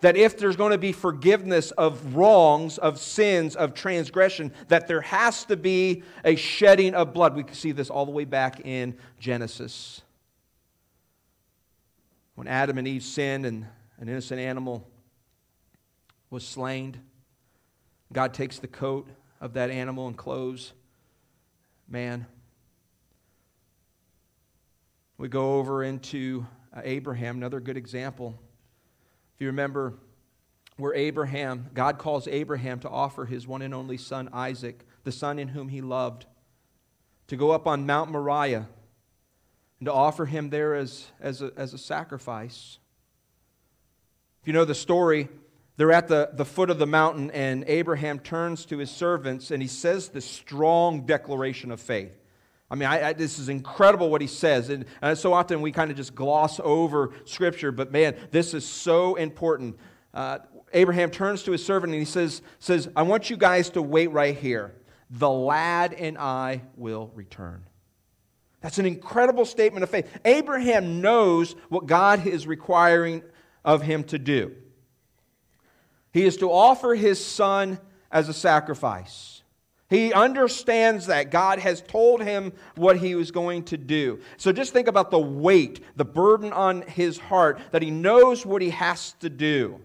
that 0.00 0.16
if 0.16 0.38
there's 0.38 0.54
going 0.54 0.70
to 0.70 0.78
be 0.78 0.92
forgiveness 0.92 1.72
of 1.72 2.14
wrongs, 2.14 2.78
of 2.78 3.00
sins, 3.00 3.56
of 3.56 3.74
transgression, 3.74 4.52
that 4.68 4.86
there 4.86 5.00
has 5.00 5.44
to 5.46 5.56
be 5.56 6.04
a 6.24 6.36
shedding 6.36 6.94
of 6.94 7.12
blood. 7.12 7.34
We 7.34 7.42
can 7.42 7.54
see 7.54 7.72
this 7.72 7.90
all 7.90 8.06
the 8.06 8.12
way 8.12 8.26
back 8.26 8.60
in 8.64 8.96
Genesis. 9.18 10.03
When 12.34 12.48
Adam 12.48 12.78
and 12.78 12.88
Eve 12.88 13.02
sinned 13.02 13.46
and 13.46 13.66
an 13.98 14.08
innocent 14.08 14.40
animal 14.40 14.88
was 16.30 16.46
slain, 16.46 17.00
God 18.12 18.34
takes 18.34 18.58
the 18.58 18.68
coat 18.68 19.08
of 19.40 19.54
that 19.54 19.70
animal 19.70 20.08
and 20.08 20.16
clothes 20.16 20.72
man. 21.88 22.26
We 25.16 25.28
go 25.28 25.58
over 25.58 25.84
into 25.84 26.46
uh, 26.76 26.80
Abraham, 26.82 27.36
another 27.36 27.60
good 27.60 27.76
example. 27.76 28.34
If 29.34 29.40
you 29.40 29.46
remember 29.46 29.94
where 30.76 30.94
Abraham, 30.94 31.70
God 31.72 31.98
calls 31.98 32.26
Abraham 32.26 32.80
to 32.80 32.88
offer 32.88 33.26
his 33.26 33.46
one 33.46 33.62
and 33.62 33.72
only 33.72 33.96
son, 33.96 34.28
Isaac, 34.32 34.84
the 35.04 35.12
son 35.12 35.38
in 35.38 35.48
whom 35.48 35.68
he 35.68 35.80
loved, 35.80 36.26
to 37.28 37.36
go 37.36 37.52
up 37.52 37.66
on 37.66 37.86
Mount 37.86 38.10
Moriah 38.10 38.66
and 39.84 39.88
to 39.88 39.92
offer 39.92 40.24
him 40.24 40.48
there 40.48 40.74
as, 40.74 41.08
as, 41.20 41.42
a, 41.42 41.52
as 41.58 41.74
a 41.74 41.78
sacrifice. 41.78 42.78
If 44.40 44.46
you 44.46 44.54
know 44.54 44.64
the 44.64 44.74
story, 44.74 45.28
they're 45.76 45.92
at 45.92 46.08
the, 46.08 46.30
the 46.32 46.46
foot 46.46 46.70
of 46.70 46.78
the 46.78 46.86
mountain, 46.86 47.30
and 47.32 47.64
Abraham 47.66 48.18
turns 48.18 48.64
to 48.66 48.78
his 48.78 48.90
servants 48.90 49.50
and 49.50 49.60
he 49.60 49.68
says 49.68 50.08
this 50.08 50.24
strong 50.24 51.04
declaration 51.04 51.70
of 51.70 51.82
faith. 51.82 52.14
I 52.70 52.76
mean, 52.76 52.88
I, 52.88 53.08
I, 53.08 53.12
this 53.12 53.38
is 53.38 53.50
incredible 53.50 54.08
what 54.08 54.22
he 54.22 54.26
says. 54.26 54.70
And, 54.70 54.86
and 55.02 55.18
so 55.18 55.34
often 55.34 55.60
we 55.60 55.70
kind 55.70 55.90
of 55.90 55.98
just 55.98 56.14
gloss 56.14 56.60
over 56.64 57.12
Scripture, 57.26 57.70
but 57.70 57.92
man, 57.92 58.16
this 58.30 58.54
is 58.54 58.66
so 58.66 59.16
important. 59.16 59.76
Uh, 60.14 60.38
Abraham 60.72 61.10
turns 61.10 61.42
to 61.42 61.52
his 61.52 61.62
servant 61.62 61.92
and 61.92 62.00
he 62.00 62.06
says, 62.06 62.40
says, 62.58 62.88
I 62.96 63.02
want 63.02 63.28
you 63.28 63.36
guys 63.36 63.68
to 63.70 63.82
wait 63.82 64.10
right 64.12 64.34
here. 64.34 64.74
The 65.10 65.28
lad 65.28 65.92
and 65.92 66.16
I 66.16 66.62
will 66.74 67.12
return. 67.14 67.64
That's 68.64 68.78
an 68.78 68.86
incredible 68.86 69.44
statement 69.44 69.84
of 69.84 69.90
faith. 69.90 70.10
Abraham 70.24 71.02
knows 71.02 71.54
what 71.68 71.84
God 71.84 72.26
is 72.26 72.46
requiring 72.46 73.22
of 73.62 73.82
him 73.82 74.04
to 74.04 74.18
do. 74.18 74.56
He 76.14 76.24
is 76.24 76.38
to 76.38 76.50
offer 76.50 76.94
his 76.94 77.22
son 77.22 77.78
as 78.10 78.30
a 78.30 78.32
sacrifice. 78.32 79.42
He 79.90 80.14
understands 80.14 81.08
that 81.08 81.30
God 81.30 81.58
has 81.58 81.82
told 81.82 82.22
him 82.22 82.54
what 82.74 82.96
he 82.96 83.14
was 83.14 83.30
going 83.30 83.64
to 83.64 83.76
do. 83.76 84.20
So 84.38 84.50
just 84.50 84.72
think 84.72 84.88
about 84.88 85.10
the 85.10 85.20
weight, 85.20 85.84
the 85.94 86.06
burden 86.06 86.50
on 86.50 86.80
his 86.88 87.18
heart, 87.18 87.60
that 87.72 87.82
he 87.82 87.90
knows 87.90 88.46
what 88.46 88.62
he 88.62 88.70
has 88.70 89.12
to 89.20 89.28
do. 89.28 89.78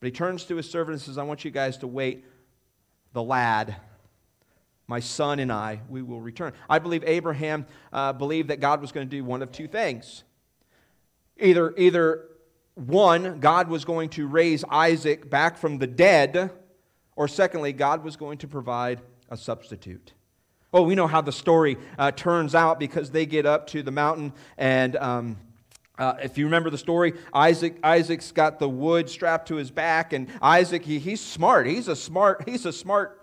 But 0.00 0.06
he 0.06 0.10
turns 0.10 0.42
to 0.46 0.56
his 0.56 0.68
servant 0.68 0.94
and 0.94 1.00
says, 1.00 1.16
I 1.16 1.22
want 1.22 1.44
you 1.44 1.52
guys 1.52 1.76
to 1.78 1.86
wait. 1.86 2.24
The 3.12 3.22
lad, 3.22 3.76
my 4.92 5.00
son 5.00 5.38
and 5.38 5.50
I, 5.50 5.80
we 5.88 6.02
will 6.02 6.20
return. 6.20 6.52
I 6.68 6.78
believe 6.78 7.02
Abraham 7.06 7.64
uh, 7.94 8.12
believed 8.12 8.48
that 8.48 8.60
God 8.60 8.82
was 8.82 8.92
going 8.92 9.08
to 9.08 9.10
do 9.10 9.24
one 9.24 9.40
of 9.40 9.50
two 9.50 9.66
things. 9.66 10.22
Either, 11.38 11.72
either 11.78 12.28
one, 12.74 13.40
God 13.40 13.68
was 13.68 13.86
going 13.86 14.10
to 14.10 14.26
raise 14.26 14.64
Isaac 14.68 15.30
back 15.30 15.56
from 15.56 15.78
the 15.78 15.86
dead, 15.86 16.50
or 17.16 17.26
secondly, 17.26 17.72
God 17.72 18.04
was 18.04 18.16
going 18.16 18.36
to 18.36 18.46
provide 18.46 19.00
a 19.30 19.36
substitute. 19.38 20.12
Well, 20.72 20.84
we 20.84 20.94
know 20.94 21.06
how 21.06 21.22
the 21.22 21.32
story 21.32 21.78
uh, 21.96 22.10
turns 22.10 22.54
out 22.54 22.78
because 22.78 23.10
they 23.10 23.24
get 23.24 23.46
up 23.46 23.68
to 23.68 23.82
the 23.82 23.90
mountain, 23.90 24.34
and 24.58 24.94
um, 24.96 25.38
uh, 25.98 26.16
if 26.22 26.36
you 26.36 26.44
remember 26.44 26.68
the 26.68 26.76
story, 26.76 27.14
Isaac 27.32 27.78
Isaac's 27.82 28.30
got 28.30 28.58
the 28.58 28.68
wood 28.68 29.08
strapped 29.08 29.48
to 29.48 29.54
his 29.54 29.70
back, 29.70 30.12
and 30.12 30.28
Isaac 30.42 30.84
he, 30.84 30.98
he's 30.98 31.22
smart. 31.22 31.66
He's 31.66 31.88
a 31.88 31.96
smart 31.96 32.46
he's 32.46 32.66
a 32.66 32.74
smart 32.74 33.21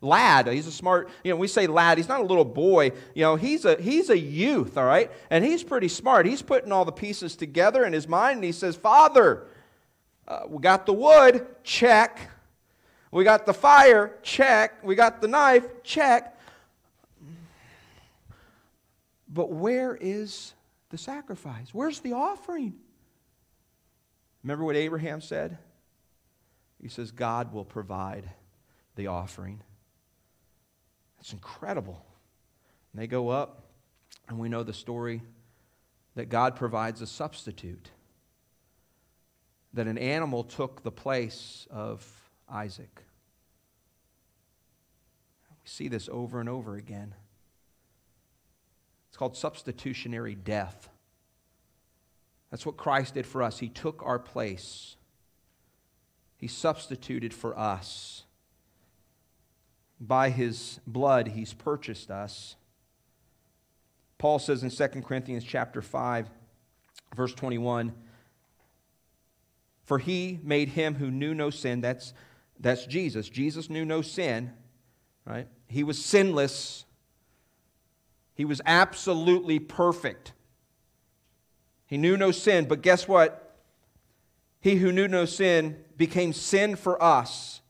lad. 0.00 0.46
He's 0.48 0.66
a 0.66 0.72
smart, 0.72 1.08
you 1.24 1.32
know, 1.32 1.36
we 1.36 1.48
say 1.48 1.66
lad, 1.66 1.98
he's 1.98 2.08
not 2.08 2.20
a 2.20 2.24
little 2.24 2.44
boy. 2.44 2.92
You 3.14 3.22
know, 3.22 3.36
he's 3.36 3.64
a 3.64 3.80
he's 3.80 4.10
a 4.10 4.18
youth, 4.18 4.76
all 4.76 4.84
right? 4.84 5.10
And 5.30 5.44
he's 5.44 5.62
pretty 5.62 5.88
smart. 5.88 6.26
He's 6.26 6.42
putting 6.42 6.72
all 6.72 6.84
the 6.84 6.92
pieces 6.92 7.36
together 7.36 7.84
in 7.84 7.92
his 7.92 8.08
mind 8.08 8.36
and 8.36 8.44
he 8.44 8.52
says, 8.52 8.76
"Father, 8.76 9.46
uh, 10.26 10.42
we 10.48 10.60
got 10.60 10.86
the 10.86 10.92
wood, 10.92 11.46
check. 11.64 12.30
We 13.10 13.24
got 13.24 13.46
the 13.46 13.54
fire, 13.54 14.18
check. 14.22 14.84
We 14.84 14.94
got 14.94 15.20
the 15.20 15.28
knife, 15.28 15.82
check. 15.82 16.38
But 19.28 19.50
where 19.50 19.96
is 19.98 20.54
the 20.90 20.98
sacrifice? 20.98 21.68
Where's 21.72 22.00
the 22.00 22.12
offering? 22.12 22.74
Remember 24.42 24.64
what 24.64 24.76
Abraham 24.76 25.20
said? 25.20 25.58
He 26.80 26.88
says, 26.88 27.10
God 27.10 27.52
will 27.52 27.64
provide 27.64 28.30
the 28.96 29.08
offering. 29.08 29.60
It's 31.20 31.32
incredible. 31.32 32.04
And 32.92 33.02
they 33.02 33.06
go 33.06 33.28
up, 33.28 33.64
and 34.28 34.38
we 34.38 34.48
know 34.48 34.62
the 34.62 34.72
story 34.72 35.22
that 36.14 36.28
God 36.28 36.56
provides 36.56 37.00
a 37.00 37.06
substitute, 37.06 37.90
that 39.74 39.86
an 39.86 39.98
animal 39.98 40.44
took 40.44 40.82
the 40.82 40.90
place 40.90 41.66
of 41.70 42.06
Isaac. 42.48 43.02
We 45.50 45.68
see 45.68 45.88
this 45.88 46.08
over 46.10 46.40
and 46.40 46.48
over 46.48 46.76
again. 46.76 47.14
It's 49.08 49.16
called 49.16 49.36
substitutionary 49.36 50.34
death. 50.34 50.88
That's 52.50 52.64
what 52.64 52.76
Christ 52.76 53.14
did 53.14 53.26
for 53.26 53.42
us. 53.42 53.58
He 53.58 53.68
took 53.68 54.02
our 54.04 54.18
place, 54.18 54.96
He 56.36 56.48
substituted 56.48 57.34
for 57.34 57.58
us 57.58 58.24
by 60.00 60.30
his 60.30 60.80
blood 60.86 61.28
he's 61.28 61.52
purchased 61.52 62.10
us. 62.10 62.56
Paul 64.18 64.38
says 64.38 64.62
in 64.62 64.70
2 64.70 65.02
Corinthians 65.02 65.44
chapter 65.44 65.82
5 65.82 66.28
verse 67.14 67.34
21 67.34 67.92
For 69.84 69.98
he 69.98 70.40
made 70.42 70.70
him 70.70 70.96
who 70.96 71.10
knew 71.10 71.34
no 71.34 71.50
sin 71.50 71.80
that's 71.80 72.12
that's 72.60 72.86
Jesus. 72.86 73.28
Jesus 73.28 73.70
knew 73.70 73.84
no 73.84 74.02
sin, 74.02 74.52
right? 75.24 75.46
He 75.68 75.84
was 75.84 76.04
sinless. 76.04 76.84
He 78.34 78.44
was 78.44 78.60
absolutely 78.66 79.58
perfect. 79.58 80.32
He 81.86 81.96
knew 81.96 82.16
no 82.16 82.32
sin, 82.32 82.66
but 82.66 82.82
guess 82.82 83.06
what? 83.06 83.56
He 84.60 84.76
who 84.76 84.92
knew 84.92 85.08
no 85.08 85.24
sin 85.24 85.76
became 85.96 86.32
sin 86.32 86.74
for 86.76 87.02
us 87.02 87.60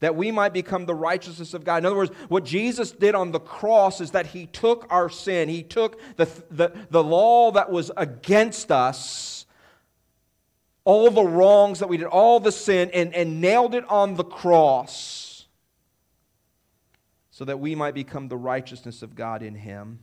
that 0.00 0.14
we 0.14 0.30
might 0.30 0.52
become 0.52 0.86
the 0.86 0.94
righteousness 0.94 1.54
of 1.54 1.64
God. 1.64 1.78
In 1.78 1.86
other 1.86 1.96
words, 1.96 2.12
what 2.28 2.44
Jesus 2.44 2.92
did 2.92 3.14
on 3.14 3.32
the 3.32 3.40
cross 3.40 4.00
is 4.00 4.10
that 4.10 4.26
he 4.26 4.46
took 4.46 4.86
our 4.90 5.08
sin, 5.08 5.48
he 5.48 5.62
took 5.62 5.98
the, 6.16 6.28
the, 6.50 6.72
the 6.90 7.02
law 7.02 7.50
that 7.52 7.70
was 7.70 7.90
against 7.96 8.70
us, 8.70 9.46
all 10.84 11.10
the 11.10 11.24
wrongs 11.24 11.78
that 11.78 11.88
we 11.88 11.96
did, 11.96 12.06
all 12.06 12.40
the 12.40 12.52
sin, 12.52 12.90
and, 12.92 13.14
and 13.14 13.40
nailed 13.40 13.74
it 13.74 13.84
on 13.90 14.14
the 14.14 14.24
cross 14.24 15.46
so 17.30 17.44
that 17.44 17.60
we 17.60 17.74
might 17.74 17.94
become 17.94 18.28
the 18.28 18.36
righteousness 18.36 19.02
of 19.02 19.14
God 19.14 19.42
in 19.42 19.54
him. 19.54 19.98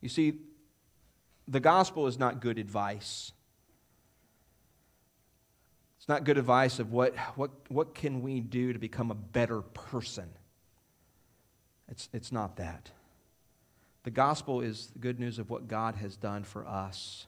You 0.00 0.08
see, 0.08 0.34
the 1.46 1.60
gospel 1.60 2.06
is 2.06 2.18
not 2.18 2.40
good 2.40 2.58
advice. 2.58 3.32
It's 6.04 6.08
not 6.10 6.24
good 6.24 6.36
advice 6.36 6.80
of 6.80 6.92
what, 6.92 7.16
what, 7.34 7.50
what 7.68 7.94
can 7.94 8.20
we 8.20 8.40
do 8.40 8.74
to 8.74 8.78
become 8.78 9.10
a 9.10 9.14
better 9.14 9.62
person. 9.62 10.28
It's, 11.88 12.10
it's 12.12 12.30
not 12.30 12.56
that. 12.56 12.90
The 14.02 14.10
gospel 14.10 14.60
is 14.60 14.88
the 14.88 14.98
good 14.98 15.18
news 15.18 15.38
of 15.38 15.48
what 15.48 15.66
God 15.66 15.94
has 15.94 16.18
done 16.18 16.44
for 16.44 16.66
us 16.66 17.26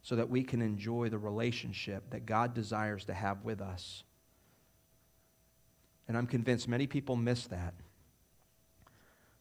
so 0.00 0.14
that 0.14 0.30
we 0.30 0.44
can 0.44 0.62
enjoy 0.62 1.08
the 1.08 1.18
relationship 1.18 2.10
that 2.10 2.24
God 2.24 2.54
desires 2.54 3.04
to 3.06 3.14
have 3.14 3.42
with 3.42 3.60
us. 3.60 4.04
And 6.06 6.16
I'm 6.16 6.28
convinced 6.28 6.68
many 6.68 6.86
people 6.86 7.16
miss 7.16 7.48
that. 7.48 7.74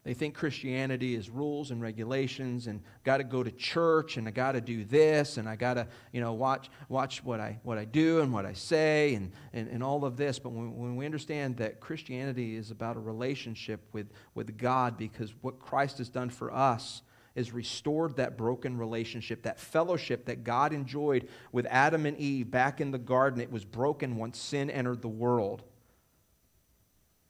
They 0.05 0.13
think 0.13 0.33
Christianity 0.33 1.13
is 1.13 1.29
rules 1.29 1.71
and 1.71 1.81
regulations 1.81 2.67
and 2.67 2.81
got 3.03 3.17
to 3.17 3.25
go 3.25 3.43
to 3.43 3.51
church 3.51 4.15
and 4.15 4.27
I 4.27 4.31
got 4.31 4.53
to 4.53 4.61
do 4.61 4.85
this 4.85 5.37
and 5.37 5.47
I 5.47 5.57
got 5.57 5.73
to, 5.73 5.87
you 6.13 6.21
know, 6.21 6.31
watch, 6.33 6.69
watch 6.87 7.23
what, 7.23 7.41
I, 7.41 7.59
what 7.63 7.77
I 7.77 7.83
do 7.83 8.21
and 8.21 8.31
what 8.31 8.45
I 8.45 8.53
say 8.53 9.15
and, 9.15 9.33
and, 9.51 9.67
and 9.67 9.83
all 9.83 10.05
of 10.05 10.15
this. 10.15 10.39
But 10.39 10.53
when, 10.53 10.77
when 10.77 10.95
we 10.95 11.05
understand 11.05 11.57
that 11.57 11.81
Christianity 11.81 12.55
is 12.55 12.71
about 12.71 12.95
a 12.95 12.99
relationship 12.99 13.81
with, 13.91 14.07
with 14.35 14.57
God 14.57 14.97
because 14.97 15.33
what 15.41 15.59
Christ 15.59 15.97
has 15.97 16.07
done 16.07 16.29
for 16.29 16.53
us 16.53 17.01
is 17.35 17.53
restored 17.53 18.15
that 18.15 18.37
broken 18.37 18.77
relationship, 18.77 19.43
that 19.43 19.59
fellowship 19.59 20.25
that 20.25 20.45
God 20.45 20.71
enjoyed 20.71 21.27
with 21.51 21.65
Adam 21.69 22.05
and 22.05 22.17
Eve 22.17 22.49
back 22.49 22.79
in 22.79 22.91
the 22.91 22.97
garden. 22.97 23.41
It 23.41 23.51
was 23.51 23.65
broken 23.65 24.15
once 24.15 24.39
sin 24.39 24.69
entered 24.69 25.01
the 25.01 25.09
world. 25.09 25.61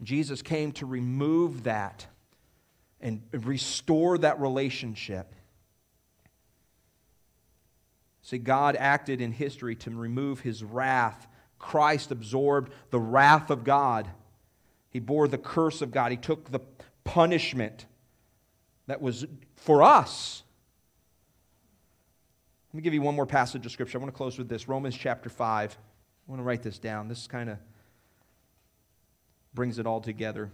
Jesus 0.03 0.41
came 0.43 0.71
to 0.73 0.85
remove 0.85 1.63
that 1.63 2.05
and 3.01 3.21
restore 3.31 4.17
that 4.17 4.39
relationship. 4.39 5.33
See, 8.21 8.37
God 8.37 8.75
acted 8.75 9.21
in 9.21 9.31
history 9.31 9.75
to 9.77 9.91
remove 9.91 10.41
his 10.41 10.63
wrath. 10.63 11.27
Christ 11.57 12.11
absorbed 12.11 12.71
the 12.91 12.99
wrath 12.99 13.49
of 13.49 13.63
God. 13.63 14.09
He 14.89 14.99
bore 14.99 15.27
the 15.27 15.37
curse 15.37 15.81
of 15.81 15.91
God. 15.91 16.11
He 16.11 16.17
took 16.17 16.51
the 16.51 16.59
punishment 17.03 17.85
that 18.87 19.01
was 19.01 19.25
for 19.55 19.81
us. 19.81 20.43
Let 22.71 22.77
me 22.77 22.81
give 22.83 22.93
you 22.93 23.01
one 23.01 23.15
more 23.15 23.25
passage 23.25 23.65
of 23.65 23.71
Scripture. 23.71 23.97
I 23.97 24.01
want 24.01 24.13
to 24.13 24.17
close 24.17 24.37
with 24.37 24.47
this 24.47 24.67
Romans 24.67 24.95
chapter 24.95 25.29
5. 25.29 25.77
I 25.77 26.31
want 26.31 26.39
to 26.39 26.43
write 26.43 26.61
this 26.61 26.77
down. 26.77 27.07
This 27.07 27.25
kind 27.25 27.49
of 27.49 27.57
brings 29.55 29.79
it 29.79 29.87
all 29.87 30.01
together. 30.01 30.51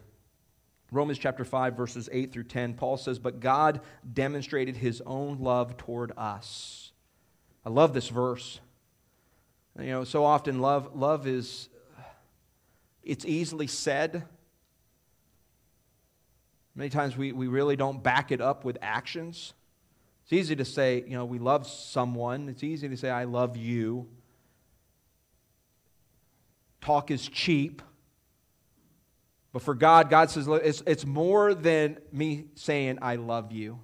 Romans 0.91 1.17
chapter 1.17 1.43
5, 1.43 1.75
verses 1.75 2.09
8 2.11 2.31
through 2.31 2.43
10, 2.43 2.75
Paul 2.75 2.97
says, 2.97 3.19
But 3.19 3.39
God 3.39 3.81
demonstrated 4.11 4.77
his 4.77 5.01
own 5.05 5.39
love 5.39 5.77
toward 5.77 6.11
us. 6.17 6.91
I 7.65 7.69
love 7.69 7.93
this 7.93 8.09
verse. 8.09 8.59
You 9.79 9.87
know, 9.87 10.03
so 10.03 10.23
often 10.23 10.59
love, 10.59 10.95
love 10.95 11.27
is, 11.27 11.69
it's 13.03 13.25
easily 13.25 13.67
said. 13.67 14.23
Many 16.75 16.89
times 16.89 17.17
we, 17.17 17.31
we 17.31 17.47
really 17.47 17.75
don't 17.75 18.01
back 18.01 18.31
it 18.31 18.39
up 18.39 18.63
with 18.63 18.77
actions. 18.81 19.53
It's 20.23 20.33
easy 20.33 20.55
to 20.55 20.65
say, 20.65 21.03
you 21.05 21.17
know, 21.17 21.25
we 21.25 21.39
love 21.39 21.67
someone. 21.67 22.47
It's 22.47 22.63
easy 22.63 22.87
to 22.87 22.97
say, 22.97 23.09
I 23.09 23.25
love 23.25 23.57
you. 23.57 24.07
Talk 26.81 27.11
is 27.11 27.27
cheap. 27.27 27.81
But 29.55 29.61
for 29.61 29.73
God, 29.73 30.09
God 30.09 30.29
says 30.29 30.49
it's, 30.49 30.83
it's 30.85 31.05
more 31.05 31.53
than 31.53 31.97
me 32.11 32.43
saying, 32.55 32.99
I 33.01 33.15
love 33.15 33.53
you. 33.53 33.79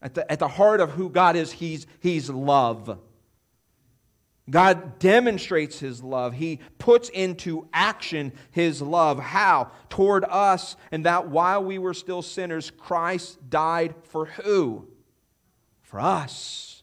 At 0.00 0.14
the, 0.14 0.30
at 0.30 0.38
the 0.38 0.46
heart 0.46 0.78
of 0.78 0.92
who 0.92 1.10
God 1.10 1.34
is, 1.34 1.50
he's, 1.50 1.88
he's 1.98 2.30
love. 2.30 2.96
God 4.48 5.00
demonstrates 5.00 5.80
His 5.80 6.04
love. 6.04 6.34
He 6.34 6.60
puts 6.78 7.08
into 7.08 7.66
action 7.72 8.32
His 8.52 8.80
love. 8.80 9.18
How? 9.18 9.72
Toward 9.88 10.24
us, 10.24 10.76
and 10.92 11.04
that 11.04 11.30
while 11.30 11.64
we 11.64 11.80
were 11.80 11.92
still 11.92 12.22
sinners, 12.22 12.70
Christ 12.70 13.50
died 13.50 13.92
for 14.04 14.26
who? 14.26 14.86
For 15.82 15.98
us. 15.98 16.75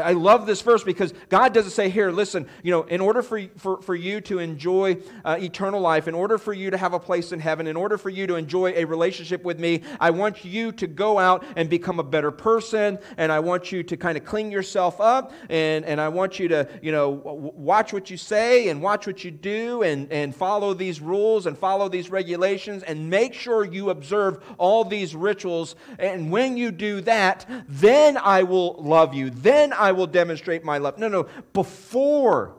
I, 0.00 0.12
love 0.12 0.46
this 0.46 0.60
verse 0.60 0.82
because 0.82 1.12
God 1.28 1.52
doesn't 1.52 1.72
say, 1.72 1.88
here, 1.88 2.10
listen, 2.10 2.46
you 2.62 2.70
know, 2.70 2.82
in 2.82 3.00
order 3.00 3.22
for, 3.22 3.42
for, 3.56 3.82
for 3.82 3.94
you 3.94 4.20
to 4.22 4.38
enjoy 4.38 4.98
uh, 5.24 5.36
eternal 5.40 5.80
life, 5.80 6.08
in 6.08 6.14
order 6.14 6.38
for 6.38 6.52
you 6.52 6.70
to 6.70 6.76
have 6.76 6.94
a 6.94 7.00
place 7.00 7.32
in 7.32 7.40
heaven, 7.40 7.66
in 7.66 7.76
order 7.76 7.98
for 7.98 8.10
you 8.10 8.26
to 8.26 8.34
enjoy 8.36 8.72
a 8.72 8.84
relationship 8.84 9.44
with 9.44 9.58
me, 9.58 9.82
I 10.00 10.10
want 10.10 10.44
you 10.44 10.72
to 10.72 10.86
go 10.86 11.18
out 11.18 11.44
and 11.56 11.68
become 11.68 11.98
a 11.98 12.02
better 12.02 12.30
person, 12.30 12.98
and 13.16 13.30
I 13.30 13.40
want 13.40 13.72
you 13.72 13.82
to 13.82 13.96
kind 13.96 14.16
of 14.16 14.24
clean 14.24 14.50
yourself 14.50 15.00
up, 15.00 15.32
and, 15.48 15.84
and 15.84 16.00
I 16.00 16.08
want 16.08 16.38
you 16.38 16.48
to, 16.48 16.68
you 16.82 16.92
know, 16.92 17.10
watch 17.10 17.92
what 17.92 18.10
you 18.10 18.16
say 18.16 18.68
and 18.68 18.82
watch 18.82 19.06
what 19.06 19.24
you 19.24 19.30
do, 19.30 19.82
and, 19.82 20.10
and 20.10 20.34
follow 20.34 20.74
these 20.74 21.00
rules 21.00 21.46
and 21.46 21.56
follow 21.56 21.88
these 21.88 22.10
regulations, 22.10 22.82
and 22.82 23.08
make 23.10 23.34
sure 23.34 23.64
you 23.64 23.90
observe 23.90 24.42
all 24.58 24.84
these 24.84 25.14
rituals. 25.14 25.76
And 25.98 26.30
when 26.30 26.56
you 26.56 26.70
do 26.70 27.00
that, 27.02 27.46
then 27.68 28.16
I 28.16 28.42
will 28.42 28.74
love 28.78 29.14
you. 29.14 29.30
Then 29.30 29.72
I 29.84 29.92
will 29.92 30.06
demonstrate 30.06 30.64
my 30.64 30.78
love. 30.78 30.98
No, 30.98 31.08
no. 31.08 31.28
Before, 31.52 32.56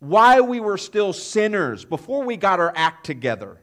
while 0.00 0.46
we 0.46 0.60
were 0.60 0.76
still 0.76 1.12
sinners, 1.12 1.84
before 1.84 2.24
we 2.24 2.36
got 2.36 2.60
our 2.60 2.72
act 2.74 3.06
together, 3.06 3.58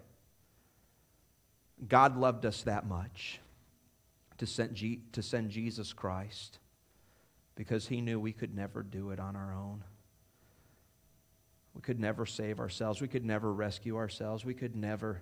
God 1.87 2.17
loved 2.17 2.45
us 2.45 2.63
that 2.63 2.87
much 2.87 3.39
to 4.37 4.47
send, 4.47 4.73
G- 4.75 5.01
to 5.11 5.21
send 5.21 5.51
Jesus 5.51 5.93
Christ 5.93 6.59
because 7.55 7.87
he 7.87 8.01
knew 8.01 8.19
we 8.19 8.31
could 8.31 8.55
never 8.55 8.81
do 8.81 9.11
it 9.11 9.19
on 9.19 9.35
our 9.35 9.53
own. 9.53 9.83
We 11.75 11.81
could 11.81 11.99
never 11.99 12.25
save 12.25 12.59
ourselves. 12.59 13.01
We 13.01 13.07
could 13.07 13.25
never 13.25 13.51
rescue 13.53 13.97
ourselves. 13.97 14.43
We 14.43 14.53
could 14.53 14.75
never 14.75 15.21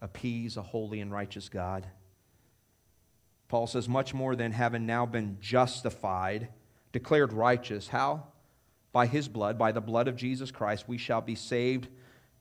appease 0.00 0.56
a 0.56 0.62
holy 0.62 1.00
and 1.00 1.12
righteous 1.12 1.48
God. 1.48 1.86
Paul 3.52 3.66
says, 3.66 3.86
much 3.86 4.14
more 4.14 4.34
than 4.34 4.50
having 4.50 4.86
now 4.86 5.04
been 5.04 5.36
justified, 5.38 6.48
declared 6.90 7.34
righteous. 7.34 7.86
How? 7.86 8.28
By 8.92 9.04
his 9.04 9.28
blood, 9.28 9.58
by 9.58 9.72
the 9.72 9.80
blood 9.82 10.08
of 10.08 10.16
Jesus 10.16 10.50
Christ, 10.50 10.88
we 10.88 10.96
shall 10.96 11.20
be 11.20 11.34
saved 11.34 11.88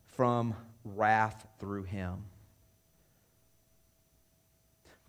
from 0.05 0.55
wrath 0.85 1.45
through 1.59 1.83
him. 1.83 2.23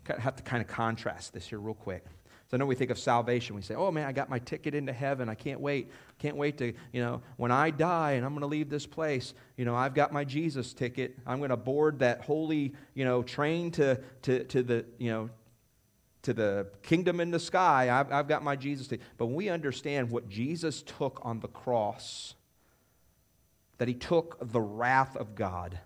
I 0.09 0.19
have 0.19 0.35
to 0.35 0.43
kind 0.43 0.61
of 0.61 0.67
contrast 0.67 1.31
this 1.31 1.47
here 1.47 1.59
real 1.59 1.73
quick. 1.73 2.03
So 2.49 2.57
I 2.57 2.59
know 2.59 2.65
we 2.65 2.75
think 2.75 2.91
of 2.91 2.99
salvation. 2.99 3.55
We 3.55 3.61
say, 3.61 3.75
oh 3.75 3.89
man, 3.89 4.05
I 4.05 4.11
got 4.11 4.29
my 4.29 4.39
ticket 4.39 4.75
into 4.75 4.91
heaven. 4.91 5.29
I 5.29 5.35
can't 5.35 5.61
wait. 5.61 5.89
Can't 6.19 6.35
wait 6.35 6.57
to, 6.57 6.73
you 6.91 7.01
know, 7.01 7.21
when 7.37 7.51
I 7.51 7.69
die 7.69 8.11
and 8.11 8.25
I'm 8.25 8.33
going 8.33 8.41
to 8.41 8.47
leave 8.47 8.69
this 8.69 8.85
place, 8.85 9.33
you 9.55 9.63
know, 9.63 9.73
I've 9.73 9.93
got 9.93 10.11
my 10.11 10.25
Jesus 10.25 10.73
ticket. 10.73 11.17
I'm 11.25 11.37
going 11.37 11.51
to 11.51 11.55
board 11.55 11.99
that 11.99 12.25
holy, 12.25 12.73
you 12.93 13.05
know, 13.05 13.23
train 13.23 13.71
to, 13.71 14.01
to, 14.23 14.43
to 14.43 14.63
the, 14.63 14.85
you 14.97 15.09
know, 15.09 15.29
to 16.23 16.33
the 16.33 16.67
kingdom 16.81 17.19
in 17.19 17.31
the 17.31 17.39
sky. 17.39 17.89
I've, 17.91 18.11
I've 18.11 18.27
got 18.27 18.43
my 18.43 18.55
Jesus. 18.55 18.87
But 19.17 19.27
when 19.27 19.35
we 19.35 19.49
understand 19.49 20.09
what 20.09 20.27
Jesus 20.29 20.81
took 20.81 21.19
on 21.21 21.39
the 21.39 21.47
cross, 21.47 22.33
that 23.77 23.87
he 23.87 23.93
took 23.93 24.37
the 24.41 24.61
wrath 24.61 25.15
of 25.15 25.35
God 25.35 25.79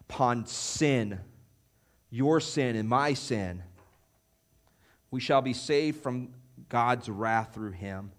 upon 0.00 0.46
sin, 0.46 1.20
your 2.10 2.40
sin 2.40 2.76
and 2.76 2.88
my 2.88 3.14
sin, 3.14 3.62
we 5.10 5.20
shall 5.20 5.42
be 5.42 5.54
saved 5.54 6.02
from 6.02 6.34
God's 6.68 7.08
wrath 7.08 7.54
through 7.54 7.72
him. 7.72 8.12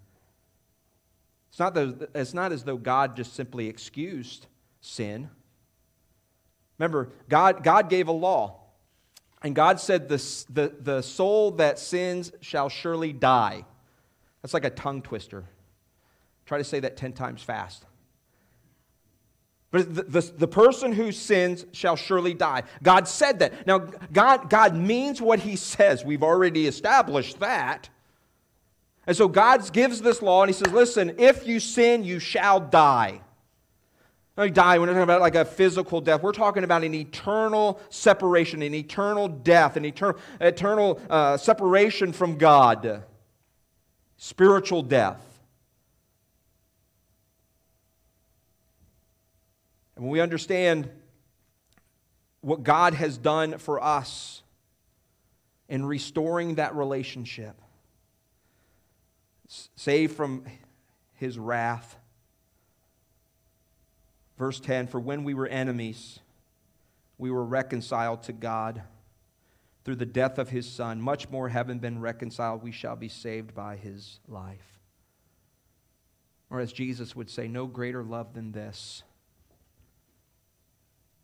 It's 1.50 1.60
not, 1.60 1.74
the, 1.74 2.10
it's 2.16 2.34
not 2.34 2.52
as 2.52 2.64
though 2.64 2.78
God 2.78 3.16
just 3.16 3.34
simply 3.34 3.68
excused 3.68 4.48
sin. 4.80 5.30
Remember, 6.80 7.12
God, 7.30 7.64
God 7.64 7.90
gave 7.90 8.08
a 8.08 8.14
law. 8.14 8.61
And 9.44 9.56
God 9.56 9.80
said, 9.80 10.08
the, 10.08 10.18
the, 10.50 10.74
the 10.80 11.02
soul 11.02 11.52
that 11.52 11.80
sins 11.80 12.32
shall 12.42 12.70
surely 12.70 13.12
die. 13.12 13.66
That's 14.42 14.54
like 14.54 14.66
a 14.66 14.70
tongue 14.70 15.02
twister. 15.02 15.46
Try 16.46 16.58
to 16.58 16.64
say 16.64 16.80
that 16.82 16.98
10 16.98 17.14
times 17.14 17.42
fast. 17.42 17.86
But 19.72 19.96
the, 19.96 20.04
the, 20.04 20.22
the, 20.22 20.48
person 20.48 20.92
who 20.92 21.14
sins 21.14 21.66
shall 21.72 21.96
surely 21.96 22.34
die. 22.34 22.64
God 22.84 23.08
said 23.08 23.40
that. 23.40 23.66
Now, 23.66 23.80
God, 23.80 24.50
God 24.50 24.76
means 24.76 25.22
what 25.22 25.40
he 25.40 25.56
says. 25.56 26.04
We've 26.04 26.24
already 26.24 26.68
established 26.68 27.40
that. 27.40 27.90
And 29.08 29.16
so 29.16 29.30
God 29.30 29.72
gives 29.72 30.02
this 30.02 30.22
law 30.22 30.44
and 30.44 30.50
he 30.50 30.54
says, 30.54 30.74
listen, 30.74 31.16
if 31.18 31.48
you 31.48 31.60
sin, 31.62 32.04
you 32.04 32.20
shall 32.20 32.60
die. 32.60 33.22
Now, 34.42 34.48
die, 34.48 34.80
we're 34.80 34.88
not 34.88 34.94
talking 34.94 35.04
about 35.04 35.22
like 35.22 35.36
a 35.36 35.46
physical 35.46 36.02
death. 36.02 36.24
We're 36.24 36.32
talking 36.32 36.64
about 36.64 36.84
an 36.84 36.96
eternal 36.96 37.80
separation, 37.90 38.64
an 38.64 38.74
eternal 38.74 39.28
death, 39.28 39.78
an 39.78 39.86
eternal, 39.86 40.20
eternal 40.40 41.00
uh, 41.12 41.38
separation 41.38 42.12
from 42.12 42.40
God, 42.40 43.04
spiritual 44.18 44.82
death. 44.82 45.22
And 49.96 50.06
when 50.06 50.12
we 50.12 50.22
understand 50.22 50.90
what 52.40 52.64
God 52.64 52.96
has 52.96 53.20
done 53.20 53.60
for 53.60 53.80
us 53.80 54.42
in 55.70 55.86
restoring 55.86 56.56
that 56.56 56.76
relationship, 56.76 57.62
saved 59.76 60.16
from 60.16 60.46
his 61.14 61.38
wrath. 61.38 61.96
Verse 64.42 64.60
10 64.60 64.88
For 64.88 65.00
when 65.00 65.24
we 65.24 65.36
were 65.36 65.46
enemies, 65.46 66.18
we 67.20 67.30
were 67.30 67.46
reconciled 67.46 68.24
to 68.24 68.34
God 68.34 68.82
through 69.86 69.98
the 69.98 70.06
death 70.08 70.40
of 70.40 70.50
his 70.50 70.68
Son. 70.68 71.00
Much 71.00 71.30
more, 71.30 71.48
having 71.48 71.78
been 71.78 72.02
reconciled, 72.02 72.64
we 72.64 72.72
shall 72.72 72.96
be 72.96 73.08
saved 73.08 73.54
by 73.54 73.76
his 73.76 74.20
life. 74.28 74.80
Or 76.50 76.60
as 76.60 76.74
Jesus 76.74 77.16
would 77.16 77.30
say, 77.30 77.48
no 77.48 77.68
greater 77.68 78.04
love 78.04 78.34
than 78.34 78.52
this 78.52 79.04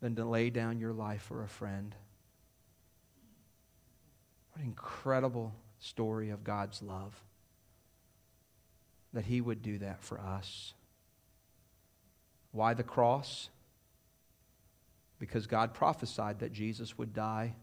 than 0.00 0.14
to 0.14 0.24
lay 0.24 0.48
down 0.48 0.78
your 0.78 0.92
life 0.92 1.22
for 1.22 1.42
a 1.42 1.48
friend. 1.48 1.96
What 4.52 4.62
an 4.62 4.68
incredible 4.68 5.52
story 5.80 6.30
of 6.30 6.44
God's 6.44 6.82
love 6.82 7.20
that 9.12 9.24
He 9.24 9.40
would 9.40 9.60
do 9.60 9.78
that 9.78 10.04
for 10.04 10.20
us. 10.20 10.72
Why 12.58 12.74
the 12.74 12.82
cross? 12.82 13.50
Because 15.20 15.46
God 15.46 15.74
prophesied 15.74 16.40
that 16.40 16.52
Jesus 16.52 16.98
would 16.98 17.14
die, 17.14 17.54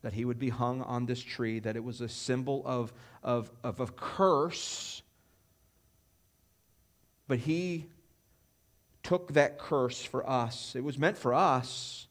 that 0.00 0.14
He 0.14 0.24
would 0.24 0.38
be 0.38 0.48
hung 0.48 0.80
on 0.80 1.04
this 1.04 1.20
tree, 1.20 1.58
that 1.58 1.76
it 1.76 1.84
was 1.84 2.00
a 2.00 2.08
symbol 2.08 2.62
of, 2.64 2.90
of, 3.22 3.50
of 3.62 3.80
a 3.80 3.86
curse. 3.86 5.02
But 7.28 7.40
He 7.40 7.84
took 9.02 9.34
that 9.34 9.58
curse 9.58 10.02
for 10.02 10.26
us. 10.26 10.74
It 10.74 10.82
was 10.82 10.96
meant 10.96 11.18
for 11.18 11.34
us. 11.34 12.06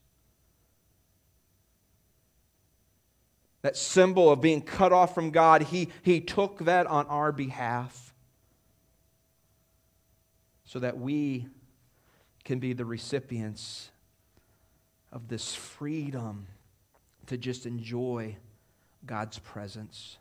That 3.62 3.76
symbol 3.76 4.30
of 4.30 4.40
being 4.40 4.62
cut 4.62 4.92
off 4.92 5.16
from 5.16 5.32
God, 5.32 5.62
he, 5.62 5.88
he 6.04 6.20
took 6.20 6.60
that 6.66 6.86
on 6.86 7.06
our 7.06 7.32
behalf 7.32 8.13
so 10.74 10.80
that 10.80 10.98
we 10.98 11.46
can 12.42 12.58
be 12.58 12.72
the 12.72 12.84
recipients 12.84 13.92
of 15.12 15.28
this 15.28 15.54
freedom 15.54 16.48
to 17.26 17.38
just 17.38 17.64
enjoy 17.64 18.34
God's 19.06 19.38
presence. 19.38 20.18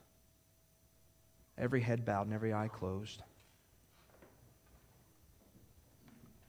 Every 1.58 1.82
head 1.82 2.06
bowed 2.06 2.28
and 2.28 2.36
every 2.36 2.54
eye 2.54 2.68
closed. 2.72 3.24